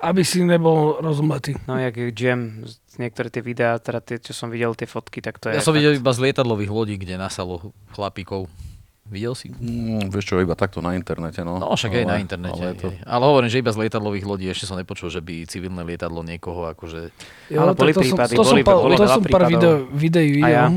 Aby 0.00 0.22
si 0.22 0.40
nebol 0.40 0.98
rozumletý. 0.98 1.54
No, 1.64 1.76
jak 1.76 1.94
Jam, 2.12 2.40
z- 2.62 2.74
niektoré 2.96 3.28
tie 3.28 3.38
videá, 3.38 3.78
teda 3.78 3.98
tie, 3.98 4.18
čo 4.18 4.32
som 4.32 4.48
videl, 4.48 4.74
tie 4.74 4.82
fotky, 4.84 5.18
tak 5.18 5.38
to 5.38 5.46
je... 5.46 5.54
Ja 5.54 5.62
som 5.62 5.70
videl 5.70 5.94
iba 5.94 6.10
z 6.10 6.18
lietadlových 6.20 6.68
lodí, 6.68 6.94
kde 6.96 7.14
nasalo 7.16 7.70
chlapíkov. 7.90 8.50
Videl 9.02 9.34
si? 9.34 9.50
Mm, 9.50 10.08
vieš 10.08 10.24
čo, 10.24 10.38
iba 10.38 10.54
takto 10.54 10.78
na 10.78 10.94
internete, 10.94 11.42
no. 11.42 11.58
No 11.58 11.74
však 11.74 11.90
aj 11.92 12.04
na 12.04 12.16
internete. 12.16 12.54
Ale 12.56 12.68
Ale, 12.68 12.74
to, 12.76 12.86
ale 13.02 13.22
hovorím, 13.24 13.48
že 13.48 13.58
iba 13.58 13.68
z 13.68 13.78
lietadlových 13.80 14.24
lodí 14.24 14.46
ešte 14.46 14.64
som 14.64 14.74
nepočul, 14.74 15.08
že 15.08 15.18
by 15.18 15.42
civilné 15.44 15.82
lietadlo 15.82 16.22
niekoho 16.22 16.70
akože... 16.70 17.10
Ale 17.50 17.74
boli 17.74 17.90
to, 17.90 18.00
prípady, 18.00 18.32
to 18.32 18.40
boli- 18.40 18.62
som, 18.62 18.64
pa- 18.64 18.78
boli 18.78 18.94
to 18.94 19.04
som 19.04 19.20
pár 19.20 19.50
prípadov. 19.50 19.90
videí 19.90 20.38
ja? 20.38 20.70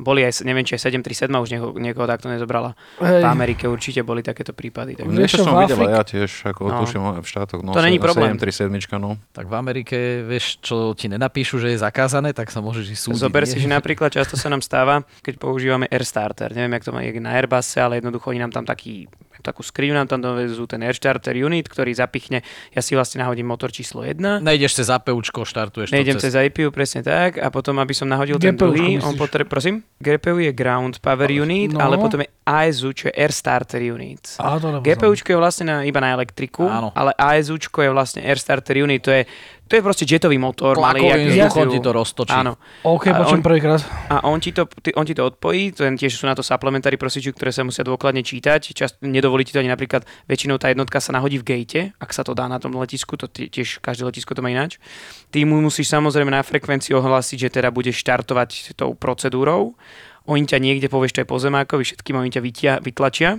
Boli 0.00 0.24
aj, 0.24 0.40
neviem, 0.42 0.64
či 0.64 0.80
aj 0.80 0.88
737 0.88 1.30
už 1.30 1.48
niekoho, 1.52 1.70
niekoho 1.76 2.06
takto 2.08 2.32
nezobrala. 2.32 2.72
Hej. 2.98 3.20
V 3.22 3.26
Amerike 3.28 3.64
určite 3.68 4.00
boli 4.00 4.24
takéto 4.24 4.56
prípady. 4.56 4.96
Tak... 4.96 5.04
Niečo 5.06 5.40
čo, 5.40 5.44
som 5.44 5.60
videl 5.60 5.76
ja 5.86 6.02
tiež, 6.02 6.48
ako 6.48 6.60
No. 6.70 6.80
tuším 6.82 7.02
v 7.20 7.26
štátoch. 7.26 7.60
No, 7.60 7.76
To 7.76 7.84
není 7.84 8.00
problém. 8.00 8.34
737, 8.40 8.96
no. 8.96 9.20
Tak 9.36 9.46
v 9.46 9.54
Amerike, 9.54 10.24
vieš, 10.24 10.58
čo 10.64 10.96
ti 10.96 11.12
nenapíšu, 11.12 11.60
že 11.60 11.76
je 11.76 11.78
zakázané, 11.78 12.32
tak 12.32 12.48
sa 12.48 12.64
môžeš 12.64 12.96
ísť 12.96 13.02
súdiť. 13.12 13.20
Zober 13.20 13.44
nie? 13.44 13.50
si, 13.52 13.58
že 13.60 13.68
napríklad 13.68 14.08
často 14.10 14.40
sa 14.40 14.48
nám 14.48 14.64
stáva, 14.64 15.04
keď 15.20 15.36
používame 15.36 15.84
Airstarter. 15.90 16.50
Neviem, 16.56 16.80
jak 16.80 16.84
to 16.86 16.92
má 16.96 17.04
jak 17.04 17.20
na 17.20 17.36
Airbuse, 17.36 17.76
ale 17.82 18.00
jednoducho 18.00 18.30
oni 18.32 18.40
nám 18.40 18.52
tam 18.54 18.64
taký 18.64 19.06
takú 19.40 19.64
skriňu 19.64 19.96
nám 19.96 20.08
tam 20.08 20.20
dovezú 20.20 20.64
ten 20.68 20.80
Air 20.84 20.96
Starter 20.96 21.36
unit, 21.36 21.66
ktorý 21.66 21.92
zapichne, 21.96 22.44
ja 22.72 22.80
si 22.80 22.94
vlastne 22.94 23.24
nahodím 23.24 23.48
motor 23.48 23.72
číslo 23.72 24.04
1, 24.04 24.40
Nejdeš 24.40 24.80
cez 24.80 24.88
APUčko, 24.88 25.44
štartuješ 25.44 25.92
Nejdem 25.92 26.16
to 26.16 26.24
cez 26.24 26.34
IPU, 26.36 26.70
presne 26.70 27.00
tak. 27.04 27.40
A 27.40 27.48
potom, 27.50 27.76
aby 27.82 27.92
som 27.96 28.06
nahodil 28.06 28.38
ten 28.38 28.54
GPU, 28.54 28.70
druhý, 28.70 28.96
myslíš? 28.96 29.08
on 29.08 29.14
potre... 29.16 29.42
Prosím? 29.48 29.82
GPU 29.98 30.38
je 30.38 30.52
Ground 30.54 31.00
Power 31.02 31.28
Unit, 31.28 31.74
no. 31.74 31.80
ale 31.80 31.98
potom 31.98 32.22
je 32.22 32.28
ASU, 32.44 32.90
čo 32.92 33.08
je 33.08 33.14
Air 33.14 33.32
Starter 33.32 33.82
Unit. 33.82 34.36
Á, 34.40 34.58
to. 34.58 34.82
GPUčko 34.82 35.28
je 35.32 35.38
vlastne 35.38 35.64
na, 35.68 35.76
iba 35.86 36.00
na 36.02 36.12
elektriku, 36.14 36.66
Áno. 36.66 36.90
ale 36.96 37.14
ASUčko 37.14 37.84
je 37.84 37.90
vlastne 37.92 38.20
Air 38.24 38.40
Starter 38.40 38.76
Unit, 38.80 39.00
to 39.04 39.12
je, 39.14 39.22
to 39.70 39.78
je 39.78 39.82
proste 39.86 40.02
jetový 40.02 40.34
motor. 40.34 40.74
malý, 40.74 41.06
GPU. 41.30 41.70
ti 41.70 41.78
to 41.78 41.94
roztočí. 41.94 42.34
Áno. 42.34 42.58
OK, 42.82 43.06
A 43.06 43.22
počujem 43.22 43.38
on- 43.38 43.46
prvýkrát. 43.46 43.78
A 44.10 44.26
on 44.26 44.42
ti 44.42 44.50
to, 44.50 44.66
ty, 44.66 44.90
on 44.98 45.06
ti 45.06 45.14
to 45.14 45.22
odpojí, 45.22 45.70
to 45.70 45.86
je, 45.86 45.94
tiež 45.94 46.10
sú 46.10 46.26
na 46.26 46.34
to 46.34 46.42
supplementary 46.42 46.98
procedure, 46.98 47.30
ktoré 47.30 47.54
sa 47.54 47.62
musia 47.62 47.86
dôkladne 47.86 48.26
čítať. 48.26 48.74
Čas, 48.74 48.98
nedovolí 48.98 49.46
ti 49.46 49.54
to 49.54 49.62
ani 49.62 49.70
napríklad, 49.70 50.02
väčšinou 50.26 50.58
tá 50.58 50.66
jednotka 50.68 50.98
sa 50.98 51.14
nahodí 51.14 51.38
v 51.38 51.46
gate, 51.46 51.80
ak 51.96 52.10
sa 52.10 52.26
to 52.26 52.34
dá 52.34 52.50
na 52.50 52.58
tom 52.58 52.74
letisku, 52.74 53.14
to 53.14 53.30
tie- 53.30 53.46
tiež 53.46 53.78
každé 53.78 54.10
letisko 54.10 54.34
to 54.34 54.42
má 54.42 54.50
ináč. 54.50 54.82
Ty 55.30 55.46
mu 55.46 55.62
musíš 55.62 55.86
samozrejme 55.86 56.34
na 56.34 56.42
frekvencii 56.42 56.90
ohlásiť, 56.90 57.46
že 57.46 57.62
teda 57.62 57.70
budeš 57.70 58.02
štartovať 58.02 58.74
tou 58.74 58.98
procedúrou. 58.98 59.78
Oni 60.26 60.42
ťa 60.44 60.58
niekde 60.58 60.90
povieš, 60.90 61.14
to 61.14 61.20
je 61.22 61.30
pozemákovi, 61.30 61.86
všetkým 61.86 62.18
oni 62.18 62.34
ťa 62.34 62.42
vytia, 62.42 62.72
vytlačia 62.82 63.38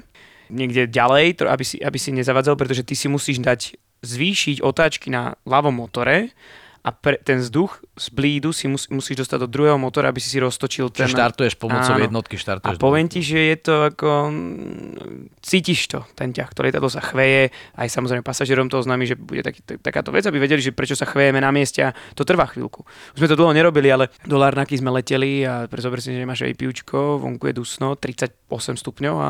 niekde 0.52 0.88
ďalej, 0.88 1.44
aby, 1.48 1.64
si, 1.64 1.80
aby 1.80 1.96
si 1.96 2.12
nezavadzal, 2.12 2.56
pretože 2.56 2.84
ty 2.84 2.92
si 2.92 3.08
musíš 3.08 3.40
dať 3.40 3.76
zvýšiť 4.02 4.62
otáčky 4.62 5.10
na 5.10 5.38
ľavom 5.46 5.78
motore 5.78 6.34
a 6.82 6.90
pre, 6.90 7.22
ten 7.22 7.38
vzduch 7.38 7.78
z 7.94 8.10
blídu 8.10 8.50
si 8.50 8.66
mus, 8.66 8.90
musíš 8.90 9.22
dostať 9.22 9.46
do 9.46 9.50
druhého 9.54 9.78
motora, 9.78 10.10
aby 10.10 10.18
si 10.18 10.34
si 10.34 10.42
roztočil 10.42 10.90
ten... 10.90 11.06
Čiže 11.06 11.14
štartuješ 11.14 11.54
pomocou 11.54 11.94
Áno. 11.94 12.02
jednotky, 12.02 12.42
A 12.42 12.42
štartuješ. 12.42 12.82
poviem 12.82 13.06
ti, 13.06 13.22
že 13.22 13.38
je 13.38 13.58
to 13.62 13.76
ako... 13.94 14.10
mm, 14.34 15.46
Cítiš 15.46 15.94
to, 15.94 16.02
ten 16.18 16.34
ťah, 16.34 16.50
to 16.50 16.66
lietadlo 16.66 16.90
sa 16.90 17.06
chveje, 17.06 17.54
aj 17.78 17.86
samozrejme 17.86 18.26
pasažierom 18.26 18.66
to 18.66 18.82
oznámi, 18.82 19.06
že 19.06 19.14
bude 19.14 19.46
taký, 19.46 19.62
tak- 19.62 19.78
takáto 19.86 20.10
vec, 20.10 20.26
aby 20.26 20.42
vedeli, 20.42 20.58
že 20.58 20.74
prečo 20.74 20.98
sa 20.98 21.06
chvejeme 21.06 21.38
na 21.38 21.54
mieste 21.54 21.86
a 21.86 21.94
to 22.18 22.26
trvá 22.26 22.50
chvíľku. 22.50 22.82
Už 23.14 23.18
sme 23.22 23.30
to 23.30 23.38
dlho 23.38 23.54
nerobili, 23.54 23.94
ale 23.94 24.10
do 24.26 24.42
Larnaky 24.42 24.74
sme 24.74 24.90
leteli 24.90 25.46
a 25.46 25.70
zober 25.70 26.02
si, 26.02 26.10
že 26.10 26.26
nemáš 26.26 26.50
APUčko, 26.50 27.22
vonku 27.22 27.46
je 27.46 27.62
dusno, 27.62 27.94
38 27.94 28.34
stupňov 28.82 29.16
a 29.22 29.30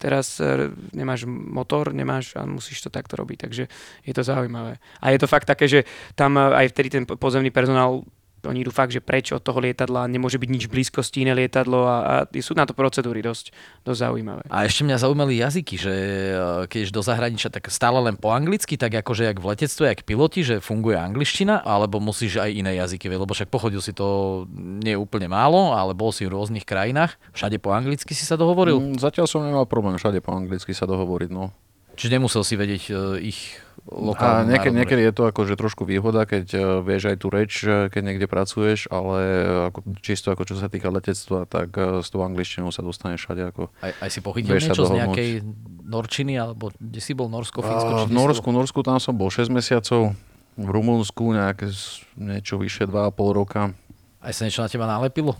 teraz 0.00 0.40
e, 0.40 0.72
nemáš 0.96 1.28
motor, 1.28 1.92
nemáš 1.92 2.32
a 2.40 2.48
musíš 2.48 2.80
to 2.80 2.88
takto 2.88 3.20
robiť, 3.20 3.38
takže 3.44 3.68
je 4.08 4.12
to 4.16 4.24
zaujímavé. 4.24 4.80
A 5.04 5.12
je 5.12 5.20
to 5.20 5.28
fakt 5.28 5.44
také, 5.44 5.68
že 5.68 5.84
tam 6.16 6.40
e, 6.40 6.64
aj 6.64 6.72
vtedy 6.72 6.88
ten 6.88 7.04
po- 7.04 7.20
pozemný 7.20 7.52
personál 7.52 8.00
oni 8.44 8.66
idú 8.66 8.72
fakt, 8.74 8.92
že 8.92 9.00
preč 9.00 9.32
od 9.32 9.40
toho 9.40 9.56
lietadla, 9.62 10.10
nemôže 10.10 10.36
byť 10.36 10.50
nič 10.50 10.64
blízkosti 10.68 11.24
iné 11.24 11.32
lietadlo 11.32 11.88
a, 11.88 11.96
a 12.04 12.14
sú 12.44 12.52
na 12.52 12.68
to 12.68 12.76
procedúry 12.76 13.24
dosť, 13.24 13.54
dosť 13.86 14.00
zaujímavé. 14.04 14.42
A 14.52 14.68
ešte 14.68 14.84
mňa 14.84 15.00
zaujímali 15.00 15.40
jazyky, 15.40 15.74
že 15.80 15.94
e, 15.94 16.34
keď 16.68 16.92
do 16.92 17.00
zahraničia, 17.00 17.48
tak 17.48 17.72
stále 17.72 18.02
len 18.04 18.20
po 18.20 18.34
anglicky, 18.34 18.76
tak 18.76 18.92
akože 19.00 19.32
jak 19.32 19.38
v 19.40 19.48
letectve, 19.48 19.84
jak 19.88 20.04
piloti, 20.04 20.44
že 20.44 20.60
funguje 20.60 21.00
angličtina, 21.00 21.64
alebo 21.64 22.02
musíš 22.02 22.42
aj 22.42 22.50
iné 22.52 22.76
jazyky, 22.76 23.08
lebo 23.08 23.32
však 23.32 23.48
pochodil 23.48 23.80
si 23.80 23.96
to 23.96 24.44
nie 24.56 24.92
úplne 24.92 25.30
málo, 25.30 25.72
ale 25.72 25.96
bol 25.96 26.12
si 26.12 26.28
v 26.28 26.36
rôznych 26.36 26.68
krajinách, 26.68 27.16
všade 27.32 27.56
po 27.62 27.72
anglicky 27.72 28.12
si 28.12 28.28
sa 28.28 28.36
dohovoril, 28.36 28.90
Mm, 28.90 28.98
Zatiaľ 28.98 29.26
som 29.28 29.44
nemal 29.44 29.68
problém 29.68 29.94
všade 29.94 30.24
po 30.24 30.34
anglicky 30.34 30.72
sa 30.74 30.88
dohovoriť, 30.88 31.30
no. 31.30 31.52
čiže 31.94 32.16
nemusel 32.16 32.42
si 32.42 32.54
vedieť 32.56 32.82
e, 32.88 32.92
ich 33.28 33.60
A 33.90 33.98
lokálnu 33.98 34.54
niekedy, 34.54 34.74
niekedy 34.74 35.02
je 35.10 35.14
to 35.14 35.26
akože 35.26 35.58
trošku 35.58 35.82
výhoda, 35.82 36.22
keď 36.22 36.46
eh, 36.54 36.62
vieš 36.80 37.10
aj 37.10 37.16
tú 37.18 37.26
reč, 37.26 37.52
eh, 37.66 37.90
keď 37.90 38.02
niekde 38.06 38.26
pracuješ, 38.30 38.86
ale 38.86 39.18
ako, 39.74 39.78
čisto 39.98 40.30
ako 40.30 40.46
čo 40.46 40.54
sa 40.54 40.70
týka 40.70 40.94
letectva, 40.94 41.50
tak 41.50 41.74
s 41.74 42.08
tou 42.08 42.22
angličtinou 42.22 42.70
sa 42.70 42.86
dostaneš 42.86 43.26
všade. 43.26 43.42
Ako, 43.50 43.74
Aj, 43.82 43.92
aj 43.98 44.10
si 44.14 44.20
pochytil 44.22 44.54
niečo 44.56 44.86
z 44.86 44.94
nejakej 44.94 45.30
Norčiny, 45.90 46.38
alebo 46.38 46.70
kde 46.78 47.00
si 47.02 47.18
bol, 47.18 47.26
Norsko, 47.26 47.66
Fínsko? 47.66 47.94
a 47.94 48.06
v 48.06 48.14
Norsku, 48.14 48.48
bol? 48.48 48.62
Norsku 48.62 48.78
tam 48.86 49.02
som 49.02 49.18
bol 49.18 49.26
6 49.26 49.50
mesiacov, 49.50 50.14
v 50.60 50.68
Rumunsku 50.68 51.34
nejaké 51.34 51.72
niečo 52.14 52.58
vyše 52.62 52.86
2,5 52.86 53.38
roka. 53.38 53.74
Aj 54.20 54.32
sa 54.36 54.46
niečo 54.46 54.62
na 54.62 54.68
teba 54.70 54.86
nalepilo? 54.86 55.34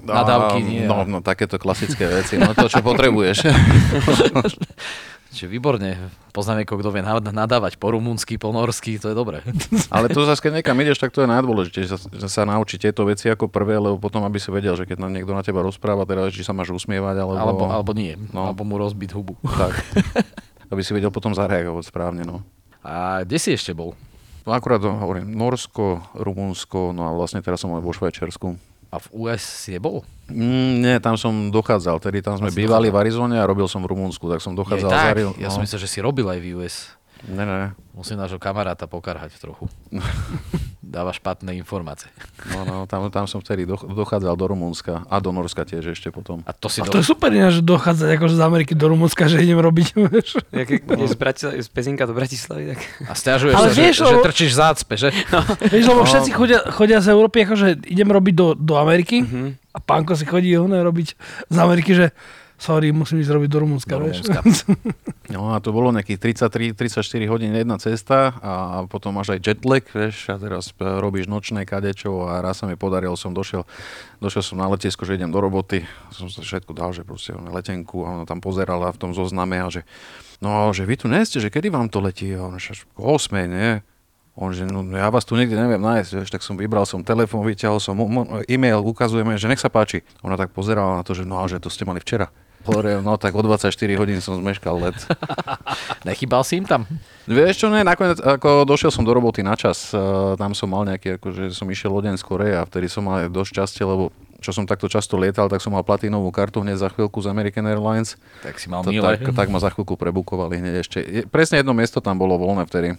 Nadávky 0.00 0.60
A, 0.60 0.64
nie. 0.64 0.84
No, 0.88 1.04
no, 1.04 1.20
takéto 1.20 1.60
klasické 1.60 2.08
veci, 2.08 2.40
no 2.40 2.56
to, 2.56 2.72
čo 2.72 2.80
potrebuješ. 2.80 3.44
Čiže 5.30 5.46
výborne. 5.46 6.10
Poznám 6.34 6.62
niekoho, 6.62 6.82
kto 6.82 6.90
vie 6.90 7.06
nad- 7.06 7.22
nadávať 7.22 7.78
po 7.78 7.94
rumunsky, 7.94 8.34
po 8.34 8.50
norsky, 8.50 8.98
to 8.98 9.10
je 9.10 9.16
dobré. 9.16 9.46
Ale 9.94 10.10
to 10.10 10.26
zase, 10.26 10.42
keď 10.42 10.62
niekam 10.62 10.78
ideš, 10.82 10.98
tak 10.98 11.14
to 11.14 11.22
je 11.22 11.30
najdôležitejšie, 11.30 11.86
že 11.86 11.98
sa, 11.98 12.08
že 12.10 12.28
sa 12.30 12.42
naučiť 12.46 12.90
tieto 12.90 13.06
veci 13.06 13.30
ako 13.30 13.46
prvé, 13.46 13.78
lebo 13.78 13.98
potom, 14.02 14.26
aby 14.26 14.42
si 14.42 14.50
vedel, 14.50 14.74
že 14.74 14.90
keď 14.90 15.06
niekto 15.06 15.30
na 15.30 15.46
teba 15.46 15.62
rozpráva, 15.62 16.02
teda, 16.02 16.34
či 16.34 16.42
sa 16.42 16.50
máš 16.50 16.74
usmievať, 16.74 17.22
alebo... 17.22 17.38
Alebo, 17.38 17.64
alebo 17.70 17.92
nie. 17.94 18.18
No. 18.34 18.50
Alebo 18.50 18.66
mu 18.66 18.74
rozbiť 18.78 19.10
hubu. 19.14 19.38
Tak. 19.46 19.74
aby 20.74 20.82
si 20.82 20.90
vedel 20.94 21.14
potom 21.14 21.34
zareagovať 21.34 21.86
správne, 21.86 22.22
no. 22.26 22.42
A 22.82 23.22
kde 23.22 23.38
si 23.38 23.54
ešte 23.54 23.70
bol? 23.70 23.94
No 24.46 24.56
akurát 24.56 24.80
to 24.82 24.90
hovorím, 24.90 25.36
Norsko, 25.36 26.00
Rumunsko, 26.16 26.96
no 26.96 27.06
a 27.06 27.12
vlastne 27.12 27.44
teraz 27.44 27.60
som 27.60 27.70
aj 27.76 27.84
vo 27.84 27.92
Švajčiarsku. 27.92 28.48
A 28.90 28.96
v 28.98 29.06
US 29.22 29.42
si 29.46 29.78
nebol? 29.78 30.02
Mm, 30.30 30.72
nie, 30.80 30.94
tam 31.02 31.18
som 31.18 31.50
dochádzal, 31.50 31.98
tedy 31.98 32.22
tam 32.22 32.38
sme 32.38 32.54
bývali 32.54 32.88
v 32.88 32.96
Arizone 32.96 33.36
a 33.36 33.44
robil 33.44 33.66
som 33.66 33.82
v 33.82 33.90
Rumunsku, 33.90 34.30
tak 34.30 34.38
som 34.38 34.54
dochádzal 34.54 34.90
tak, 34.90 35.04
z 35.04 35.10
Ari- 35.10 35.36
ja 35.42 35.48
no. 35.50 35.54
som 35.54 35.60
myslel, 35.62 35.80
že 35.82 35.88
si 35.90 35.98
robil 35.98 36.26
aj 36.30 36.38
v 36.38 36.46
US. 36.58 36.99
Ne, 37.22 37.44
ne, 37.44 37.60
Musím 37.90 38.16
nášho 38.16 38.36
kamaráta 38.36 38.86
pokarhať 38.86 39.36
trochu. 39.36 39.68
Dáva 40.80 41.12
špatné 41.12 41.54
informácie. 41.54 42.08
no, 42.48 42.64
no, 42.64 42.76
tam, 42.84 43.06
tam 43.08 43.22
som 43.24 43.38
vtedy 43.38 43.62
doch- 43.62 43.84
dochádzal 43.84 44.32
do 44.32 44.46
Rumunska 44.46 45.04
a 45.04 45.16
do 45.16 45.30
Norska 45.30 45.62
tiež 45.62 45.92
ešte 45.92 46.08
potom. 46.08 46.40
A 46.42 46.50
to 46.50 46.66
si 46.66 46.80
A 46.80 46.88
do... 46.88 46.90
to 46.90 46.98
je 46.98 47.06
super 47.06 47.28
ináč, 47.28 47.60
že 47.60 47.62
dochádzať 47.62 48.08
akože 48.16 48.34
z 48.34 48.42
Ameriky 48.42 48.72
do 48.72 48.88
Rumunska, 48.88 49.26
že 49.26 49.38
idem 49.38 49.54
robiť. 49.56 49.86
vieš. 50.06 50.40
Ja, 50.48 50.64
keď 50.64 50.78
budeš 50.82 51.08
z, 51.08 51.16
Bratisla- 51.16 51.54
z 51.54 51.68
Pezinka 51.68 52.04
do 52.04 52.14
Bratislavy, 52.14 52.74
tak... 52.74 52.80
A 53.04 53.12
stiažuješ 53.12 53.54
Ale 53.54 53.68
sa, 53.68 53.76
vieš, 53.76 53.94
že, 53.94 54.00
že 54.00 54.08
lebo- 54.08 54.24
trčíš 54.24 54.52
zácpe, 54.52 54.94
že? 54.96 55.08
Vieš, 55.62 55.84
lebo 55.86 56.02
všetci 56.02 56.30
chodia, 56.32 56.58
chodia 56.66 56.98
z 56.98 57.08
Európy, 57.08 57.44
akože 57.44 57.66
idem 57.86 58.08
robiť 58.08 58.34
do, 58.34 58.46
do 58.54 58.74
Ameriky 58.76 59.20
Mhm. 59.20 59.48
a 59.70 59.78
pánko 59.78 60.16
si 60.16 60.24
chodí 60.24 60.50
oné 60.52 60.80
robiť 60.80 61.08
z 61.46 61.56
Ameriky, 61.56 61.92
že 61.92 62.10
sorry, 62.60 62.92
musím 62.92 63.24
ísť 63.24 63.32
robiť 63.32 63.48
do 63.48 63.58
Rumunska, 63.64 63.94
Do. 63.96 64.04
Rumunska. 64.04 64.40
No 65.30 65.54
a 65.54 65.62
to 65.62 65.70
bolo 65.70 65.94
nejakých 65.94 66.42
33-34 66.42 67.30
hodín 67.30 67.54
jedna 67.54 67.78
cesta 67.78 68.34
a 68.42 68.52
potom 68.90 69.14
máš 69.14 69.38
aj 69.38 69.46
jetlag, 69.46 69.86
vieš, 69.86 70.26
a 70.26 70.42
teraz 70.42 70.74
e, 70.74 70.82
robíš 70.82 71.30
nočné 71.30 71.62
kadečo 71.62 72.26
a 72.26 72.42
raz 72.42 72.58
sa 72.58 72.66
mi 72.66 72.74
podarilo, 72.74 73.14
som 73.14 73.30
došiel, 73.30 73.62
došiel 74.18 74.42
som 74.42 74.58
na 74.58 74.66
letisko, 74.66 75.06
že 75.06 75.14
idem 75.14 75.30
do 75.30 75.38
roboty, 75.38 75.86
som 76.10 76.26
sa 76.26 76.42
všetko 76.42 76.74
dal, 76.74 76.90
že 76.90 77.06
proste 77.06 77.30
letenku 77.30 78.02
a 78.02 78.18
ona 78.18 78.24
tam 78.26 78.42
pozerala 78.42 78.90
v 78.90 78.98
tom 78.98 79.14
zozname 79.14 79.62
a 79.62 79.70
že 79.70 79.86
no, 80.42 80.74
že 80.74 80.82
vy 80.82 80.98
tu 80.98 81.06
nie 81.06 81.22
ste, 81.22 81.38
že 81.38 81.46
kedy 81.46 81.70
vám 81.70 81.86
to 81.94 82.02
letí? 82.02 82.34
A 82.34 82.50
ona, 82.50 82.58
že 82.58 82.74
až 82.74 82.90
o 82.98 83.14
8, 83.14 83.30
nie? 83.46 83.86
On, 84.34 84.50
že 84.50 84.66
no, 84.66 84.82
ja 84.82 85.14
vás 85.14 85.22
tu 85.22 85.38
niekde 85.38 85.54
neviem 85.54 85.78
nájsť, 85.78 86.10
vieš, 86.10 86.30
tak 86.34 86.42
som 86.42 86.58
vybral 86.58 86.90
som 86.90 87.06
telefón, 87.06 87.46
vyťahol 87.46 87.78
som 87.78 87.94
e-mail, 88.50 88.82
ukazujeme, 88.82 89.38
že 89.38 89.46
nech 89.46 89.62
sa 89.62 89.70
páči. 89.70 90.02
Ona 90.26 90.34
tak 90.34 90.50
pozerala 90.50 90.98
na 90.98 91.06
to, 91.06 91.14
že 91.14 91.22
no, 91.22 91.38
a 91.38 91.46
že 91.46 91.62
to 91.62 91.70
ste 91.70 91.86
mali 91.86 92.02
včera. 92.02 92.34
Hovorím, 92.60 93.00
no 93.00 93.16
tak 93.16 93.32
o 93.32 93.40
24 93.40 93.72
hodín 93.96 94.20
som 94.20 94.36
zmeškal 94.36 94.76
let. 94.76 94.98
Nechybal 96.08 96.44
si 96.44 96.60
im 96.60 96.68
tam? 96.68 96.84
Vieš 97.24 97.56
čo, 97.56 97.66
ne, 97.72 97.80
nakoniec, 97.80 98.20
ako 98.20 98.68
došiel 98.68 98.92
som 98.92 99.00
do 99.00 99.16
roboty 99.16 99.40
na 99.40 99.56
čas, 99.56 99.96
uh, 99.96 100.36
tam 100.36 100.52
som 100.52 100.68
mal 100.68 100.84
nejaký, 100.84 101.16
akože 101.16 101.56
som 101.56 101.64
išiel 101.72 101.88
o 101.88 102.00
deň 102.04 102.20
skore 102.20 102.52
a 102.52 102.68
vtedy 102.68 102.92
som 102.92 103.08
mal 103.08 103.32
dosť 103.32 103.50
šťastie, 103.56 103.84
lebo 103.88 104.12
čo 104.40 104.52
som 104.52 104.68
takto 104.68 104.88
často 104.88 105.16
lietal, 105.16 105.48
tak 105.48 105.60
som 105.60 105.72
mal 105.72 105.84
platínovú 105.84 106.28
kartu 106.32 106.60
hneď 106.60 106.80
za 106.80 106.88
chvíľku 106.88 107.20
z 107.20 107.28
American 107.28 107.64
Airlines. 107.64 108.20
Tak 108.44 108.56
si 108.56 108.68
mal 108.68 108.84
To, 108.84 108.92
milé. 108.92 109.04
tak, 109.20 109.32
tak 109.32 109.48
ma 109.48 109.56
za 109.56 109.72
chvíľku 109.72 109.96
prebukovali 109.96 110.60
hneď 110.60 110.74
ešte. 110.80 110.98
Je, 111.00 111.22
presne 111.24 111.60
jedno 111.60 111.72
miesto 111.72 112.00
tam 112.00 112.20
bolo 112.20 112.36
voľné 112.36 112.68
vtedy. 112.68 112.96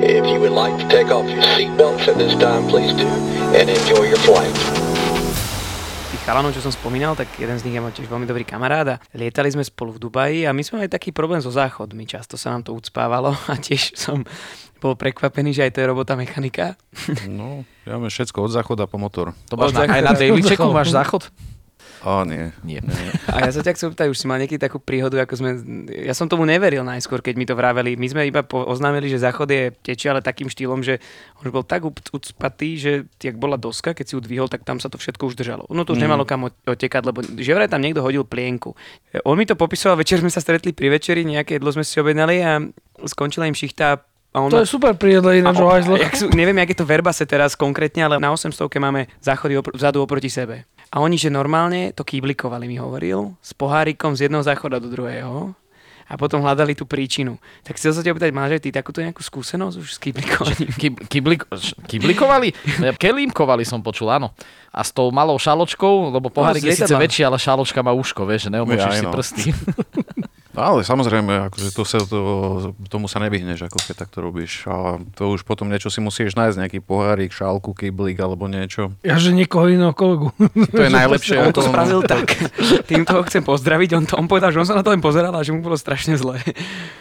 If 0.00 0.24
you 0.24 0.40
would 0.40 0.56
like 0.56 0.72
to 0.80 0.86
take 0.88 1.12
off 1.12 1.28
your 1.28 1.42
seatbelts 1.52 2.08
at 2.08 2.16
this 2.16 2.32
time, 2.40 2.64
please 2.68 2.96
do, 2.96 3.04
and 3.52 3.68
enjoy 3.68 4.08
your 4.08 4.20
flight. 4.24 4.52
Chalanov, 6.28 6.52
čo 6.52 6.60
som 6.60 6.68
spomínal, 6.68 7.16
tak 7.16 7.24
jeden 7.40 7.56
z 7.56 7.64
nich 7.64 7.72
je 7.72 7.80
môj 7.80 7.96
tiež 7.96 8.04
veľmi 8.04 8.28
dobrý 8.28 8.44
kamarát 8.44 8.84
a 8.84 8.96
lietali 9.16 9.48
sme 9.48 9.64
spolu 9.64 9.96
v 9.96 10.02
Dubaji 10.04 10.44
a 10.44 10.52
my 10.52 10.60
sme 10.60 10.84
mali 10.84 10.92
taký 10.92 11.08
problém 11.08 11.40
so 11.40 11.48
záchodmi. 11.48 12.04
Často 12.04 12.36
sa 12.36 12.52
nám 12.52 12.68
to 12.68 12.76
ucpávalo 12.76 13.32
a 13.52 13.56
tiež 13.56 13.96
som 13.96 14.28
bol 14.76 14.92
prekvapený, 14.92 15.56
že 15.56 15.64
aj 15.64 15.72
to 15.72 15.80
je 15.80 15.88
robota 15.88 16.20
mechanika. 16.20 16.76
No, 17.24 17.64
ja 17.88 17.96
mám 17.96 18.12
všetko 18.12 18.44
od 18.44 18.52
záchoda 18.52 18.84
po 18.84 19.00
motor. 19.00 19.32
To 19.48 19.56
máš 19.56 19.72
Od 19.72 19.80
na, 19.80 19.88
aj 19.88 20.02
na 20.04 20.12
daily 20.12 20.44
checku 20.52 20.68
máš 20.68 20.92
záchod? 20.92 21.32
A 22.00 22.22
nie. 22.22 22.54
Nie. 22.62 22.80
A 23.26 23.42
ja 23.42 23.50
sa 23.50 23.58
ťa 23.58 23.72
chcem 23.72 23.90
pýtať, 23.90 24.06
už 24.06 24.16
si 24.16 24.24
mal 24.24 24.36
niekedy 24.36 24.56
takú 24.56 24.78
príhodu, 24.78 25.18
ako 25.18 25.34
sme... 25.34 25.50
Ja 26.00 26.12
som 26.12 26.24
tomu 26.24 26.42
neveril 26.42 26.80
najskôr, 26.80 27.18
keď 27.18 27.34
mi 27.34 27.42
to 27.42 27.52
vraveli. 27.52 27.94
My 27.94 28.06
sme 28.06 28.22
iba 28.24 28.40
po- 28.40 28.62
oznámili, 28.62 29.06
že 29.06 29.18
záchod 29.18 29.46
je 29.46 29.74
tečie, 29.76 30.06
ale 30.06 30.20
takým 30.20 30.46
štýlom, 30.46 30.78
že 30.80 31.02
on 31.36 31.44
už 31.44 31.52
bol 31.52 31.62
tak 31.62 31.82
uc- 31.82 32.08
ucpatý, 32.08 32.74
že 32.74 32.90
jak 33.16 33.34
bola 33.34 33.54
doska, 33.54 33.92
keď 33.92 34.04
si 34.04 34.14
ju 34.14 34.20
dvihol, 34.20 34.46
tak 34.46 34.62
tam 34.62 34.76
sa 34.76 34.86
to 34.86 34.94
všetko 34.94 35.26
už 35.26 35.34
držalo. 35.34 35.66
No 35.68 35.82
to 35.82 35.92
už 35.92 36.00
nemalo 36.00 36.22
kam 36.22 36.44
o- 36.44 36.54
otekať, 36.64 37.02
lebo 37.04 37.18
že 37.20 37.50
vraj 37.50 37.66
tam 37.66 37.80
niekto 37.80 37.98
hodil 37.98 38.22
plienku. 38.22 38.78
On 39.22 39.34
mi 39.34 39.42
to 39.42 39.54
popisoval, 39.54 39.96
večer 39.96 40.18
sme 40.18 40.28
sa 40.28 40.38
stretli 40.38 40.70
pri 40.70 40.88
večeri, 40.90 41.22
nejaké 41.22 41.56
jedlo 41.56 41.70
sme 41.70 41.82
si 41.82 41.96
objednali 41.96 42.36
a 42.38 42.62
skončila 43.02 43.44
im 43.44 43.54
šichta 43.54 43.98
a 44.28 44.36
on 44.36 44.48
To 44.48 44.60
je 44.60 44.68
super 44.68 44.92
prijedlo 44.92 45.32
ináč, 45.32 45.56
o 45.56 45.64
o- 45.64 45.72
hajzloch. 45.72 45.98
neviem, 46.30 46.58
jak 46.58 46.70
je 46.70 46.78
to 46.78 46.84
Verbase 46.84 47.24
teraz 47.24 47.52
konkrétne, 47.54 48.04
ale 48.04 48.16
na 48.16 48.28
800 48.28 48.54
máme 48.76 49.08
záchody 49.18 49.56
opr- 49.56 49.72
vzadu 49.72 49.98
oproti 49.98 50.28
sebe. 50.28 50.68
A 50.88 50.98
oni, 50.98 51.16
že 51.16 51.28
normálne 51.28 51.92
to 51.92 52.00
kýblikovali, 52.00 52.64
mi 52.64 52.76
hovoril, 52.76 53.36
s 53.38 53.52
pohárikom 53.52 54.16
z 54.16 54.26
jedného 54.26 54.40
záchoda 54.40 54.80
do 54.80 54.88
druhého 54.88 55.52
a 56.08 56.16
potom 56.16 56.40
hľadali 56.40 56.72
tú 56.72 56.88
príčinu. 56.88 57.36
Tak 57.60 57.76
chcel 57.76 57.92
sa 57.92 58.00
ťa 58.00 58.16
opýtať, 58.16 58.32
máš 58.32 58.56
aj 58.56 58.62
ty 58.64 58.70
takúto 58.72 59.04
nejakú 59.04 59.20
skúsenosť 59.20 59.76
už 59.76 59.88
s 59.92 59.98
kýblikovaním? 60.00 60.68
Š- 61.52 61.76
kyblikovali? 61.84 62.48
Ja 62.80 62.96
Kelímkovali 62.96 63.68
som 63.68 63.84
počul, 63.84 64.08
áno. 64.08 64.32
A 64.72 64.80
s 64.80 64.88
tou 64.88 65.12
malou 65.12 65.36
šaločkou, 65.36 66.08
lebo 66.08 66.32
pohárik 66.32 66.64
z 66.64 66.72
je 66.72 66.76
síce 66.80 66.94
väčší, 66.96 67.28
ale 67.28 67.36
šaločka 67.36 67.84
má 67.84 67.92
uško, 67.92 68.24
vieš, 68.24 68.48
že 68.48 68.56
neomočíš 68.56 68.88
Ja, 68.88 68.96
si 68.96 69.04
no. 69.04 69.12
prsty. 69.12 69.42
Ale 70.56 70.80
samozrejme, 70.80 71.52
akože 71.52 71.68
to 71.76 71.82
sa, 71.84 72.00
to, 72.00 72.20
tomu 72.88 73.04
sa 73.04 73.20
nevyhneš, 73.20 73.68
ako 73.68 73.78
keď 73.84 73.94
takto 74.06 74.24
robíš. 74.24 74.64
A 74.64 74.96
to 75.12 75.36
už 75.36 75.44
potom 75.44 75.68
niečo 75.68 75.92
si 75.92 76.00
musíš 76.00 76.32
nájsť, 76.34 76.56
nejaký 76.56 76.78
pohárik, 76.80 77.30
šálku, 77.30 77.76
kyblík 77.76 78.16
alebo 78.16 78.48
niečo. 78.48 78.96
Ja, 79.04 79.20
že 79.20 79.36
niekoho 79.36 79.68
iného 79.68 79.92
kolegu. 79.92 80.32
To 80.72 80.82
je 80.84 80.92
najlepšie. 80.92 81.36
On 81.42 81.52
to 81.52 81.64
spravil 81.64 82.00
tak. 82.04 82.32
Týmto 82.88 83.20
ho 83.20 83.22
chcem 83.28 83.44
pozdraviť. 83.44 83.90
On, 83.98 84.04
to, 84.04 84.14
on 84.16 84.26
povedal, 84.26 84.50
že 84.52 84.60
on 84.64 84.68
sa 84.68 84.76
na 84.78 84.82
to 84.84 84.92
len 84.92 85.02
pozeral 85.04 85.32
a 85.36 85.44
že 85.44 85.52
mu 85.52 85.60
bolo 85.60 85.76
strašne 85.76 86.16
zle. 86.16 86.40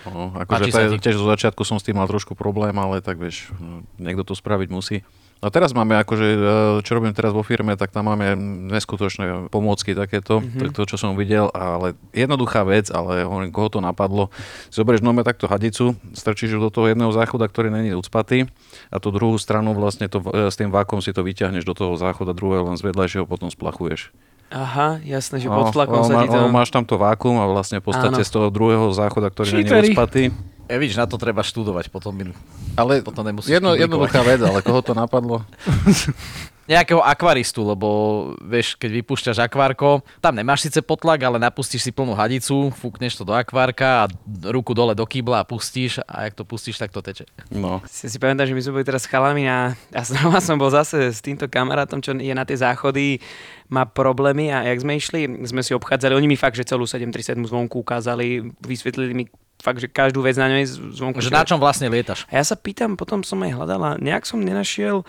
No, 0.07 0.33
akože 0.33 0.99
tiež 0.99 1.15
zo 1.15 1.27
začiatku 1.27 1.62
som 1.63 1.79
s 1.79 1.86
tým 1.86 1.97
mal 1.99 2.07
trošku 2.07 2.36
problém, 2.36 2.73
ale 2.75 2.99
tak 3.03 3.19
vieš, 3.19 3.51
no, 3.60 3.83
niekto 3.99 4.23
to 4.27 4.33
spraviť 4.36 4.69
musí. 4.71 5.03
A 5.38 5.54
teraz 5.54 5.69
máme 5.69 5.93
akože, 6.02 6.28
e, 6.28 6.39
čo 6.82 6.97
robím 6.97 7.13
teraz 7.13 7.30
vo 7.30 7.45
firme, 7.45 7.78
tak 7.78 7.93
tam 7.93 8.10
máme 8.10 8.34
neskutočné 8.73 9.54
pomôcky 9.54 9.93
takéto, 9.93 10.41
Mhm. 10.41 10.45
mm-hmm. 10.50 10.73
to, 10.73 10.82
čo 10.89 10.97
som 10.97 11.13
videl, 11.13 11.54
ale 11.54 11.93
jednoduchá 12.10 12.65
vec, 12.65 12.89
ale 12.89 13.21
hovorím, 13.21 13.54
koho 13.54 13.69
to 13.69 13.80
napadlo. 13.80 14.34
Zoberieš 14.73 15.06
nome 15.06 15.21
takto 15.21 15.45
hadicu, 15.45 15.93
strčíš 16.17 16.58
do 16.58 16.73
toho 16.73 16.89
jedného 16.89 17.13
záchoda, 17.13 17.45
ktorý 17.45 17.69
není 17.69 17.93
ucpatý 17.93 18.50
a 18.89 18.97
tú 18.97 19.13
druhú 19.13 19.38
stranu 19.38 19.78
vlastne 19.78 20.10
to, 20.10 20.26
e, 20.26 20.50
s 20.50 20.58
tým 20.58 20.73
vákom 20.73 21.06
si 21.06 21.13
to 21.13 21.21
vyťahneš 21.21 21.69
do 21.69 21.78
toho 21.78 21.93
záchoda 22.02 22.34
druhého, 22.34 22.65
len 22.65 22.78
z 22.78 22.89
vedľajšieho 22.89 23.30
potom 23.30 23.54
splachuješ. 23.54 24.10
Aha, 24.47 25.03
jasné, 25.03 25.43
že 25.43 25.51
No, 25.51 25.60
pod 25.60 25.75
tlakom 25.75 26.01
no, 26.01 26.07
sa 26.07 26.23
ti 26.23 26.31
to... 26.31 26.39
no, 26.39 26.47
máš 26.47 26.71
tam 26.71 26.88
to 26.88 26.95
vákum 26.95 27.36
a 27.36 27.45
vlastne 27.45 27.83
v 27.83 27.86
podstate 27.91 28.15
Áno. 28.15 28.23
z 28.23 28.31
toho 28.31 28.47
druhého 28.47 28.88
záchoda, 28.95 29.27
ktorý 29.27 29.60
není 29.60 29.67
Cheatery. 29.67 29.88
ucpatý, 29.91 30.23
Ja 30.67 30.75
vidíš, 30.79 30.99
na 30.99 31.07
to 31.07 31.15
treba 31.19 31.43
študovať, 31.43 31.91
potom 31.91 32.15
ale 32.75 32.99
Potom 33.03 33.23
nemusíš 33.23 33.51
jedno, 33.51 33.71
publikovať. 33.71 33.83
jednoduchá 33.83 34.21
vec, 34.23 34.39
ale 34.43 34.60
koho 34.63 34.79
to 34.83 34.91
napadlo? 34.95 35.43
Nejakého 36.67 36.99
akvaristu, 36.99 37.63
lebo 37.63 37.88
vieš, 38.43 38.75
keď 38.75 38.99
vypúšťaš 38.99 39.39
akvárko, 39.39 40.03
tam 40.19 40.36
nemáš 40.36 40.67
síce 40.67 40.84
potlak, 40.84 41.23
ale 41.23 41.39
napustíš 41.39 41.88
si 41.88 41.91
plnú 41.95 42.12
hadicu, 42.12 42.75
fúkneš 42.75 43.15
to 43.15 43.23
do 43.23 43.32
akvárka 43.32 44.03
a 44.03 44.10
ruku 44.51 44.75
dole 44.75 44.91
do 44.91 45.08
kýbla 45.08 45.41
a 45.41 45.47
pustíš 45.47 46.03
a 46.03 46.27
jak 46.27 46.36
to 46.36 46.43
pustíš, 46.43 46.75
tak 46.75 46.91
to 46.91 46.99
teče. 46.99 47.23
No. 47.56 47.80
Si, 47.88 48.12
si 48.12 48.19
pamätám, 48.19 48.51
že 48.51 48.56
my 48.56 48.62
sme 48.62 48.75
boli 48.80 48.86
teraz 48.86 49.08
s 49.08 49.12
chalami 49.12 49.47
a, 49.47 49.80
a 49.95 50.01
znova 50.03 50.43
som 50.43 50.60
bol 50.60 50.67
zase 50.67 51.15
s 51.15 51.23
týmto 51.23 51.47
kamarátom, 51.47 52.03
čo 52.03 52.12
je 52.12 52.36
na 52.36 52.43
tie 52.43 52.60
záchody, 52.60 53.23
má 53.71 53.88
problémy 53.88 54.51
a 54.51 54.67
jak 54.67 54.84
sme 54.84 54.99
išli, 54.99 55.47
sme 55.47 55.63
si 55.63 55.71
obchádzali, 55.71 56.19
oni 56.19 56.27
mi 56.27 56.38
fakt, 56.39 56.60
že 56.60 56.67
celú 56.67 56.84
737 56.84 57.47
zvonku 57.47 57.80
ukázali, 57.80 58.43
vysvetlili 58.60 59.15
mi 59.15 59.25
fakt, 59.62 59.82
že 59.82 59.89
každú 59.89 60.21
vec 60.21 60.38
na 60.38 60.47
ňoj 60.51 60.93
zvonku. 60.93 61.17
Že 61.19 61.34
na 61.34 61.43
čom 61.43 61.60
vlastne 61.60 61.89
lietaš? 61.89 62.30
A 62.30 62.39
ja 62.39 62.45
sa 62.45 62.56
pýtam, 62.56 62.93
potom 62.93 63.25
som 63.25 63.41
aj 63.41 63.58
hľadala, 63.58 63.97
nejak 63.97 64.23
som 64.23 64.39
nenašiel, 64.39 65.01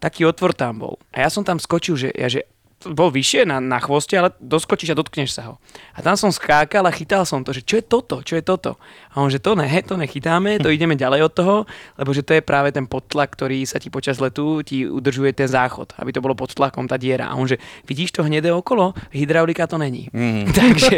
taký 0.00 0.24
otvor 0.24 0.56
tam 0.56 0.80
bol. 0.80 0.96
A 1.12 1.22
ja 1.22 1.28
som 1.28 1.44
tam 1.44 1.60
skočil, 1.60 1.94
že, 1.94 2.08
ja, 2.16 2.26
že 2.26 2.48
bol 2.88 3.12
vyššie 3.12 3.44
na, 3.44 3.60
na 3.60 3.76
chvoste, 3.76 4.16
ale 4.16 4.32
doskočíš 4.40 4.96
a 4.96 4.98
dotkneš 4.98 5.36
sa 5.36 5.52
ho. 5.52 5.54
A 5.92 6.00
tam 6.00 6.16
som 6.16 6.32
skákal 6.32 6.80
a 6.88 6.92
chytal 6.94 7.28
som 7.28 7.44
to, 7.44 7.52
že 7.52 7.60
čo 7.60 7.76
je 7.76 7.84
toto, 7.84 8.24
čo 8.24 8.40
je 8.40 8.44
toto. 8.44 8.80
A 9.12 9.20
on, 9.20 9.28
že 9.28 9.36
to 9.36 9.52
ne, 9.52 9.68
to 9.84 10.00
nechytáme, 10.00 10.56
to 10.64 10.72
ideme 10.76 10.96
ďalej 10.96 11.20
od 11.28 11.32
toho, 11.36 11.56
lebo 12.00 12.10
že 12.16 12.24
to 12.24 12.32
je 12.32 12.40
práve 12.40 12.72
ten 12.72 12.88
podtlak, 12.88 13.36
ktorý 13.36 13.68
sa 13.68 13.76
ti 13.76 13.92
počas 13.92 14.16
letu 14.16 14.64
ti 14.64 14.88
udržuje 14.88 15.36
ten 15.36 15.44
záchod, 15.44 15.92
aby 16.00 16.08
to 16.08 16.24
bolo 16.24 16.32
pod 16.32 16.56
tlakom, 16.56 16.88
tá 16.88 16.96
diera. 16.96 17.28
A 17.28 17.36
on, 17.36 17.44
že 17.44 17.60
vidíš 17.84 18.16
to 18.16 18.24
hnedé 18.24 18.48
okolo, 18.48 18.96
hydraulika 19.12 19.68
to 19.68 19.76
není. 19.76 20.08
Mm. 20.16 20.48
Takže 20.56 20.96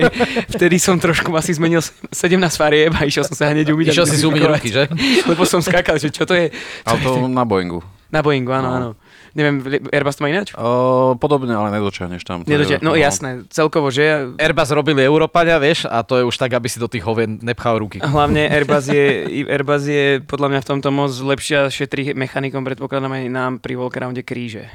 vtedy 0.54 0.78
som 0.78 1.02
trošku 1.02 1.34
asi 1.34 1.58
zmenil 1.58 1.82
17 1.82 2.38
farieb 2.54 2.94
a 2.94 3.02
išiel 3.02 3.26
som 3.26 3.34
sa 3.34 3.50
hneď 3.50 3.74
umyť. 3.74 3.90
Išiel 3.90 4.06
si 4.06 4.22
umyť 4.22 4.42
ruky, 4.46 4.70
že? 4.70 4.86
Lebo 5.30 5.42
som 5.42 5.58
skákal, 5.58 5.98
že 5.98 6.14
čo 6.14 6.22
to 6.22 6.38
je. 6.38 6.54
Ale 6.86 6.98
to 7.02 7.26
na 7.26 7.42
Boeingu. 7.42 7.82
Na 8.12 8.20
Boeingu, 8.20 8.52
áno, 8.52 8.62
No. 8.62 8.74
áno. 8.74 8.88
Neviem, 9.32 9.64
Airbus 9.88 10.14
to 10.14 10.22
má 10.22 10.28
ináč? 10.28 10.52
O, 10.52 11.16
podobne, 11.16 11.48
ale 11.50 11.72
nedočiahneš 11.72 12.20
tam. 12.20 12.44
Nedočia- 12.44 12.76
je- 12.76 12.84
no 12.84 12.92
jasné, 12.92 13.48
celkovo, 13.48 13.88
že 13.88 14.36
Airbus 14.36 14.68
robili 14.70 15.00
Európania, 15.00 15.56
vieš, 15.56 15.84
a 15.84 16.02
to 16.02 16.20
je 16.20 16.24
už 16.24 16.36
tak, 16.36 16.52
aby 16.52 16.68
si 16.68 16.76
do 16.76 16.84
tých 16.84 17.00
hovien 17.00 17.40
nepchal 17.40 17.80
ruky. 17.80 17.96
hlavne 17.98 18.44
Airbus 18.54 18.84
je, 18.86 19.04
Airbus 19.42 19.82
je 19.82 20.04
podľa 20.20 20.48
mňa 20.50 20.60
v 20.60 20.68
tomto 20.68 20.88
moc 20.90 21.08
lepšia, 21.10 21.66
šetrí 21.66 22.12
mechanikom, 22.12 22.60
predpokladám 22.62 23.08
aj 23.10 23.24
nám 23.26 23.52
pri 23.56 23.74
Walkerounde 23.74 24.20
kríže. 24.20 24.68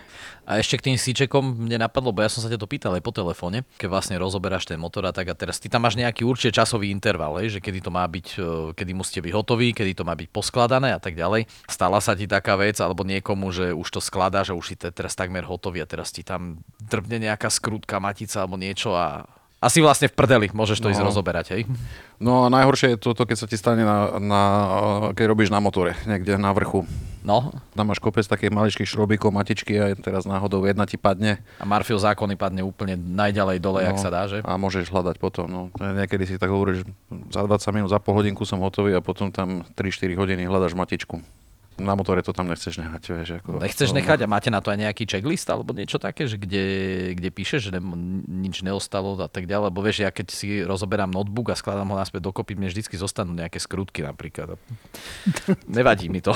A 0.48 0.64
ešte 0.64 0.80
k 0.80 0.86
tým 0.92 0.98
síčekom 0.98 1.68
mne 1.68 1.84
napadlo, 1.84 2.16
bo 2.16 2.24
ja 2.24 2.32
som 2.32 2.40
sa 2.40 2.48
ťa 2.48 2.56
to 2.56 2.72
pýtal 2.72 2.96
aj 2.96 3.04
po 3.04 3.12
telefóne, 3.12 3.68
keď 3.76 3.88
vlastne 3.92 4.16
rozoberáš 4.16 4.64
ten 4.64 4.80
motor 4.80 5.04
a 5.04 5.12
tak 5.12 5.28
a 5.28 5.36
teraz 5.36 5.60
ty 5.60 5.68
tam 5.68 5.84
máš 5.84 6.00
nejaký 6.00 6.24
určite 6.24 6.56
časový 6.56 6.88
interval, 6.88 7.44
hej, 7.44 7.60
že 7.60 7.64
kedy 7.64 7.84
to 7.84 7.92
má 7.92 8.08
byť, 8.08 8.28
e, 8.40 8.72
kedy 8.72 8.92
musíte 8.96 9.20
byť 9.28 9.34
hotový, 9.36 9.76
kedy 9.76 9.92
to 10.00 10.08
má 10.08 10.16
byť 10.16 10.32
poskladané 10.32 10.96
a 10.96 11.00
tak 11.04 11.20
ďalej. 11.20 11.52
Stala 11.68 12.00
sa 12.00 12.16
ti 12.16 12.32
taká 12.32 12.56
vec, 12.56 12.80
alebo 12.80 13.04
niekomu, 13.04 13.52
že 13.52 13.76
už 13.76 13.88
to 13.92 14.00
skladá, 14.00 14.48
že 14.48 14.56
už 14.56 14.66
si 14.72 14.76
te- 14.80 14.96
teraz 14.96 15.20
takmer 15.20 15.44
hotový 15.44 15.84
a 15.84 15.88
teraz 15.90 16.16
ti 16.16 16.24
tam 16.24 16.64
drbne 16.80 17.28
nejaká 17.28 17.52
skrutka, 17.52 18.00
matica 18.00 18.40
alebo 18.40 18.56
niečo 18.56 18.96
a 18.96 19.28
asi 19.58 19.80
vlastne 19.80 20.06
v 20.06 20.14
prdeli 20.14 20.48
môžeš 20.50 20.78
to 20.78 20.88
No. 20.88 20.94
ísť 20.94 21.04
rozoberať, 21.04 21.46
hej? 21.52 21.62
No 22.18 22.44
a 22.44 22.48
najhoršie 22.48 22.94
je 22.94 23.00
toto, 23.00 23.24
keď 23.24 23.38
sa 23.38 23.48
ti 23.48 23.54
stane, 23.54 23.82
na, 23.82 24.18
na, 24.18 24.42
keď 25.12 25.26
robíš 25.28 25.50
na 25.50 25.58
motore, 25.58 25.98
niekde 26.04 26.36
na 26.36 26.50
vrchu. 26.52 26.86
No, 27.22 27.52
Tam 27.74 27.92
máš 27.92 28.00
kopec 28.00 28.24
takých 28.24 28.50
maličkých 28.50 28.88
šrobíkov, 28.88 29.30
matičky 29.30 29.76
a 29.76 29.92
teraz 29.94 30.24
náhodou 30.24 30.64
jedna 30.64 30.88
ti 30.88 30.96
padne. 30.96 31.44
a 31.58 31.66
Marfil 31.66 32.00
zákony 32.00 32.34
padne 32.34 32.64
úplne 32.64 32.96
najďalej 32.96 33.58
dole, 33.60 33.84
jak 33.84 33.98
sa 33.98 34.08
dá, 34.08 34.24
že? 34.26 34.40
A 34.42 34.56
môžeš 34.56 34.88
hľadať 34.88 35.18
potom. 35.18 35.44
No. 35.46 35.62
Niekedy 35.76 36.24
si 36.24 36.36
tak 36.36 36.48
hovoríš, 36.48 36.88
za 37.28 37.44
20 37.44 37.52
minút, 37.74 37.90
za 37.90 38.00
pol 38.00 38.16
hodinku 38.16 38.42
som 38.44 38.62
hotový 38.62 38.94
a 38.94 39.04
potom 39.04 39.28
tam 39.28 39.68
3-4 39.76 40.16
hodiny 40.16 40.48
hľadaš 40.48 40.72
matičku. 40.74 41.20
Na 41.78 41.94
motore 41.94 42.26
to 42.26 42.34
tam 42.34 42.50
nechceš 42.50 42.82
nehať. 42.82 43.04
Vieš, 43.14 43.30
ako, 43.42 43.62
Nechceš 43.62 43.94
to, 43.94 43.98
nechať 44.02 44.26
a 44.26 44.28
máte 44.28 44.50
na 44.50 44.66
to 44.66 44.74
aj 44.74 44.82
nejaký 44.82 45.06
checklist 45.06 45.46
alebo 45.54 45.78
niečo 45.78 46.02
také, 46.02 46.26
že 46.26 46.42
kde, 46.42 46.66
kde 47.14 47.30
píšeš, 47.30 47.70
že 47.70 47.72
ne, 47.78 47.82
nič 48.26 48.66
neostalo 48.66 49.14
a 49.22 49.30
tak 49.30 49.46
ďalej, 49.46 49.70
lebo 49.70 49.80
vieš, 49.86 50.02
ja 50.02 50.10
keď 50.10 50.28
si 50.34 50.66
rozoberám 50.66 51.14
notebook 51.14 51.54
a 51.54 51.56
skladám 51.56 51.94
ho 51.94 51.98
naspäť 52.02 52.26
dokopy, 52.26 52.58
mne 52.58 52.74
vždycky 52.74 52.98
zostanú 52.98 53.38
nejaké 53.38 53.62
skrutky 53.62 54.02
napríklad. 54.02 54.58
Nevadí 55.70 56.10
mi 56.10 56.18
to. 56.18 56.34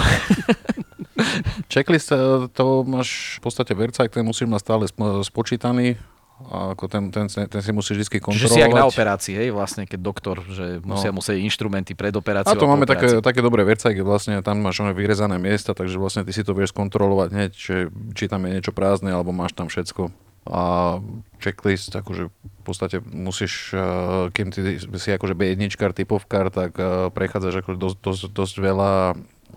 Checklist, 1.73 2.13
e, 2.13 2.45
to 2.53 2.85
máš 2.85 3.41
v 3.41 3.41
podstate 3.41 3.73
vercajk, 3.73 4.13
ten 4.13 4.25
musíš 4.25 4.45
mať 4.45 4.61
stále 4.61 4.83
spo- 4.85 5.25
spočítaný. 5.25 5.97
A 6.49 6.73
ako 6.73 6.87
ten, 6.87 7.03
ten, 7.09 7.25
ten 7.27 7.61
si 7.61 7.69
musíš 7.69 8.01
vždy 8.01 8.07
Čiže 8.07 8.23
kontrolovať. 8.23 8.51
si 8.51 8.59
jak 8.59 8.71
na 8.71 8.85
operácii, 8.85 9.33
hej, 9.35 9.49
vlastne 9.49 9.83
keď 9.83 9.99
doktor, 9.99 10.41
že 10.45 10.79
musia 10.81 11.09
No. 11.09 11.17
musieť 11.17 11.37
inštrumenty 11.37 11.93
pred 11.93 12.09
A 12.09 12.17
operáciou. 12.17 12.55
to 12.55 12.63
po 12.63 12.71
máme 12.71 12.83
také, 12.85 13.19
také 13.19 13.39
dobré 13.39 13.61
vercajky, 13.61 14.01
vlastne 14.01 14.39
tam 14.39 14.57
máš 14.57 14.79
oné 14.79 14.91
vyrezané 14.91 15.37
miesta, 15.37 15.71
takže 15.71 15.95
vlastne 15.95 16.23
ty 16.23 16.31
si 16.31 16.41
to 16.41 16.51
vieš 16.51 16.71
kontrolovať 16.71 17.29
hneď, 17.29 17.51
či, 17.51 17.75
či 18.11 18.23
tam 18.25 18.41
je 18.43 18.55
niečo 18.55 18.71
prázdne, 18.71 19.09
alebo 19.09 19.29
máš 19.29 19.51
tam 19.51 19.67
všetko. 19.67 20.09
A 20.43 20.97
checklist, 21.37 21.93
akože 21.93 22.33
v 22.33 22.63
podstate 22.63 22.97
musíš, 22.99 23.71
eh, 23.71 23.79
kým 24.29 24.49
ty 24.49 24.75
si 24.81 25.09
akože 25.09 25.37
B1, 25.37 25.69
typovkár, 25.93 26.49
tak 26.49 26.73
eh, 26.75 27.09
prechádzaš 27.09 27.61
ako 27.61 27.77
dosť, 27.77 27.97
dosť, 27.99 28.21
dosť 28.31 28.55
veľa 28.57 28.91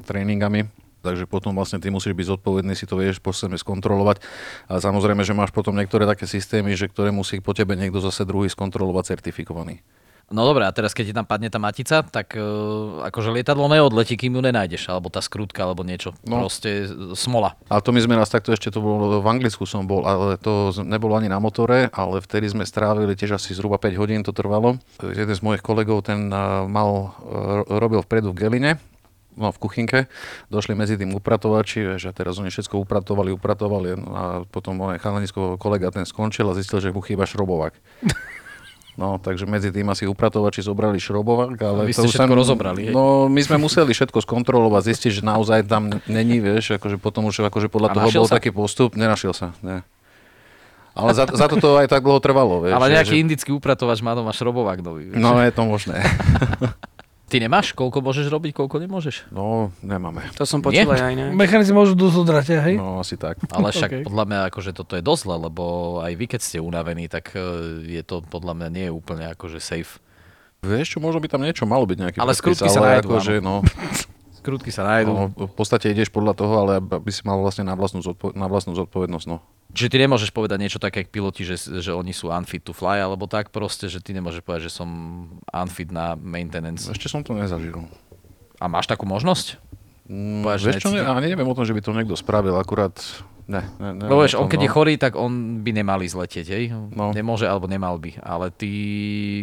tréningami, 0.02 0.68
takže 1.04 1.28
potom 1.28 1.52
vlastne 1.52 1.76
ty 1.76 1.92
musíš 1.92 2.16
byť 2.16 2.40
zodpovedný, 2.40 2.72
si 2.72 2.88
to 2.88 2.96
vieš 2.96 3.20
po 3.20 3.36
sebe 3.36 3.60
skontrolovať. 3.60 4.24
A 4.72 4.80
samozrejme, 4.80 5.20
že 5.20 5.36
máš 5.36 5.52
potom 5.52 5.76
niektoré 5.76 6.08
také 6.08 6.24
systémy, 6.24 6.72
že 6.72 6.88
ktoré 6.88 7.12
musí 7.12 7.44
po 7.44 7.52
tebe 7.52 7.76
niekto 7.76 8.00
zase 8.00 8.24
druhý 8.24 8.48
skontrolovať 8.48 9.12
certifikovaný. 9.12 9.84
No 10.32 10.48
dobré, 10.48 10.64
a 10.64 10.72
teraz 10.72 10.96
keď 10.96 11.04
ti 11.04 11.14
tam 11.14 11.28
padne 11.28 11.52
tá 11.52 11.60
matica, 11.60 12.00
tak 12.00 12.32
uh, 12.32 13.04
akože 13.04 13.28
lietadlo 13.28 13.68
neodletí, 13.68 14.16
kým 14.16 14.32
ju 14.32 14.40
nenájdeš, 14.40 14.88
alebo 14.88 15.12
tá 15.12 15.20
skrutka, 15.20 15.68
alebo 15.68 15.84
niečo. 15.84 16.16
No. 16.24 16.40
Proste 16.40 16.88
smola. 17.12 17.60
Ale 17.68 17.84
to 17.84 17.92
my 17.92 18.00
sme 18.00 18.16
raz 18.16 18.32
takto 18.32 18.56
ešte, 18.56 18.72
to 18.72 18.80
bolo, 18.80 19.20
v 19.20 19.28
Anglicku 19.28 19.68
som 19.68 19.84
bol, 19.84 20.08
ale 20.08 20.40
to 20.40 20.72
nebolo 20.80 21.20
ani 21.20 21.28
na 21.28 21.36
motore, 21.36 21.92
ale 21.92 22.24
vtedy 22.24 22.48
sme 22.48 22.64
strávili 22.64 23.12
tiež 23.12 23.36
asi 23.36 23.52
zhruba 23.52 23.76
5 23.76 24.00
hodín 24.00 24.24
to 24.24 24.32
trvalo. 24.32 24.80
Jeden 25.04 25.36
z 25.36 25.44
mojich 25.44 25.60
kolegov, 25.60 26.08
ten 26.08 26.32
a, 26.32 26.64
mal, 26.64 27.12
e, 27.20 27.76
robil 27.76 28.00
vpredu 28.00 28.32
v 28.32 28.48
Geline, 28.48 28.72
no 29.34 29.50
v 29.50 29.58
kuchynke, 29.58 29.98
došli 30.50 30.74
medzi 30.74 30.94
tým 30.98 31.14
upratovači, 31.14 31.94
a 31.94 32.12
teraz 32.14 32.38
oni 32.38 32.50
všetko 32.50 32.78
upratovali, 32.82 33.34
upratovali 33.34 33.98
no 33.98 34.10
a 34.14 34.22
potom 34.46 34.78
môj 34.78 34.98
chalanisko 35.02 35.58
kolega 35.58 35.90
ten 35.90 36.06
skončil 36.06 36.50
a 36.50 36.56
zistil, 36.56 36.82
že 36.82 36.94
mu 36.94 37.02
chýba 37.02 37.26
šrobovák. 37.26 37.74
No, 38.94 39.18
takže 39.18 39.42
medzi 39.42 39.74
tým 39.74 39.90
asi 39.90 40.06
upratovači 40.06 40.62
zobrali 40.62 41.02
šrobovák, 41.02 41.58
ale... 41.58 41.90
vy 41.90 41.94
to 41.98 42.06
ste 42.06 42.08
už 42.10 42.14
všetko 42.14 42.34
rozobrali, 42.38 42.80
hej? 42.90 42.94
No, 42.94 43.26
my 43.26 43.42
sme 43.42 43.58
museli 43.58 43.90
všetko 43.90 44.22
skontrolovať, 44.22 44.94
zistiť, 44.94 45.10
že 45.18 45.22
naozaj 45.26 45.66
tam 45.66 45.98
není, 46.06 46.38
vieš, 46.38 46.78
akože 46.78 47.02
potom 47.02 47.26
už 47.26 47.42
akože 47.50 47.66
podľa 47.66 47.90
A 47.90 47.94
toho 47.98 48.08
bol 48.22 48.26
sa? 48.30 48.38
taký 48.38 48.54
postup, 48.54 48.94
nenašiel 48.94 49.34
sa, 49.34 49.50
ne. 49.66 49.82
Ale 50.94 51.10
za, 51.10 51.26
za 51.26 51.50
to 51.50 51.58
to 51.58 51.74
aj 51.74 51.90
tak 51.90 52.06
dlho 52.06 52.22
trvalo, 52.22 52.62
vieš. 52.62 52.78
Ale 52.78 52.86
že- 52.86 52.94
nejaký 53.02 53.14
že... 53.18 53.22
indický 53.26 53.50
upratovač 53.50 53.98
má 53.98 54.14
doma 54.14 54.30
šrobovák 54.30 54.78
nový. 54.78 55.10
vieš. 55.10 55.18
No, 55.18 55.42
je 55.42 55.50
to 55.50 55.62
možné. 55.66 55.98
Ty 57.34 57.42
nemáš, 57.42 57.74
koľko 57.74 57.98
môžeš 57.98 58.30
robiť, 58.30 58.54
koľko 58.54 58.78
nemôžeš? 58.78 59.26
No, 59.34 59.74
nemáme. 59.82 60.22
To 60.38 60.46
som 60.46 60.62
počul 60.62 60.86
aj 60.86 61.18
iné. 61.18 61.34
Mechanici 61.34 61.74
môžu 61.74 61.98
dosť 61.98 62.16
odraťať, 62.22 62.58
hej? 62.62 62.74
No, 62.78 63.02
asi 63.02 63.18
tak. 63.18 63.42
Ale 63.50 63.74
však 63.74 63.90
OK. 63.98 64.06
podľa 64.06 64.24
mňa 64.30 64.38
akože 64.54 64.70
toto 64.70 64.94
je 64.94 65.02
dosť 65.02 65.22
zle, 65.26 65.36
lebo 65.50 65.64
aj 65.98 66.14
vy 66.14 66.30
keď 66.30 66.40
ste 66.46 66.62
unavení, 66.62 67.10
tak 67.10 67.34
e, 67.34 67.42
je 67.90 68.02
to 68.06 68.22
podľa 68.22 68.54
mňa 68.54 68.68
nie 68.70 68.84
je 68.86 68.92
úplne 68.94 69.26
akože 69.34 69.58
safe. 69.58 69.98
Vieš 70.62 70.94
čo, 70.94 70.98
možno 71.02 71.18
by 71.18 71.26
tam 71.26 71.42
niečo 71.42 71.66
malo 71.66 71.90
byť 71.90 71.98
nejaký 71.98 72.18
Ale 72.22 72.32
predpis, 72.32 72.38
skrutky 72.38 72.68
sa 72.70 72.80
ale 72.80 72.88
nájdú, 73.02 73.08
akože, 73.10 73.34
no, 73.42 73.66
Skrutky 74.44 74.68
sa 74.68 74.84
nájdú. 74.84 75.08
no, 75.08 75.24
v 75.32 75.54
podstate 75.56 75.88
ideš 75.88 76.12
podľa 76.12 76.36
toho, 76.36 76.52
ale 76.60 76.76
aby 76.76 77.08
si 77.08 77.24
mal 77.24 77.40
vlastne 77.40 77.64
na 77.64 77.72
vlastnú, 77.72 78.04
zodpo- 78.04 78.36
na 78.36 78.44
vlastnú 78.44 78.76
zodpovednosť. 78.76 79.24
No. 79.24 79.40
Čiže 79.72 79.88
ty 79.88 79.96
nemôžeš 80.04 80.36
povedať 80.36 80.60
niečo 80.60 80.76
také, 80.76 81.00
jak 81.00 81.08
piloti, 81.08 81.48
že, 81.48 81.56
že 81.56 81.96
oni 81.96 82.12
sú 82.12 82.28
unfit 82.28 82.60
to 82.60 82.76
fly, 82.76 83.00
alebo 83.00 83.24
tak 83.24 83.48
proste, 83.48 83.88
že 83.88 84.04
ty 84.04 84.12
nemôžeš 84.12 84.44
povedať, 84.44 84.68
že 84.68 84.76
som 84.76 84.88
unfit 85.48 85.88
na 85.88 86.12
maintenance. 86.12 86.92
Ešte 86.92 87.08
som 87.08 87.24
to 87.24 87.32
nezažil. 87.32 87.88
A 88.60 88.68
máš 88.68 88.84
takú 88.84 89.08
možnosť? 89.08 89.56
Mm, 90.04 90.44
vieš 90.60 90.84
čo, 90.84 90.92
ne, 90.92 91.00
neviem 91.24 91.48
o 91.48 91.56
tom, 91.56 91.64
že 91.64 91.72
by 91.72 91.80
to 91.80 91.96
niekto 91.96 92.12
spravil, 92.12 92.60
akurát 92.60 92.92
ne. 93.46 93.62
ne, 93.80 93.90
ne 93.96 94.06
Lebo 94.08 94.24
vieš, 94.24 94.36
on 94.40 94.48
keď 94.48 94.60
no. 94.60 94.64
je 94.64 94.70
chorý, 94.70 94.94
tak 94.96 95.12
on 95.16 95.60
by 95.60 95.70
nemal 95.72 96.00
ísť 96.00 96.16
letieť, 96.16 96.46
hej? 96.48 96.64
No. 96.72 97.12
Nemôže 97.12 97.44
alebo 97.44 97.68
nemal 97.68 97.96
by. 98.00 98.20
Ale 98.20 98.48
ty, 98.48 98.72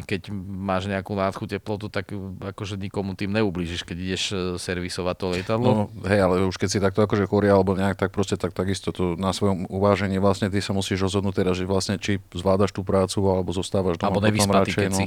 keď 0.10 0.34
máš 0.34 0.89
nejakú 0.89 1.14
nádchu 1.14 1.45
teplotu, 1.45 1.89
tak 1.89 2.10
akože 2.41 2.78
nikomu 2.82 3.14
tým 3.14 3.34
neublížiš, 3.34 3.86
keď 3.86 3.97
ideš 3.97 4.24
e, 4.32 4.38
servisovať 4.58 5.16
to 5.18 5.26
lietadlo. 5.34 5.70
No, 5.70 5.84
hej, 6.06 6.20
ale 6.22 6.45
už 6.49 6.58
keď 6.58 6.70
si 6.70 6.80
takto 6.82 7.06
akože 7.06 7.30
chorý 7.30 7.54
alebo 7.54 7.78
nejak, 7.78 7.97
tak 7.97 8.10
proste 8.10 8.38
tak, 8.38 8.54
takisto 8.58 8.89
to 8.89 9.16
na 9.18 9.32
svojom 9.32 9.70
uvážení 9.70 10.18
vlastne 10.18 10.49
ty 10.49 10.62
sa 10.62 10.74
musíš 10.74 11.06
rozhodnúť 11.06 11.45
teda, 11.45 11.52
že 11.54 11.70
vlastne 11.70 12.02
či 12.02 12.18
zvládaš 12.34 12.74
tú 12.74 12.82
prácu 12.82 13.22
alebo 13.30 13.54
zostávaš 13.54 14.02
doma 14.02 14.14
alebo 14.14 14.26
nevyspatý, 14.26 14.72
keď 14.74 14.91
no. 14.93 14.99
si. 15.02 15.06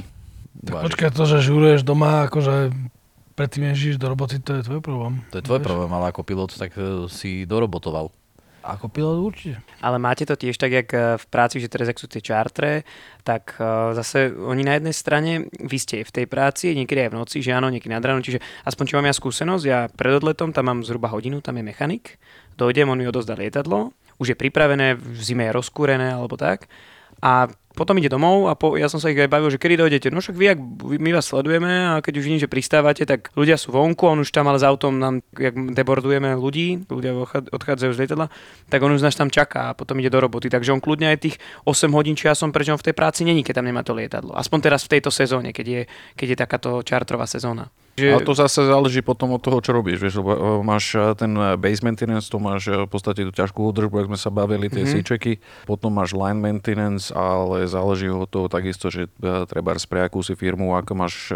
Tak 0.55 0.87
počkaj, 0.87 1.09
to, 1.11 1.23
že 1.27 1.43
žuruješ 1.43 1.83
doma, 1.83 2.31
akože 2.31 2.71
predtým, 3.35 3.69
než 3.69 3.99
do 3.99 4.07
roboty, 4.07 4.39
to 4.39 4.55
je 4.57 4.63
tvoj 4.63 4.79
problém. 4.79 5.19
To 5.35 5.37
je 5.37 5.43
tvoj 5.43 5.59
Vieš? 5.59 5.67
problém, 5.67 5.91
ale 5.91 6.05
ako 6.09 6.21
pilot, 6.23 6.55
tak 6.55 6.71
e, 6.79 7.11
si 7.11 7.43
dorobotoval. 7.43 8.09
Ako 8.65 8.89
pilot 8.89 9.21
určite. 9.21 9.61
Ale 9.77 10.01
máte 10.01 10.25
to 10.25 10.33
tiež 10.33 10.57
tak, 10.57 10.73
jak 10.73 10.89
eh, 10.89 11.21
v 11.21 11.25
práci, 11.29 11.61
že 11.61 11.69
teraz, 11.69 11.85
ak 11.85 12.01
sú 12.01 12.09
tie 12.09 12.25
čartre, 12.25 12.81
tak 13.21 13.53
eh, 13.61 13.93
zase 13.93 14.33
oni 14.33 14.65
na 14.65 14.81
jednej 14.81 14.95
strane, 14.97 15.31
vy 15.53 15.77
ste 15.77 16.01
v 16.01 16.11
tej 16.11 16.25
práci, 16.25 16.73
niekedy 16.73 17.05
aj 17.05 17.11
v 17.13 17.17
noci, 17.21 17.37
že 17.45 17.53
áno, 17.53 17.69
niekedy 17.69 17.93
nad 17.93 18.01
ráno, 18.01 18.25
čiže 18.25 18.41
aspoň 18.65 18.83
čo 18.89 18.97
mám 18.97 19.05
ja 19.05 19.13
skúsenosť, 19.13 19.63
ja 19.69 19.79
pred 19.93 20.17
odletom 20.17 20.49
tam 20.49 20.73
mám 20.73 20.79
zhruba 20.81 21.13
hodinu, 21.13 21.45
tam 21.45 21.61
je 21.61 21.63
mechanik, 21.63 22.17
dojdem, 22.57 22.89
on 22.89 22.97
mi 22.97 23.05
odozdá 23.05 23.37
lietadlo, 23.37 23.93
už 24.17 24.33
je 24.33 24.37
pripravené, 24.39 24.97
v 24.97 25.21
zime 25.21 25.45
je 25.45 25.55
rozkúrené 25.55 26.17
alebo 26.17 26.33
tak 26.33 26.65
a 27.21 27.51
potom 27.75 27.99
ide 27.99 28.07
domov 28.07 28.47
a 28.47 28.55
po, 28.55 28.79
ja 28.79 28.87
som 28.87 28.97
sa 28.97 29.11
ich 29.11 29.19
aj 29.19 29.27
bavil, 29.27 29.51
že 29.51 29.59
kedy 29.59 29.75
dojdete. 29.75 30.07
No 30.09 30.23
však 30.23 30.33
vy, 30.33 30.45
ak, 30.55 30.59
my 30.97 31.09
vás 31.11 31.27
sledujeme 31.27 31.71
a 31.91 31.99
keď 31.99 32.13
už 32.17 32.23
vidím, 32.23 32.41
že 32.41 32.49
pristávate, 32.49 33.03
tak 33.03 33.35
ľudia 33.35 33.59
sú 33.59 33.75
vonku, 33.75 34.07
on 34.07 34.23
už 34.23 34.31
tam 34.31 34.47
ale 34.47 34.57
s 34.57 34.65
autom 34.65 34.95
nám, 34.95 35.19
jak 35.35 35.53
debordujeme 35.53 36.33
ľudí, 36.39 36.87
ľudia 36.87 37.11
odchá- 37.13 37.51
odchádzajú 37.51 37.91
z 37.91 37.99
lietadla, 38.07 38.27
tak 38.71 38.79
on 38.79 38.95
už 38.95 39.03
nás 39.03 39.13
tam 39.13 39.27
čaká 39.27 39.71
a 39.71 39.77
potom 39.77 39.99
ide 39.99 40.07
do 40.07 40.23
roboty. 40.23 40.47
Takže 40.47 40.71
on 40.71 40.79
kľudne 40.79 41.11
aj 41.11 41.19
tých 41.19 41.35
8 41.67 41.91
hodín, 41.91 42.15
čo 42.15 42.31
ja 42.31 42.35
som 42.35 42.55
prečo 42.55 42.71
on 42.71 42.81
v 42.81 42.87
tej 42.89 42.95
práci 42.95 43.27
není, 43.27 43.43
keď 43.43 43.59
tam 43.59 43.67
nemá 43.67 43.83
to 43.83 43.91
lietadlo. 43.91 44.31
Aspoň 44.33 44.71
teraz 44.71 44.87
v 44.87 44.97
tejto 44.97 45.11
sezóne, 45.11 45.51
keď 45.51 45.65
je, 45.67 45.81
keď 46.15 46.27
je 46.31 46.37
takáto 46.39 46.69
čartrová 46.81 47.27
sezóna. 47.27 47.67
Ale 47.95 48.21
to 48.21 48.35
zase 48.35 48.59
záleží 48.59 48.99
potom 48.99 49.31
od 49.31 49.39
toho, 49.39 49.59
čo 49.59 49.71
robíš. 49.71 49.97
Vieš, 49.97 50.19
lebo 50.19 50.31
e, 50.31 50.39
máš 50.61 50.91
e, 50.91 51.15
ten 51.15 51.31
e, 51.31 51.55
base 51.55 51.79
maintenance, 51.79 52.27
to 52.27 52.37
máš 52.37 52.67
v 52.67 52.85
podstate 52.85 53.23
tú 53.23 53.31
ťažkú 53.31 53.63
údržbu, 53.63 53.95
ako 53.95 54.07
sme 54.11 54.19
sa 54.19 54.29
bavili, 54.29 54.67
tie 54.67 54.83
Mhm. 54.83 54.87
mm-hmm. 54.91 55.05
C-checky. 55.07 55.33
Potom 55.63 55.95
máš 55.95 56.11
line 56.11 56.37
maintenance, 56.37 57.09
ale 57.09 57.63
záleží 57.65 58.07
od 58.07 58.27
toho 58.27 58.47
takisto, 58.47 58.91
že 58.91 59.07
treba 59.47 59.75
pre 59.75 60.03
akú 60.03 60.19
si 60.19 60.35
firmu, 60.35 60.75
ako 60.75 60.91
máš 60.93 61.31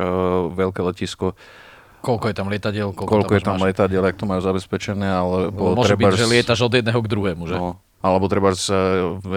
veľké 0.51 0.83
letisko, 0.83 1.33
Koľko 1.99 2.31
je 2.31 2.35
tam 2.35 2.47
lietadiel, 2.47 2.95
koľko, 2.95 3.11
koľko 3.11 3.31
je 3.35 3.43
tam 3.43 3.59
máš- 3.59 3.75
letadiel, 3.75 3.99
ak 3.99 4.15
to 4.15 4.23
majú 4.23 4.39
zabezpečené, 4.39 5.03
ale 5.03 5.51
Môže 5.51 5.99
byť, 5.99 6.15
že 6.15 6.31
lietaš 6.31 6.63
od 6.63 6.71
jedného 6.71 6.95
k 6.95 7.07
druhému, 7.11 7.43
že? 7.43 7.59
No, 7.59 7.75
alebo 7.99 8.31
treba, 8.31 8.55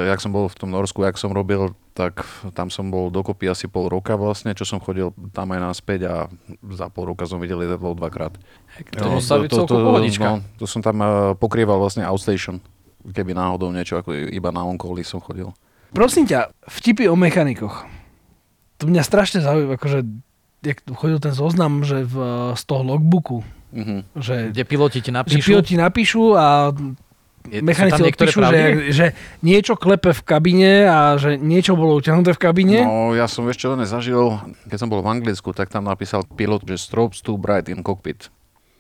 jak 0.07 0.21
som 0.23 0.31
bol 0.31 0.47
v 0.47 0.55
tom 0.55 0.71
Norsku, 0.71 1.03
jak 1.03 1.19
som 1.19 1.35
robil, 1.35 1.75
tak 1.93 2.23
tam 2.55 2.71
som 2.71 2.89
bol 2.89 3.11
dokopy 3.11 3.51
asi 3.51 3.67
pol 3.67 3.91
roka 3.91 4.15
vlastne, 4.15 4.55
čo 4.55 4.63
som 4.63 4.79
chodil 4.79 5.11
tam 5.35 5.51
aj 5.51 5.61
naspäť 5.61 6.01
a 6.07 6.15
za 6.71 6.87
pol 6.89 7.11
roka 7.11 7.27
som 7.27 7.43
videl 7.43 7.59
lietadlo 7.59 7.93
dvakrát. 7.93 8.33
To 8.97 9.19
musela 9.19 9.45
byť 9.45 9.51
celkom 9.51 9.79
pohodička. 9.83 10.25
no, 10.25 10.35
to 10.57 10.65
som 10.65 10.79
tam 10.81 11.03
eh, 11.03 11.11
pokrýval 11.35 11.77
vlastne 11.77 12.07
outstation, 12.07 12.63
keby 13.03 13.35
náhodou 13.35 13.75
niečo, 13.75 13.99
ako 13.99 14.15
iba 14.15 14.49
na 14.49 14.63
on 14.63 14.79
som 15.03 15.19
chodil. 15.19 15.51
Prosím 15.93 16.25
ťa, 16.25 16.55
vtipy 16.65 17.11
o 17.11 17.19
mechanikoch. 17.19 17.85
To 18.81 18.89
mňa 18.89 19.03
strašne 19.05 19.45
zaujíma, 19.45 19.77
akože 19.77 20.07
jak 20.63 20.79
chodil 20.95 21.19
ten 21.19 21.35
zoznam, 21.35 21.83
že 21.83 22.07
v, 22.07 22.17
z 22.55 22.63
toho 22.65 22.83
logbooku, 22.87 23.43
Mhm. 23.73 24.21
že, 24.21 24.53
Kde 24.53 24.65
piloti 24.69 25.01
ti 25.01 25.09
že 25.09 25.17
napíšu. 25.17 25.49
piloti 25.49 25.75
napíšu 25.81 26.37
a 26.37 26.77
Je- 27.51 27.62
mechanici 27.62 28.03
odpíšu, 28.03 28.40
že, 28.45 28.62
že 28.93 29.07
niečo 29.43 29.74
klepe 29.74 30.14
v 30.14 30.22
kabine 30.22 30.86
a 30.86 31.16
že 31.18 31.38
niečo 31.40 31.74
bolo 31.74 31.99
utiahnuté 31.99 32.34
v 32.34 32.40
kabine. 32.40 32.78
No, 32.84 33.14
ja 33.16 33.26
som 33.26 33.47
ešte 33.51 33.66
len 33.66 33.82
zažil, 33.88 34.38
keď 34.68 34.78
som 34.78 34.88
bol 34.90 35.03
v 35.03 35.11
Anglicku, 35.11 35.51
tak 35.57 35.70
tam 35.70 35.86
napísal 35.86 36.22
pilot, 36.38 36.62
že 36.66 36.78
strobes 36.78 37.18
too 37.24 37.38
bright 37.38 37.66
in 37.70 37.82
cockpit. 37.82 38.30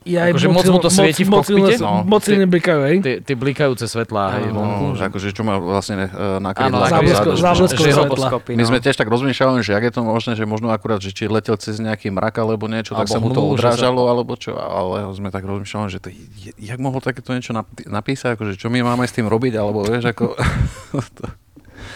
Ja 0.04 0.26
Akože 0.26 0.48
moc 0.48 0.64
mu 0.64 0.78
to 0.78 0.88
svieti 0.88 1.22
v 1.22 1.30
kokpite? 1.30 1.74
No, 1.78 1.92
No. 1.92 2.04
moc 2.04 2.22
blikajú, 2.24 2.80
hej? 2.84 2.96
Tie, 2.98 3.14
tie 3.20 3.34
blikajúce 3.34 3.84
svetlá, 3.84 4.36
hej, 4.36 4.48
vonku. 4.48 4.84
No, 4.84 4.94
že 4.94 5.06
akože 5.06 5.28
čo 5.30 5.42
má 5.42 5.56
vlastne 5.56 6.06
uh, 6.06 6.38
na 6.38 6.50
Áno, 6.50 6.56
krídlach 6.80 6.90
záblesko- 6.90 7.30
vzadu. 7.32 7.42
zábleskové 7.42 7.88
svetla. 7.92 8.26
My 8.52 8.64
sme 8.64 8.78
tiež 8.78 8.94
tak 8.94 9.06
rozmýšľali, 9.06 9.60
že 9.60 9.72
ak 9.72 9.82
je 9.82 9.92
to 9.92 10.02
možné, 10.02 10.32
že 10.32 10.44
možno 10.44 10.68
akurát, 10.68 10.98
že 10.98 11.10
či 11.10 11.26
letel 11.26 11.54
cez 11.54 11.78
nejaký 11.78 12.08
mrak 12.08 12.34
alebo 12.36 12.66
niečo, 12.66 12.92
tak 12.92 13.06
sa 13.06 13.18
mu 13.18 13.30
to 13.30 13.40
odrážalo, 13.40 14.06
alebo 14.06 14.34
čo, 14.34 14.54
ale 14.54 15.06
sme 15.12 15.28
tak 15.28 15.42
rozmýšľali, 15.42 15.88
že 15.88 15.98
to, 15.98 16.08
jak 16.56 16.78
mohol 16.78 16.98
takéto 16.98 17.30
niečo 17.30 17.52
nap- 17.52 17.70
napísať, 17.82 18.34
akože 18.34 18.54
čo 18.54 18.66
my 18.66 18.82
máme 18.82 19.02
s 19.02 19.12
tým 19.12 19.26
robiť, 19.26 19.54
alebo 19.54 19.82
vieš, 19.82 20.08
ako... 20.08 20.34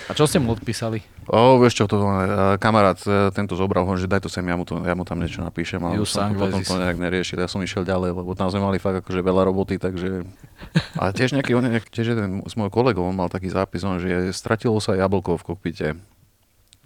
A 0.07 0.15
čo 0.15 0.25
ste 0.31 0.39
mu 0.39 0.55
odpísali? 0.55 1.03
o, 1.27 1.59
vieš 1.59 1.83
čo, 1.83 1.85
to 1.91 1.99
uh, 1.99 2.55
kamarát 2.63 2.95
uh, 3.11 3.35
tento 3.35 3.59
zobral, 3.59 3.83
hovorí, 3.83 3.99
že 3.99 4.07
daj 4.07 4.23
to 4.23 4.31
sem, 4.31 4.47
ja 4.47 4.55
mu, 4.55 4.63
to, 4.63 4.79
ja 4.87 4.95
mu 4.95 5.03
tam 5.03 5.19
niečo 5.19 5.43
napíšem, 5.43 5.83
ale 5.83 5.99
už 5.99 6.15
som 6.15 6.31
potom 6.39 6.63
to 6.63 6.79
nejak 6.79 6.95
neriešil, 7.03 7.43
ja 7.43 7.51
som 7.51 7.59
išiel 7.59 7.83
ďalej, 7.83 8.15
lebo 8.15 8.31
tam 8.39 8.47
sme 8.47 8.63
mali 8.63 8.79
fakt 8.79 9.03
akože 9.03 9.21
veľa 9.27 9.43
roboty, 9.51 9.83
takže... 9.83 10.23
A 10.95 11.11
tiež 11.11 11.35
nejaký, 11.35 11.59
on, 11.59 11.67
tiež 11.91 12.15
jeden 12.15 12.47
z 12.47 12.55
mojich 12.55 12.71
kolegov, 12.71 13.03
on 13.03 13.19
mal 13.19 13.27
taký 13.27 13.51
zápis, 13.51 13.83
on, 13.83 13.99
že 13.99 14.31
stratilo 14.31 14.79
sa 14.79 14.95
jablko 14.95 15.43
v 15.43 15.47
kokpite 15.51 15.89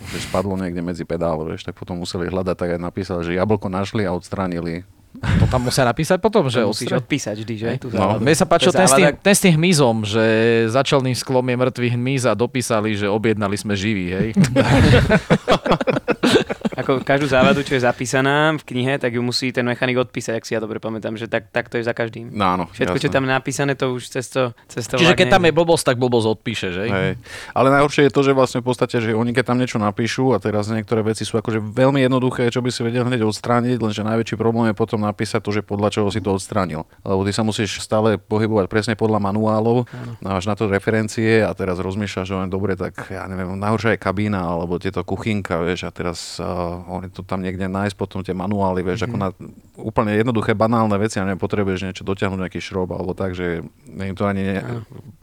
že 0.00 0.24
spadlo 0.24 0.56
niekde 0.56 0.80
medzi 0.80 1.04
pedál, 1.04 1.44
vieš, 1.44 1.68
tak 1.68 1.76
potom 1.76 2.00
museli 2.00 2.32
hľadať, 2.32 2.56
tak 2.56 2.68
aj 2.72 2.80
napísal, 2.80 3.20
že 3.20 3.36
jablko 3.36 3.68
našli 3.68 4.08
a 4.08 4.16
odstránili. 4.16 4.88
To 5.10 5.46
tam 5.50 5.66
musia 5.66 5.82
napísať 5.82 6.22
potom, 6.22 6.46
že 6.46 6.62
To 6.62 6.70
musíš 6.70 6.94
odpísať 7.02 7.42
vždy, 7.42 7.54
že? 7.58 7.68
Tú 7.82 7.90
No. 7.90 8.22
Mne 8.22 8.30
sa 8.30 8.46
páčil 8.46 8.70
ten 8.70 8.86
s, 8.86 8.94
tým, 8.94 9.10
ten 9.18 9.34
s 9.34 9.42
tým 9.42 9.58
hmyzom, 9.58 10.06
že 10.06 10.24
začalným 10.70 11.18
sklom 11.18 11.42
je 11.50 11.56
mŕtvý 11.58 11.88
hmyz 11.98 12.30
a 12.30 12.38
dopísali, 12.38 12.94
že 12.94 13.10
objednali 13.10 13.58
sme 13.58 13.74
živý, 13.74 14.06
hej. 14.14 14.28
Ako 16.90 17.06
každú 17.06 17.26
závadu, 17.30 17.62
čo 17.62 17.78
je 17.78 17.82
zapísaná 17.86 18.58
v 18.58 18.64
knihe, 18.66 18.98
tak 18.98 19.14
ju 19.14 19.22
musí 19.22 19.54
ten 19.54 19.62
mechanik 19.62 19.98
odpísať, 20.02 20.34
ak 20.40 20.44
si 20.46 20.52
ja 20.56 20.60
dobre 20.60 20.82
pamätám, 20.82 21.14
že 21.14 21.30
tak, 21.30 21.46
tak 21.54 21.70
to 21.70 21.78
je 21.78 21.84
za 21.86 21.94
každým. 21.94 22.34
No 22.34 22.44
áno. 22.58 22.64
Všetko, 22.74 22.98
čo 22.98 23.08
jasné. 23.08 23.16
tam 23.16 23.22
je 23.26 23.30
napísané, 23.30 23.72
to 23.78 23.86
už 23.94 24.10
cez 24.10 24.26
to, 24.30 24.50
cez 24.66 24.84
to 24.90 24.98
Čiže 24.98 25.14
keď 25.14 25.38
tam 25.38 25.46
je 25.46 25.52
blbosť, 25.54 25.84
tak 25.94 25.96
blbosť 26.02 26.26
odpíšeš, 26.40 26.74
hej. 26.82 26.90
Hej. 26.90 27.12
Ale 27.54 27.68
najhoršie 27.70 28.10
je 28.10 28.12
to, 28.12 28.20
že 28.26 28.32
vlastne 28.34 28.58
v 28.60 28.66
podstate, 28.66 28.96
že 28.98 29.14
oni 29.14 29.30
keď 29.30 29.44
tam 29.54 29.58
niečo 29.62 29.78
napíšu 29.78 30.34
a 30.34 30.42
teraz 30.42 30.66
niektoré 30.68 31.06
veci 31.06 31.22
sú 31.22 31.38
akože 31.38 31.62
veľmi 31.62 32.02
jednoduché, 32.02 32.50
čo 32.50 32.64
by 32.64 32.70
si 32.74 32.82
vedel 32.82 33.06
hneď 33.06 33.22
odstrániť, 33.22 33.78
lenže 33.78 34.02
najväčší 34.02 34.34
problém 34.34 34.72
je 34.72 34.76
potom 34.76 35.00
napísať 35.02 35.40
to, 35.44 35.50
že 35.54 35.62
podľa 35.62 35.88
čoho 35.94 36.08
si 36.10 36.18
to 36.18 36.34
odstránil. 36.34 36.88
Lebo 37.06 37.22
ty 37.22 37.30
sa 37.30 37.46
musíš 37.46 37.78
stále 37.80 38.18
pohybovať 38.18 38.66
presne 38.66 38.94
podľa 38.98 39.22
manuálov, 39.22 39.86
máš 40.20 40.44
na 40.48 40.58
to 40.58 40.66
referencie 40.66 41.44
a 41.44 41.52
teraz 41.54 41.78
rozmýšľaš, 41.78 42.26
že 42.26 42.36
len 42.36 42.50
dobre, 42.50 42.74
tak 42.74 42.96
ja 43.12 43.26
neviem, 43.28 43.54
najhoršia 43.56 43.96
je 43.96 44.00
kabína 44.00 44.40
alebo 44.40 44.80
tieto 44.80 45.04
kuchynka, 45.04 45.60
vieš, 45.62 45.86
a 45.86 45.90
teraz 45.92 46.40
uh, 46.40 46.79
oni 46.88 47.08
to 47.12 47.20
tam 47.26 47.44
niekde 47.44 47.68
nájsť 47.68 47.96
potom 47.98 48.24
tie 48.24 48.32
manuály, 48.32 48.80
vieš, 48.80 49.08
ako 49.08 49.16
na 49.18 49.28
úplne 49.80 50.16
jednoduché, 50.16 50.52
banálne 50.52 50.96
veci, 51.00 51.18
a 51.18 51.26
neviem, 51.26 51.40
potrebuješ 51.40 51.80
niečo 51.88 52.04
dotiahnuť, 52.04 52.40
nejaký 52.40 52.60
šrob 52.60 52.92
alebo 52.92 53.16
tak, 53.16 53.36
že 53.36 53.64
nie, 53.88 54.12
to 54.12 54.28
ani 54.28 54.42
ne, 54.44 54.58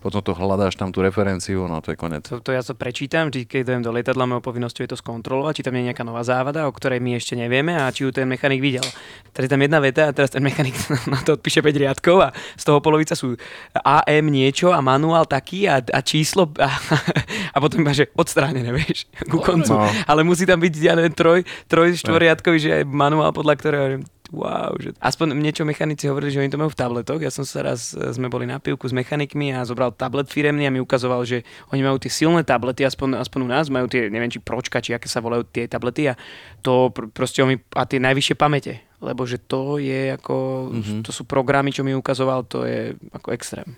potom 0.01 0.21
to 0.21 0.33
hľadáš 0.33 0.77
tam 0.77 0.89
tú 0.93 1.01
referenciu, 1.05 1.65
no 1.69 1.81
to 1.81 1.93
je 1.93 1.97
konec. 1.97 2.25
To, 2.29 2.41
to 2.41 2.51
ja 2.53 2.61
to 2.61 2.73
prečítam, 2.73 3.29
vždy, 3.29 3.45
keď 3.45 3.59
idem 3.65 3.81
do 3.85 3.91
lietadla, 3.93 4.29
mojou 4.29 4.43
povinnosťou 4.45 4.83
je 4.85 4.91
to 4.93 4.97
skontrolovať, 4.99 5.61
či 5.61 5.65
tam 5.65 5.73
nie 5.77 5.85
je 5.85 5.87
nejaká 5.93 6.03
nová 6.05 6.21
závada, 6.25 6.65
o 6.65 6.73
ktorej 6.73 7.01
my 7.01 7.17
ešte 7.17 7.37
nevieme 7.37 7.77
a 7.77 7.89
či 7.93 8.05
ju 8.05 8.11
ten 8.13 8.25
mechanik 8.29 8.61
videl. 8.61 8.85
Teraz 9.33 9.45
je 9.45 9.53
tam 9.53 9.61
jedna 9.61 9.79
veta 9.83 10.09
a 10.09 10.11
teraz 10.13 10.33
ten 10.33 10.41
mechanik 10.41 10.73
na 11.13 11.21
to 11.21 11.37
odpíše 11.37 11.61
5 11.61 11.83
riadkov 11.83 12.17
a 12.23 12.29
z 12.57 12.63
toho 12.65 12.81
polovica 12.81 13.13
sú 13.13 13.37
AM 13.77 14.33
niečo 14.33 14.73
a 14.73 14.81
manuál 14.81 15.29
taký 15.29 15.69
a, 15.69 15.81
a 15.81 15.99
číslo 16.01 16.49
a, 16.57 16.69
a 17.55 17.57
potom 17.61 17.83
iba, 17.85 17.93
že 17.93 18.09
odstránené, 18.17 18.69
vieš, 18.73 19.05
ku 19.29 19.43
koncu. 19.43 19.75
No. 19.75 19.85
Ale 20.09 20.25
musí 20.25 20.47
tam 20.47 20.57
byť, 20.61 20.73
ja 20.81 20.93
neviem, 20.97 21.13
troj, 21.13 21.36
troj 21.67 21.97
štvoriadkový, 21.99 22.57
že 22.57 22.69
aj 22.81 22.83
manuál, 22.87 23.35
podľa 23.35 23.53
ktorého 23.59 23.85
Wow, 24.27 24.75
že... 24.75 24.91
Aspoň 24.99 25.39
niečo 25.39 25.63
mechanici 25.63 26.03
hovorili, 26.11 26.35
že 26.35 26.43
oni 26.43 26.51
to 26.51 26.59
majú 26.59 26.67
v 26.67 26.79
tabletoch. 26.79 27.23
Ja 27.23 27.31
som 27.31 27.47
sa 27.47 27.63
raz, 27.63 27.95
e, 27.95 28.11
sme 28.11 28.27
boli 28.27 28.43
na 28.43 28.59
pivku 28.59 28.83
s 28.83 28.91
mechanikmi 28.91 29.55
a 29.55 29.63
zobral 29.63 29.95
tablet 29.95 30.27
firemný 30.27 30.67
a 30.67 30.73
mi 30.73 30.83
ukazoval, 30.83 31.23
že 31.23 31.47
oni 31.71 31.79
majú 31.79 31.95
tie 31.95 32.11
silné 32.11 32.43
tablety, 32.43 32.83
aspoň, 32.83 33.23
aspoň 33.23 33.39
u 33.47 33.49
nás 33.49 33.71
majú 33.71 33.87
tie, 33.87 34.11
neviem 34.11 34.27
či 34.27 34.43
pročka, 34.43 34.83
či 34.83 34.91
aké 34.91 35.07
sa 35.07 35.23
volajú 35.23 35.47
tie 35.47 35.71
tablety 35.71 36.11
a 36.11 36.19
to 36.59 36.91
pr- 36.91 37.07
proste 37.07 37.39
oni, 37.39 37.55
a 37.71 37.87
tie 37.87 38.03
najvyššie 38.03 38.35
pamäte. 38.35 38.83
lebo 38.97 39.29
že 39.29 39.37
to 39.37 39.77
je 39.77 40.17
ako, 40.17 40.35
mm-hmm. 40.73 41.01
to 41.05 41.13
sú 41.13 41.23
programy, 41.29 41.69
čo 41.69 41.85
mi 41.85 41.93
ukazoval, 41.93 42.49
to 42.49 42.65
je 42.65 42.97
ako 43.13 43.29
extrém. 43.29 43.77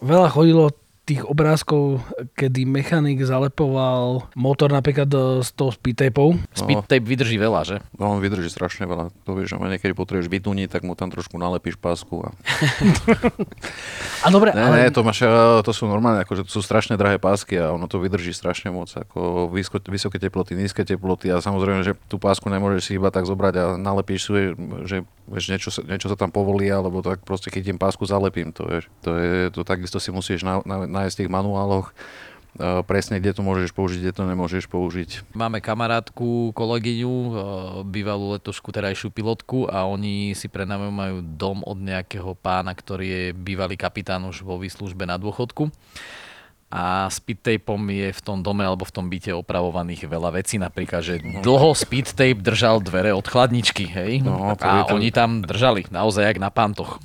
Veľa 0.00 0.32
chodilo 0.32 0.72
tých 1.06 1.22
obrázkov, 1.22 2.02
kedy 2.34 2.66
mechanik 2.66 3.22
zalepoval 3.22 4.26
motor 4.34 4.74
napríklad 4.74 5.06
e, 5.06 5.18
s 5.46 5.54
tou 5.54 5.70
speedtapou. 5.70 6.34
Speed 6.50 6.90
tape 6.90 7.06
vydrží 7.06 7.38
veľa, 7.38 7.62
že? 7.62 7.76
No, 7.94 8.18
on 8.18 8.18
vydrží 8.18 8.50
strašne 8.50 8.90
veľa. 8.90 9.14
To 9.22 9.38
vieš, 9.38 9.54
že 9.54 9.62
niekedy 9.62 9.94
potrebuješ 9.94 10.26
vytuniť, 10.26 10.66
tak 10.66 10.82
mu 10.82 10.98
tam 10.98 11.14
trošku 11.14 11.38
nalepíš 11.38 11.78
pásku. 11.78 12.26
A... 12.26 12.34
A 14.26 14.28
dobre, 14.34 14.50
Ne, 14.56 14.62
ale 14.64 14.76
ne, 14.82 14.90
to, 14.90 15.04
máš, 15.04 15.22
eh, 15.22 15.30
to 15.62 15.70
sú 15.70 15.84
normálne, 15.86 16.24
akože 16.24 16.48
to 16.48 16.50
sú 16.50 16.64
strašne 16.64 16.96
drahé 16.96 17.20
pásky 17.20 17.60
a 17.60 17.70
ono 17.70 17.86
to 17.86 18.00
vydrží 18.00 18.32
strašne 18.32 18.72
moc. 18.72 18.88
Ako 18.90 19.46
vysko, 19.52 19.78
vysoké 19.86 20.16
teploty, 20.16 20.56
nízke 20.56 20.82
teploty 20.82 21.28
a 21.30 21.38
samozrejme, 21.38 21.84
že 21.84 21.92
tú 22.08 22.16
pásku 22.16 22.48
nemôžeš 22.48 22.82
si 22.90 22.92
iba 22.96 23.12
tak 23.12 23.28
zobrať 23.28 23.54
a 23.54 23.64
nalepíš 23.76 24.20
si, 24.26 24.56
že 24.88 24.96
vieš, 25.28 25.44
niečo, 25.52 25.68
sa, 25.74 25.84
niečo 25.84 26.08
sa 26.08 26.16
tam 26.16 26.30
povolí, 26.32 26.70
alebo 26.70 27.02
tak 27.02 27.22
proste 27.26 27.52
chytím 27.52 27.76
pásku, 27.76 28.06
zalepím 28.06 28.54
to. 28.54 28.64
Vieš. 28.64 28.84
To, 29.04 29.10
je, 29.18 29.50
to 29.52 29.60
takisto 29.66 29.98
si 29.98 30.10
musíš 30.14 30.46
na, 30.46 30.62
na, 30.64 30.86
nájsť 30.96 31.12
v 31.12 31.20
tých 31.20 31.30
manuáloch 31.30 31.92
eh, 32.56 32.80
presne, 32.82 33.20
kde 33.20 33.36
to 33.36 33.44
môžeš 33.44 33.70
použiť, 33.70 33.98
kde 34.00 34.14
to 34.16 34.24
nemôžeš 34.24 34.64
použiť. 34.66 35.36
Máme 35.36 35.60
kamarátku, 35.60 36.56
kolegyňu, 36.56 37.12
e, 37.12 37.32
bývalú 37.84 38.32
letošku, 38.32 38.72
terajšiu 38.72 39.12
pilotku 39.12 39.68
a 39.68 39.84
oni 39.84 40.32
si 40.32 40.48
prenajímajú 40.48 41.20
dom 41.36 41.60
od 41.60 41.76
nejakého 41.76 42.32
pána, 42.32 42.72
ktorý 42.72 43.06
je 43.06 43.24
bývalý 43.36 43.76
kapitán 43.76 44.24
už 44.24 44.40
vo 44.40 44.56
výslužbe 44.56 45.04
na 45.04 45.20
dôchodku. 45.20 45.68
A 46.66 47.06
speed 47.14 47.46
tapeom 47.46 47.78
je 47.94 48.10
v 48.10 48.20
tom 48.26 48.42
dome 48.42 48.66
alebo 48.66 48.82
v 48.82 48.90
tom 48.90 49.06
byte 49.06 49.30
opravovaných 49.30 50.10
veľa 50.10 50.34
vecí, 50.34 50.58
napríklad, 50.58 50.98
že 50.98 51.22
dlho 51.22 51.70
speed 51.78 52.10
tape 52.10 52.42
držal 52.42 52.82
dvere 52.82 53.14
od 53.14 53.22
chladničky, 53.22 53.86
hej? 53.86 54.26
No, 54.26 54.50
a 54.50 54.82
to- 54.82 54.98
oni 54.98 55.14
tam 55.14 55.46
držali, 55.46 55.86
naozaj 55.94 56.26
jak 56.34 56.38
na 56.42 56.50
pantoch. 56.50 56.98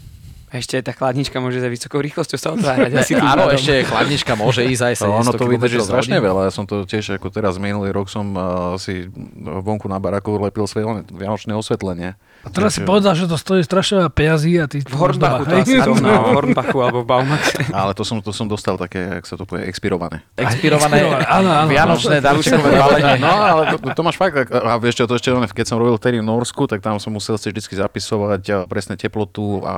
A 0.51 0.59
ešte 0.59 0.83
tá 0.83 0.91
chladnička 0.91 1.39
môže 1.39 1.63
za 1.63 1.71
vysokou 1.71 2.03
rýchlosťou 2.03 2.35
sa 2.35 2.51
otvárať. 2.51 2.91
Asi 2.99 3.15
tým 3.15 3.23
Áno, 3.23 3.47
ešte 3.47 3.87
chladnička 3.87 4.35
môže 4.35 4.67
ísť 4.67 4.83
aj 4.83 4.95
700 4.99 5.07
No, 5.07 5.15
ono 5.23 5.31
to 5.31 5.45
vydrží 5.47 5.79
strašne 5.79 6.19
veľa. 6.19 6.41
Ja 6.47 6.51
som 6.51 6.67
to 6.67 6.83
tiež 6.83 7.15
ako 7.15 7.31
teraz 7.31 7.55
minulý 7.55 7.95
rok 7.95 8.11
som 8.11 8.35
uh, 8.35 8.75
si 8.75 9.07
vonku 9.39 9.87
na 9.87 9.95
baraku 10.03 10.35
lepil 10.43 10.67
svoje 10.67 11.07
vianočné 11.07 11.55
osvetlenie. 11.55 12.19
A 12.41 12.49
teraz 12.49 12.73
si 12.73 12.81
povedal, 12.81 13.13
že 13.13 13.29
to 13.29 13.37
stojí 13.37 13.61
strašne 13.61 14.01
veľa 14.01 14.11
peňazí 14.11 14.51
a 14.57 14.65
ty... 14.65 14.81
V 14.81 14.95
Hornbachu 14.97 15.45
to 15.45 15.53
asi 15.61 15.77
rovná, 15.77 16.09
v 16.17 16.29
Hornbachu 16.33 16.77
alebo 16.81 16.99
v 17.05 17.07
Baumaxe. 17.07 17.57
Ale 17.81 17.93
to 17.93 18.01
som, 18.01 18.17
to 18.17 18.33
som 18.33 18.49
dostal 18.49 18.81
také, 18.81 19.21
jak 19.21 19.25
sa 19.29 19.37
to 19.37 19.45
povie, 19.45 19.69
expirované. 19.69 20.25
Expirované 20.41 21.05
Áno, 21.29 21.49
áno. 21.53 21.69
vianočné 21.69 22.17
darčekové 22.17 22.73
balenie. 22.73 23.21
No, 23.21 23.29
ale 23.29 23.61
to, 23.77 23.93
to 23.93 24.01
máš 24.01 24.17
fakt, 24.17 24.33
ak- 24.33 24.49
a 24.57 24.81
vieš 24.81 25.01
čo, 25.01 25.05
to 25.05 25.21
ešte 25.21 25.29
keď 25.53 25.65
som 25.69 25.77
robil 25.77 25.93
vtedy 26.01 26.17
v 26.17 26.25
Norsku, 26.25 26.65
tak 26.65 26.81
tam 26.81 26.97
som 26.97 27.13
musel 27.13 27.37
si 27.37 27.53
vždy 27.53 27.61
zapisovať 27.61 28.41
a, 28.49 28.57
presne 28.65 28.97
teplotu 28.97 29.61
a 29.61 29.75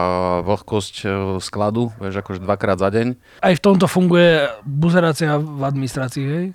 vlhkosť 0.48 0.96
e, 1.04 1.08
skladu, 1.44 1.92
vieš, 2.00 2.24
akože 2.24 2.40
dvakrát 2.40 2.80
za 2.80 2.88
deň. 2.88 3.20
Aj 3.44 3.54
v 3.54 3.62
tomto 3.62 3.92
funguje 3.92 4.48
buzerácia 4.64 5.36
v 5.36 5.62
administrácii, 5.68 6.24
hej? 6.24 6.46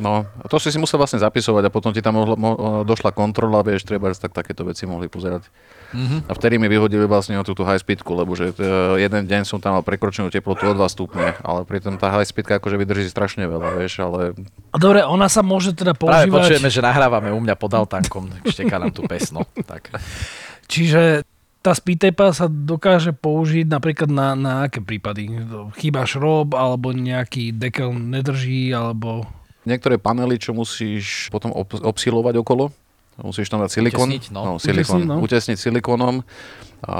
No, 0.00 0.24
to 0.48 0.56
si 0.56 0.72
si 0.72 0.80
musel 0.80 0.96
vlastne 0.96 1.20
zapisovať 1.20 1.68
a 1.68 1.70
potom 1.70 1.92
ti 1.92 2.00
tam 2.00 2.16
mohla, 2.16 2.34
mo, 2.40 2.50
došla 2.88 3.12
kontrola, 3.12 3.60
vieš, 3.60 3.84
treba, 3.84 4.08
tak 4.16 4.32
takéto 4.32 4.64
veci 4.64 4.88
mohli 4.88 5.12
pozerať. 5.12 5.57
Mm-hmm. 5.88 6.28
A 6.28 6.32
vtedy 6.36 6.60
mi 6.60 6.68
vyhodili 6.68 7.08
vlastne 7.08 7.40
o 7.40 7.44
túto 7.46 7.64
high 7.64 7.80
speedku, 7.80 8.12
lebo 8.12 8.36
že 8.36 8.52
e, 8.52 9.00
jeden 9.00 9.24
deň 9.24 9.48
som 9.48 9.56
tam 9.56 9.80
mal 9.80 9.84
prekročenú 9.84 10.28
teplotu 10.28 10.68
o 10.68 10.76
2 10.76 10.84
stupne, 10.92 11.32
ale 11.40 11.64
pritom 11.64 11.96
tá 11.96 12.12
high 12.12 12.28
speedka 12.28 12.60
akože 12.60 12.76
vydrží 12.76 13.08
strašne 13.08 13.48
veľa, 13.48 13.80
vieš, 13.80 14.04
ale 14.04 14.36
A 14.68 14.76
dobre, 14.76 15.00
ona 15.00 15.32
sa 15.32 15.40
môže 15.40 15.72
teda 15.72 15.96
Práve 15.96 16.28
používať... 16.28 16.36
počujeme, 16.36 16.68
že 16.68 16.84
nahrávame 16.84 17.32
u 17.32 17.40
mňa 17.40 17.54
pod 17.56 17.72
altánkom, 17.72 18.28
tak 18.28 18.42
šteká 18.52 18.76
nám 18.76 18.92
tu 18.92 19.08
pesno. 19.08 19.48
Tak. 19.64 19.96
Čiže 20.68 21.24
tá 21.64 21.72
speedtape 21.74 22.30
sa 22.36 22.46
dokáže 22.46 23.10
použiť 23.16 23.66
napríklad 23.66 24.08
na, 24.12 24.36
na 24.38 24.52
aké 24.68 24.84
prípady? 24.84 25.28
Chýba 25.80 26.06
šrob, 26.06 26.54
alebo 26.54 26.94
nejaký 26.94 27.56
dekel 27.56 27.96
nedrží, 27.96 28.70
alebo... 28.76 29.26
niektoré 29.64 29.96
panely, 29.96 30.36
čo 30.36 30.54
musíš 30.54 31.32
potom 31.32 31.50
ob- 31.52 31.80
obsilovať 31.80 32.40
okolo, 32.40 32.70
musíš 33.22 33.50
tam 33.50 33.62
dať 33.64 33.70
silikón, 33.74 34.08
Utesniť, 34.08 34.24
no. 34.30 34.40
no, 34.44 34.52
silikón, 34.62 35.02
Utesniť, 35.02 35.08
no. 35.10 35.16
utesniť 35.22 35.58
silikónom 35.58 36.14
a 36.80 36.98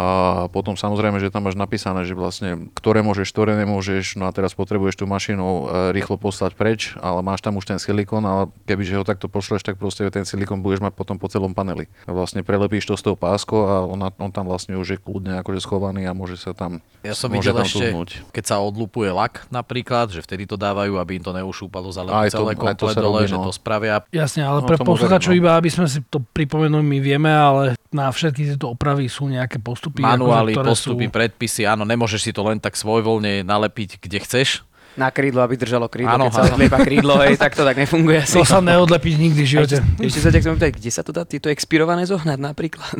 potom 0.51 0.75
samozrejme, 0.75 1.19
že 1.19 1.31
tam 1.31 1.47
máš 1.47 1.55
napísané, 1.55 2.03
že 2.03 2.13
vlastne 2.13 2.67
ktoré 2.75 3.01
môžeš, 3.01 3.31
ktoré 3.31 3.55
nemôžeš, 3.55 4.19
no 4.19 4.27
a 4.27 4.35
teraz 4.35 4.53
potrebuješ 4.53 4.99
tú 4.99 5.07
mašinu 5.07 5.45
e, 5.45 5.63
rýchlo 5.95 6.19
poslať 6.19 6.53
preč, 6.59 6.81
ale 6.99 7.23
máš 7.23 7.41
tam 7.41 7.55
už 7.57 7.65
ten 7.65 7.79
silikón, 7.79 8.27
ale 8.27 8.51
kebyže 8.67 8.99
ho 8.99 9.05
takto 9.07 9.31
pošleš, 9.31 9.63
tak 9.63 9.79
proste 9.79 10.03
ten 10.11 10.27
silikón 10.27 10.61
budeš 10.61 10.83
mať 10.83 10.99
potom 10.99 11.15
po 11.17 11.31
celom 11.31 11.55
paneli. 11.55 11.87
A 12.07 12.13
vlastne 12.13 12.43
prelepíš 12.43 12.91
to 12.91 12.99
s 12.99 13.07
tou 13.07 13.15
páskou 13.15 13.65
a 13.67 13.87
on, 13.87 14.03
on 14.03 14.31
tam 14.35 14.51
vlastne 14.51 14.75
už 14.75 14.95
je 14.95 14.99
kľudne 14.99 15.39
akože 15.41 15.63
schovaný 15.63 16.07
a 16.07 16.13
môže 16.17 16.35
sa 16.39 16.51
tam 16.51 16.83
Ja 17.07 17.15
som 17.15 17.31
môže 17.31 17.51
videl 17.51 17.63
tam 17.63 17.67
ešte, 17.67 17.87
tuhnúť. 17.91 18.11
keď 18.35 18.45
sa 18.45 18.57
odlupuje 18.59 19.15
lak 19.15 19.47
napríklad, 19.49 20.11
že 20.11 20.21
vtedy 20.25 20.51
to 20.51 20.59
dávajú, 20.59 20.99
aby 20.99 21.19
im 21.19 21.25
to 21.25 21.31
neušúpalo 21.31 21.95
za 21.95 22.03
Aj 22.03 22.27
to- 22.27 22.43
celé 22.43 22.53
aj 22.53 22.59
to 22.59 22.63
komplet 22.67 22.97
dole, 22.99 23.21
robí, 23.23 23.31
že 23.31 23.39
no. 23.39 23.47
to 23.47 23.53
spravia. 23.55 24.03
Jasne, 24.11 24.43
ale 24.43 24.59
No, 24.59 24.67
pre 24.67 24.75
verím, 24.75 25.31
no. 25.31 25.39
iba, 25.39 25.51
aby 25.55 25.71
sme 25.71 25.87
si 25.87 26.03
to 26.03 26.19
pripomenuli, 26.19 26.83
my 26.83 26.99
vieme, 26.99 27.31
ale 27.31 27.79
na 27.89 28.11
všetky 28.13 28.53
tieto 28.55 28.75
opravy 28.75 29.09
sú 29.09 29.31
nejaké 29.31 29.57
postupy. 29.69 30.01
Manuály, 30.01 30.57
akože, 30.57 30.69
postupy, 30.69 31.07
sú... 31.09 31.13
predpisy, 31.13 31.63
áno, 31.69 31.85
nemôžeš 31.85 32.21
si 32.25 32.33
to 32.33 32.41
len 32.45 32.57
tak 32.57 32.77
svojvoľne 32.77 33.45
nalepiť, 33.45 34.01
kde 34.01 34.19
chceš. 34.25 34.68
Na 34.99 35.09
krídlo, 35.09 35.41
aby 35.41 35.55
držalo 35.55 35.87
krídlo. 35.87 36.11
Áno, 36.11 36.27
Keď 36.27 36.35
sa 36.35 36.43
odliepa 36.51 36.79
krídlo, 36.83 37.15
hej, 37.23 37.39
tak 37.39 37.55
to 37.55 37.63
tak 37.63 37.79
nefunguje 37.79 38.19
asi. 38.19 38.35
To 38.35 38.43
sa 38.43 38.59
neodlepí 38.59 39.15
nikdy 39.15 39.41
v 39.41 39.49
živote. 39.49 39.77
Ešte 39.97 40.19
sa 40.19 40.29
ťa 40.29 40.39
chcem 40.43 40.51
opýtať, 40.53 40.71
kde 40.75 40.91
sa 40.91 41.01
to 41.01 41.15
dá 41.15 41.23
tieto 41.23 41.47
expirované 41.47 42.03
zohnať 42.03 42.35
napríklad? 42.35 42.99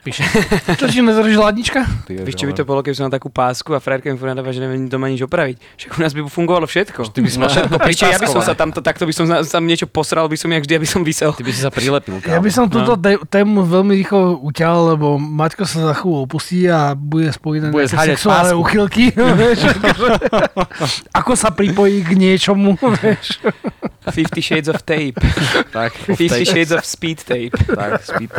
Píše. 0.00 0.20
Čo 0.76 0.84
ti 0.84 1.00
nedrží 1.00 1.34
ladnička? 1.34 1.80
Vieš, 2.06 2.34
čo 2.34 2.44
by 2.44 2.52
to 2.52 2.62
bolo, 2.62 2.80
keby 2.80 2.92
som 2.92 3.08
mal 3.08 3.12
takú 3.12 3.28
pásku 3.28 3.68
a 3.70 3.80
frajerka 3.80 4.08
mi 4.08 4.16
nadáva, 4.16 4.48
že 4.48 4.60
neviem 4.60 4.84
doma 4.84 5.08
nič 5.08 5.20
opraviť. 5.20 5.56
Však 5.76 5.88
u 5.92 5.98
nás 5.98 6.12
by 6.12 6.20
fungovalo 6.24 6.64
všetko. 6.64 7.04
Ty 7.06 7.18
by 7.18 7.28
si 7.28 7.36
mal 7.40 7.48
všetko 7.48 7.74
Ešte 7.88 8.04
ja 8.06 8.16
by 8.16 8.26
som 8.28 8.40
sa 8.40 8.52
tamto, 8.52 8.78
takto 8.80 9.04
by 9.04 9.12
som 9.12 9.24
na- 9.24 9.40
tam 9.40 9.64
niečo 9.64 9.84
posral, 9.84 10.28
by 10.28 10.36
som 10.36 10.46
jak 10.46 10.60
vždy, 10.60 10.72
aby 10.76 10.84
som 10.84 11.00
vysel. 11.00 11.32
Ty 11.32 11.40
by 11.40 11.50
si 11.50 11.60
sa 11.60 11.68
prilepil. 11.68 12.20
Ja 12.20 12.36
by 12.36 12.48
som 12.48 12.68
túto 12.68 12.96
té- 12.96 13.20
tému 13.22 13.62
veľmi 13.62 13.92
rýchlo 13.96 14.36
uťal, 14.40 14.92
lebo 14.92 15.16
Maťko 15.16 15.64
sa 15.64 15.88
za 15.88 15.92
chvíľu 15.94 16.24
opustí 16.24 16.64
a 16.64 16.92
bude 16.92 17.28
spojiť 17.28 17.60
na 17.60 17.68
Bude 17.68 17.86
nejaké 17.86 18.12
sexuálne 18.12 18.52
uchylky. 18.52 19.08
ako 21.30 21.38
sa 21.38 21.54
pripojí 21.54 22.02
k 22.02 22.18
niečomu, 22.18 22.74
vieš. 23.06 23.38
Fifty 24.10 24.42
Shades 24.42 24.66
of 24.66 24.82
Tape. 24.82 25.14
Tak, 25.70 25.94
Fifty 26.18 26.42
Shades 26.42 26.74
of 26.74 26.82
Speed 26.82 27.22
Tape. 27.22 27.54
tak, 27.70 28.02
speed. 28.02 28.34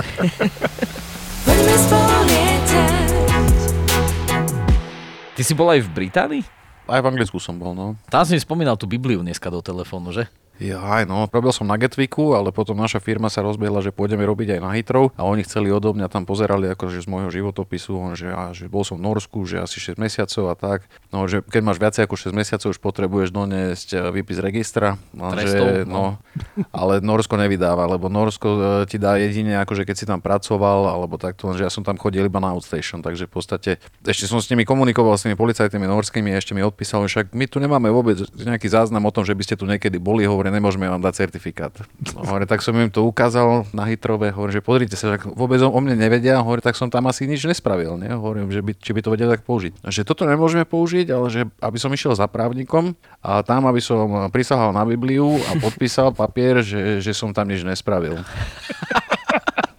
Ty 5.32 5.42
si 5.48 5.54
bol 5.56 5.72
aj 5.72 5.88
v 5.88 5.90
Británii? 5.96 6.44
Aj 6.92 7.00
v 7.00 7.08
Anglicku 7.08 7.40
som 7.40 7.56
bol, 7.56 7.72
no. 7.72 7.96
Tam 8.12 8.28
si 8.28 8.36
mi 8.36 8.44
spomínal 8.44 8.76
tú 8.76 8.92
Bibliu 8.92 9.24
dneska 9.24 9.48
do 9.48 9.64
telefónu, 9.64 10.12
že? 10.12 10.28
Ja, 10.62 11.02
no, 11.10 11.26
robil 11.26 11.50
som 11.50 11.66
na 11.66 11.74
Getwiku, 11.74 12.38
ale 12.38 12.54
potom 12.54 12.78
naša 12.78 13.02
firma 13.02 13.34
sa 13.34 13.42
rozbiehla, 13.42 13.82
že 13.82 13.90
pôjdeme 13.90 14.22
robiť 14.22 14.58
aj 14.58 14.60
na 14.62 14.70
Heathrow 14.78 15.10
a 15.18 15.26
oni 15.26 15.42
chceli 15.42 15.74
odo 15.74 15.90
mňa 15.98 16.06
tam 16.06 16.30
pozerali 16.30 16.70
akože 16.70 17.02
z 17.02 17.08
môjho 17.10 17.34
životopisu, 17.34 17.98
on, 17.98 18.14
že, 18.14 18.30
a, 18.30 18.54
že 18.54 18.70
bol 18.70 18.86
som 18.86 19.02
v 19.02 19.10
Norsku, 19.10 19.42
že 19.50 19.58
asi 19.58 19.82
6 19.82 19.98
mesiacov 19.98 20.54
a 20.54 20.56
tak. 20.56 20.80
No, 21.10 21.26
že 21.26 21.42
keď 21.42 21.62
máš 21.66 21.82
viacej 21.82 22.06
ako 22.06 22.14
6 22.14 22.38
mesiacov, 22.38 22.68
už 22.78 22.78
potrebuješ 22.78 23.34
doniesť 23.34 23.90
e, 23.90 23.98
výpis 24.14 24.38
registra. 24.38 25.02
A 25.18 25.34
Trestov, 25.34 25.66
že, 25.66 25.90
no. 25.90 26.22
ale 26.70 27.02
Norsko 27.02 27.42
nevydáva, 27.42 27.90
lebo 27.90 28.06
Norsko 28.14 28.50
e, 28.54 28.60
ti 28.86 29.02
dá 29.02 29.18
jedine, 29.18 29.58
akože 29.66 29.82
keď 29.82 29.96
si 29.98 30.06
tam 30.06 30.22
pracoval, 30.22 30.94
alebo 30.94 31.18
takto, 31.18 31.50
že 31.58 31.66
ja 31.66 31.74
som 31.74 31.82
tam 31.82 31.98
chodil 31.98 32.30
iba 32.30 32.38
na 32.38 32.54
outstation, 32.54 33.02
takže 33.02 33.26
v 33.26 33.34
podstate 33.34 33.72
ešte 34.06 34.30
som 34.30 34.38
s 34.38 34.46
nimi 34.54 34.62
komunikoval 34.62 35.18
s 35.18 35.26
tými 35.26 35.34
policajtými 35.34 35.90
norskými, 35.90 36.30
ešte 36.38 36.54
mi 36.54 36.62
odpísal, 36.62 37.02
však 37.10 37.34
my 37.34 37.50
tu 37.50 37.58
nemáme 37.58 37.90
vôbec 37.90 38.22
nejaký 38.38 38.70
záznam 38.70 39.10
o 39.10 39.12
tom, 39.12 39.26
že 39.26 39.34
by 39.34 39.42
ste 39.42 39.58
tu 39.58 39.66
niekedy 39.66 39.98
boli, 39.98 40.22
hovorím, 40.30 40.51
nemôžeme 40.52 40.86
vám 40.86 41.00
dať 41.00 41.26
certifikát. 41.26 41.74
Hovorím, 42.14 42.46
tak 42.46 42.60
som 42.62 42.76
im 42.76 42.92
to 42.92 43.08
ukázal 43.08 43.66
na 43.72 43.88
Hitrove, 43.88 44.36
hovorím, 44.36 44.60
že 44.60 44.64
pozrite 44.64 44.96
sa, 45.00 45.16
že 45.16 45.24
vôbec 45.32 45.58
o, 45.64 45.72
mne 45.72 45.96
nevedia, 45.96 46.44
hovorím, 46.44 46.62
tak 46.68 46.76
som 46.76 46.92
tam 46.92 47.08
asi 47.08 47.26
nič 47.26 47.48
nespravil, 47.48 47.96
ne? 47.96 48.12
hovorím, 48.12 48.52
že 48.52 48.60
by, 48.60 48.72
či 48.76 48.92
by 48.92 49.02
to 49.02 49.10
vedeli 49.16 49.32
tak 49.32 49.48
použiť. 49.48 49.88
Že 49.88 50.02
toto 50.04 50.28
nemôžeme 50.28 50.68
použiť, 50.68 51.08
ale 51.10 51.28
že 51.32 51.42
aby 51.64 51.78
som 51.80 51.90
išiel 51.90 52.14
za 52.14 52.28
právnikom 52.28 52.94
a 53.24 53.42
tam, 53.42 53.66
aby 53.66 53.80
som 53.80 54.30
prisahal 54.30 54.76
na 54.76 54.84
Bibliu 54.84 55.40
a 55.50 55.58
podpísal 55.58 56.12
papier, 56.12 56.60
že, 56.62 57.00
že 57.00 57.16
som 57.16 57.32
tam 57.32 57.48
nič 57.48 57.64
nespravil. 57.64 58.20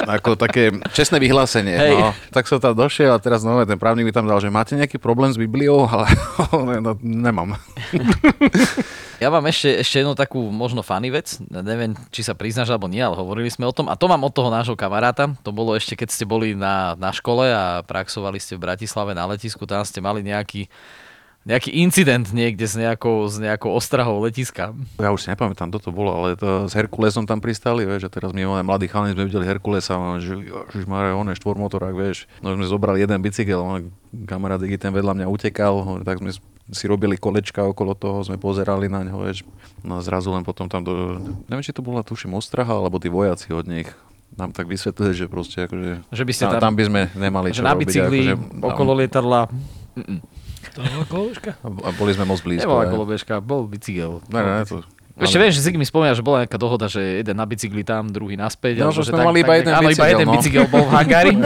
Ako 0.02 0.34
také 0.34 0.74
čestné 0.90 1.22
vyhlásenie. 1.22 1.78
Hej. 1.78 1.94
No, 1.94 2.10
tak 2.34 2.50
som 2.50 2.58
tam 2.58 2.74
došiel 2.74 3.14
a 3.14 3.22
teraz 3.22 3.46
nové, 3.46 3.62
ten 3.70 3.78
právnik 3.78 4.10
mi 4.10 4.14
tam 4.14 4.26
dal, 4.26 4.42
že 4.42 4.50
máte 4.50 4.74
nejaký 4.74 4.98
problém 4.98 5.30
s 5.30 5.38
Bibliou, 5.38 5.86
ale 5.90 6.10
no, 6.82 6.98
nemám. 7.02 7.54
Ja 9.22 9.30
mám 9.30 9.46
ešte, 9.46 9.78
ešte 9.78 10.02
jednu 10.02 10.18
takú 10.18 10.50
možno 10.50 10.82
funny 10.82 11.14
vec. 11.14 11.38
Neviem, 11.46 11.94
či 12.10 12.26
sa 12.26 12.34
priznáš 12.34 12.74
alebo 12.74 12.90
nie, 12.90 12.98
ale 12.98 13.14
hovorili 13.14 13.46
sme 13.46 13.70
o 13.70 13.74
tom. 13.74 13.86
A 13.86 13.94
to 13.94 14.10
mám 14.10 14.26
od 14.26 14.34
toho 14.34 14.50
nášho 14.50 14.74
kamaráta. 14.74 15.30
To 15.46 15.54
bolo 15.54 15.78
ešte, 15.78 15.94
keď 15.94 16.10
ste 16.10 16.26
boli 16.26 16.58
na, 16.58 16.98
na 16.98 17.14
škole 17.14 17.46
a 17.46 17.86
praxovali 17.86 18.42
ste 18.42 18.58
v 18.58 18.66
Bratislave 18.66 19.14
na 19.14 19.22
letisku. 19.30 19.62
Tam 19.62 19.86
ste 19.86 20.02
mali 20.02 20.26
nejaký 20.26 20.66
nejaký 21.42 21.74
incident 21.74 22.30
niekde 22.30 22.62
s 22.62 22.78
nejakou, 22.78 23.26
s 23.26 23.34
nejakou 23.42 23.74
ostrahou 23.74 24.22
letiska. 24.22 24.70
Ja 25.02 25.10
už 25.10 25.26
si 25.26 25.28
nepamätám, 25.30 25.74
kto 25.74 25.78
to 25.82 25.90
bolo, 25.90 26.14
ale 26.14 26.38
to 26.38 26.70
s 26.70 26.72
Herkulesom 26.78 27.26
tam 27.26 27.42
pristali, 27.42 27.82
vieš, 27.82 28.06
a 28.06 28.10
teraz 28.14 28.30
my 28.30 28.46
máme 28.46 28.62
mladí 28.62 28.86
chalani, 28.86 29.18
sme 29.18 29.26
videli 29.26 29.50
Herkulesa, 29.50 29.98
a 29.98 30.22
že 30.22 30.38
ježiš 30.38 30.86
Mare, 30.86 31.10
on 31.10 31.26
je 31.34 31.38
štvormotorák, 31.42 31.98
vieš. 31.98 32.30
No 32.46 32.54
sme 32.54 32.62
zobrali 32.70 33.02
jeden 33.02 33.18
bicykel, 33.18 33.58
on, 33.58 33.90
kamarát 34.30 34.62
Iggy 34.62 34.78
ten 34.78 34.94
vedľa 34.94 35.18
mňa 35.18 35.26
utekal, 35.26 36.06
tak 36.06 36.22
sme 36.22 36.30
si 36.70 36.84
robili 36.86 37.18
kolečka 37.18 37.66
okolo 37.66 37.98
toho, 37.98 38.22
sme 38.22 38.38
pozerali 38.38 38.86
na 38.86 39.02
ňo, 39.02 39.26
vieš. 39.26 39.42
No 39.82 39.98
a 39.98 40.00
zrazu 40.04 40.30
len 40.30 40.46
potom 40.46 40.70
tam, 40.70 40.86
do, 40.86 41.18
neviem, 41.50 41.64
či 41.64 41.74
to 41.74 41.82
bola, 41.82 42.06
tuším, 42.06 42.38
ostraha, 42.38 42.78
alebo 42.78 43.02
tí 43.02 43.10
vojaci 43.10 43.50
od 43.50 43.66
nich 43.66 43.90
nám 44.32 44.54
tak 44.54 44.70
vysvetlili, 44.70 45.12
že 45.12 45.26
proste 45.28 45.68
akože... 45.68 46.08
Že 46.08 46.24
by 46.24 46.32
ste 46.32 46.44
tam, 46.48 46.60
tam- 46.62 46.76
by 46.78 46.84
sme 46.88 47.00
nemali 47.18 47.52
Že 47.52 47.56
čo 47.60 47.64
na 47.64 47.74
robiť. 47.76 47.80
bicykli 47.84 48.20
akože, 48.32 48.34
okolo 48.64 48.92
lietadla 48.96 49.40
To 50.72 50.78
bola 50.80 51.04
koložka. 51.04 51.50
a, 51.60 51.88
boli 51.92 52.10
sme 52.16 52.24
moc 52.24 52.40
blízko. 52.40 52.64
nebola 52.64 52.88
kolobežka, 52.88 53.34
bol 53.44 53.68
bicykel. 53.68 54.24
Ne, 54.32 54.40
ne, 54.40 54.64
to, 54.64 54.80
Ešte 55.20 55.36
viem, 55.36 55.52
že 55.52 55.60
si 55.60 55.68
mi 55.76 55.84
spomína, 55.84 56.16
že 56.16 56.24
bola 56.24 56.48
nejaká 56.48 56.56
dohoda, 56.56 56.88
že 56.88 57.20
jeden 57.20 57.36
na 57.36 57.44
bicykli 57.44 57.84
tam, 57.84 58.08
druhý 58.08 58.40
naspäť. 58.40 58.80
No, 58.80 58.88
že 58.88 59.04
sme 59.04 59.20
mali 59.20 59.44
iba 59.44 59.52
jeden 59.60 59.74
áno, 59.76 59.92
iba 59.92 60.06
jeden 60.08 60.24
no. 60.24 60.32
bicykel 60.32 60.64
bol 60.72 60.88
v 60.88 60.90
hangári. 60.96 61.36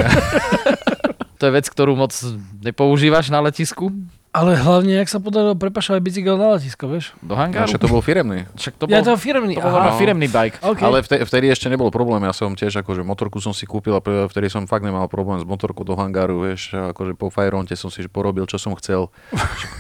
to 1.42 1.42
je 1.42 1.52
vec, 1.52 1.66
ktorú 1.66 1.98
moc 1.98 2.14
nepoužívaš 2.62 3.34
na 3.34 3.42
letisku. 3.42 3.90
Ale 4.36 4.52
hlavne, 4.52 4.92
jak 4.92 5.08
sa 5.08 5.16
podarilo 5.16 5.56
prepašovať 5.56 5.96
bicykel 5.96 6.36
na 6.36 6.52
letisko, 6.52 6.92
vieš? 6.92 7.16
Do 7.24 7.32
ja, 7.32 7.48
hangáru. 7.48 7.72
však 7.72 7.80
to 7.80 7.88
bol 7.88 8.04
firemný. 8.04 8.44
Však 8.52 8.72
to 8.76 8.84
bol, 8.84 8.92
Ja 8.92 9.00
to 9.00 9.16
firmný. 9.16 9.56
to 9.56 9.64
bol 9.64 9.80
aha. 9.80 9.96
firemný 9.96 10.28
bike. 10.28 10.60
OK. 10.60 10.76
Ale 10.78 11.00
vtedy, 11.00 11.24
vtedy 11.24 11.46
ešte 11.48 11.72
nebol 11.72 11.88
problém, 11.88 12.20
ja 12.20 12.36
som 12.36 12.52
tiež 12.52 12.84
akože 12.84 13.00
motorku 13.00 13.40
som 13.40 13.56
si 13.56 13.64
kúpil 13.64 13.96
a 13.96 14.00
vtedy 14.04 14.52
som 14.52 14.68
fakt 14.68 14.84
nemal 14.84 15.08
problém 15.08 15.40
s 15.40 15.48
motorkou 15.48 15.88
do 15.88 15.96
hangáru, 15.96 16.44
vieš, 16.44 16.68
akože 16.68 17.16
po 17.16 17.32
Fajronte 17.32 17.72
som 17.72 17.88
si 17.88 18.04
porobil, 18.04 18.44
čo 18.44 18.60
som 18.60 18.76
chcel. 18.76 19.08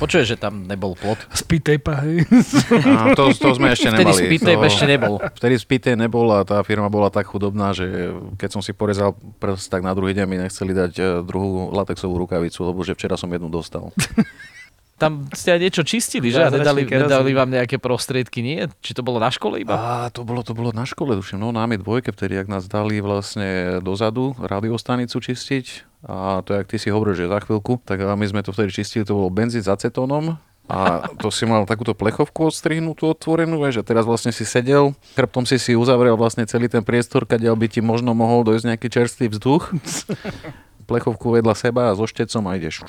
Počuješ, 0.00 0.24
že 0.24 0.36
tam 0.40 0.64
nebol 0.64 0.96
plot. 0.96 1.20
Speed 1.36 1.60
tape, 1.60 1.92
hej. 2.00 2.24
A 2.88 3.12
to, 3.12 3.36
to 3.36 3.52
sme 3.52 3.76
ešte 3.76 3.92
Vtedy 3.92 4.08
nemali. 4.08 4.20
speed 4.24 4.40
tape 4.40 4.64
to, 4.64 4.68
ešte 4.72 4.84
nebol. 4.88 5.14
Vtedy 5.36 5.54
speed 5.60 5.80
tape 5.84 6.00
nebol 6.00 6.32
a 6.32 6.48
tá 6.48 6.64
firma 6.64 6.88
bola 6.88 7.12
tak 7.12 7.28
chudobná, 7.28 7.76
že 7.76 8.08
keď 8.40 8.56
som 8.56 8.64
si 8.64 8.72
porezal 8.72 9.12
prst, 9.36 9.68
tak 9.68 9.84
na 9.84 9.92
druhý 9.92 10.16
deň 10.16 10.24
mi 10.24 10.40
nechceli 10.40 10.72
dať 10.72 10.92
e, 10.96 11.02
druhú 11.20 11.68
latexovú 11.70 12.16
rukavicu, 12.16 12.64
lebo 12.64 12.80
že 12.80 12.96
včera 12.96 13.20
som 13.20 13.28
jednu 13.28 13.52
dostal. 13.52 13.92
Tam 14.96 15.28
ste 15.36 15.52
aj 15.52 15.60
niečo 15.60 15.82
čistili, 15.84 16.32
že? 16.32 16.40
A 16.40 16.48
nedali, 16.48 16.88
nedali 16.88 17.36
vám 17.36 17.52
nejaké 17.52 17.76
prostriedky, 17.76 18.40
nie? 18.40 18.64
Či 18.80 18.96
to 18.96 19.04
bolo 19.04 19.20
na 19.20 19.28
škole 19.28 19.60
iba? 19.60 19.76
A 19.76 20.08
to 20.08 20.24
bolo, 20.24 20.40
to 20.40 20.56
bolo 20.56 20.72
na 20.72 20.88
škole, 20.88 21.12
tuším, 21.20 21.36
no 21.36 21.52
námi 21.52 21.76
dvojke 21.76 22.16
vtedy, 22.16 22.40
ak 22.40 22.48
nás 22.48 22.64
dali 22.64 23.04
vlastne 23.04 23.78
dozadu 23.84 24.32
radiostanicu 24.40 25.20
čistiť 25.20 25.66
a 26.08 26.40
to, 26.40 26.56
jak 26.56 26.64
ty 26.72 26.80
si 26.80 26.88
hovoril, 26.88 27.12
že 27.12 27.28
za 27.28 27.44
chvíľku, 27.44 27.84
tak 27.84 28.00
my 28.00 28.24
sme 28.24 28.40
to 28.40 28.56
vtedy 28.56 28.72
čistili, 28.72 29.04
to 29.04 29.12
bolo 29.12 29.28
benzín 29.28 29.60
s 29.60 29.68
acetónom 29.68 30.40
a 30.66 31.06
to 31.22 31.30
si 31.30 31.46
mal 31.46 31.62
takúto 31.68 31.94
plechovku 31.94 32.50
odstrihnutú, 32.50 33.12
otvorenú, 33.12 33.62
a 33.62 33.70
teraz 33.86 34.02
vlastne 34.02 34.34
si 34.34 34.42
sedel, 34.42 34.96
chrbtom 35.14 35.46
si 35.46 35.62
si 35.62 35.78
uzavrel 35.78 36.18
vlastne 36.18 36.42
celý 36.48 36.66
ten 36.66 36.82
priestor, 36.82 37.22
kadiaľ 37.28 37.54
by 37.54 37.66
ti 37.70 37.84
možno 37.84 38.16
mohol 38.18 38.42
dojsť 38.42 38.64
nejaký 38.74 38.88
čerstvý 38.90 39.26
vzduch, 39.30 39.70
plechovku 40.90 41.36
vedľa 41.36 41.54
seba 41.54 41.92
a 41.92 41.96
so 41.98 42.08
štecom 42.08 42.48
a 42.48 42.58
ideš. 42.58 42.82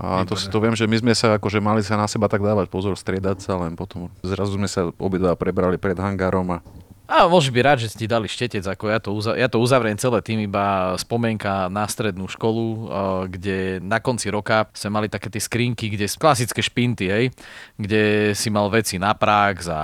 A 0.00 0.24
to, 0.24 0.32
to 0.32 0.58
viem, 0.64 0.72
že 0.72 0.88
my 0.88 0.96
sme 0.96 1.12
sa 1.12 1.36
akože 1.36 1.60
mali 1.60 1.84
sa 1.84 2.00
na 2.00 2.08
seba 2.08 2.24
tak 2.24 2.40
dávať 2.40 2.72
pozor, 2.72 2.96
striedať 2.96 3.44
sa, 3.44 3.60
len 3.60 3.76
potom 3.76 4.08
zrazu 4.24 4.56
sme 4.56 4.64
sa 4.64 4.88
obidva 4.96 5.36
prebrali 5.36 5.76
pred 5.76 5.92
hangárom 6.00 6.56
a 6.56 6.64
A 7.10 7.26
môžeš 7.26 7.50
byť 7.50 7.62
rád, 7.66 7.78
že 7.82 7.90
si 7.90 7.98
ti 7.98 8.06
dali 8.06 8.30
štetec, 8.30 8.62
ako 8.62 8.84
ja 8.86 9.02
to, 9.02 9.10
uza- 9.10 9.34
ja 9.34 9.50
to 9.50 9.58
uzavriem 9.58 9.98
celé 9.98 10.22
tým 10.22 10.46
iba 10.46 10.94
spomienka 10.94 11.66
na 11.66 11.82
strednú 11.90 12.30
školu, 12.30 12.66
eh, 12.70 12.78
kde 13.34 13.56
na 13.82 13.98
konci 13.98 14.30
roka 14.30 14.70
sme 14.70 14.94
mali 14.94 15.10
také 15.10 15.26
tie 15.26 15.42
skrinky, 15.42 15.90
kde 15.90 16.06
klasické 16.06 16.62
špinty, 16.62 17.10
hej, 17.10 17.24
kde 17.74 18.30
si 18.38 18.46
mal 18.46 18.70
veci 18.70 18.94
na 19.02 19.10
prax 19.10 19.66
a 19.66 19.82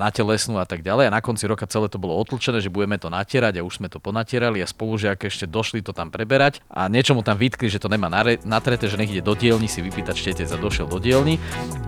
na 0.00 0.08
telesnú 0.08 0.56
a 0.56 0.64
tak 0.64 0.80
ďalej. 0.80 1.12
A 1.12 1.14
na 1.14 1.20
konci 1.20 1.44
roka 1.44 1.68
celé 1.68 1.92
to 1.92 2.00
bolo 2.00 2.16
otlčené, 2.16 2.64
že 2.64 2.72
budeme 2.72 2.96
to 2.96 3.12
natierať 3.12 3.60
a 3.60 3.66
už 3.68 3.76
sme 3.76 3.92
to 3.92 4.00
ponatierali 4.00 4.64
a 4.64 4.66
spolužiak 4.66 5.28
ešte 5.28 5.44
došli 5.44 5.84
to 5.84 5.92
tam 5.92 6.08
preberať 6.08 6.64
a 6.72 6.88
niečo 6.88 7.12
mu 7.12 7.20
tam 7.20 7.36
vytkli, 7.36 7.68
že 7.68 7.84
to 7.84 7.92
nemá 7.92 8.08
nare- 8.08 8.40
natreté, 8.48 8.88
že 8.88 8.96
nech 8.96 9.12
ide 9.12 9.20
do 9.20 9.36
dielny 9.36 9.68
si 9.68 9.84
vypýtať 9.84 10.16
štetec 10.16 10.48
a 10.48 10.56
došiel 10.56 10.88
do 10.88 10.96
dielny 10.96 11.36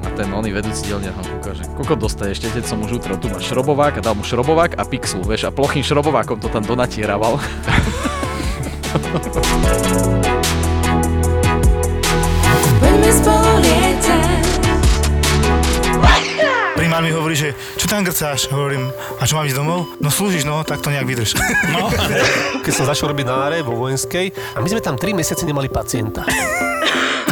a 0.05 0.12
ten 0.12 0.28
oný 0.28 0.53
vedúci 0.53 0.93
dielne 0.93 1.09
tam 1.09 1.24
kúka, 1.24 1.57
že 1.57 1.64
koľko 1.72 1.97
dostaje 1.97 2.37
štetec, 2.37 2.68
som 2.68 2.85
už 2.85 3.01
utrel, 3.01 3.16
tu 3.16 3.32
máš 3.32 3.49
šrobovák. 3.49 3.97
A 3.97 4.05
dal 4.05 4.12
mu 4.12 4.20
šrobovák 4.26 4.74
a 4.75 4.85
pixel, 4.85 5.22
vieš, 5.22 5.47
a 5.47 5.55
plochým 5.55 5.87
šrobovákom 5.87 6.39
to 6.43 6.51
tam 6.51 6.66
donatieraval. 6.66 7.39
Poďme 12.79 13.11
spolu 13.11 13.53
lietať. 13.62 14.45
Primár 16.75 17.01
mi 17.07 17.14
hovorí, 17.14 17.39
že 17.39 17.55
čo 17.79 17.87
tam 17.87 18.03
grcáš? 18.03 18.51
Hovorím, 18.51 18.91
a 19.18 19.22
čo 19.22 19.39
mám 19.39 19.47
ísť 19.47 19.57
domov? 19.57 19.95
No 20.03 20.11
slúžiš, 20.11 20.43
no, 20.43 20.62
tak 20.66 20.83
to 20.83 20.91
nejak 20.91 21.07
vydrž. 21.07 21.39
No, 21.70 21.87
keď 22.66 22.72
som 22.75 22.85
začal 22.87 23.14
robiť 23.14 23.27
na 23.31 23.47
áre 23.47 23.62
vo 23.62 23.79
vojenskej 23.79 24.35
a 24.55 24.59
my 24.59 24.68
sme 24.68 24.83
tam 24.83 24.99
3 24.99 25.14
mesiace 25.14 25.47
nemali 25.47 25.70
pacienta. 25.70 26.27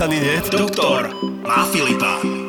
nedodýchaný, 0.00 0.16
nie? 0.20 0.36
Doktor 0.50 1.12
má 1.44 1.64
Filipa. 1.68 2.39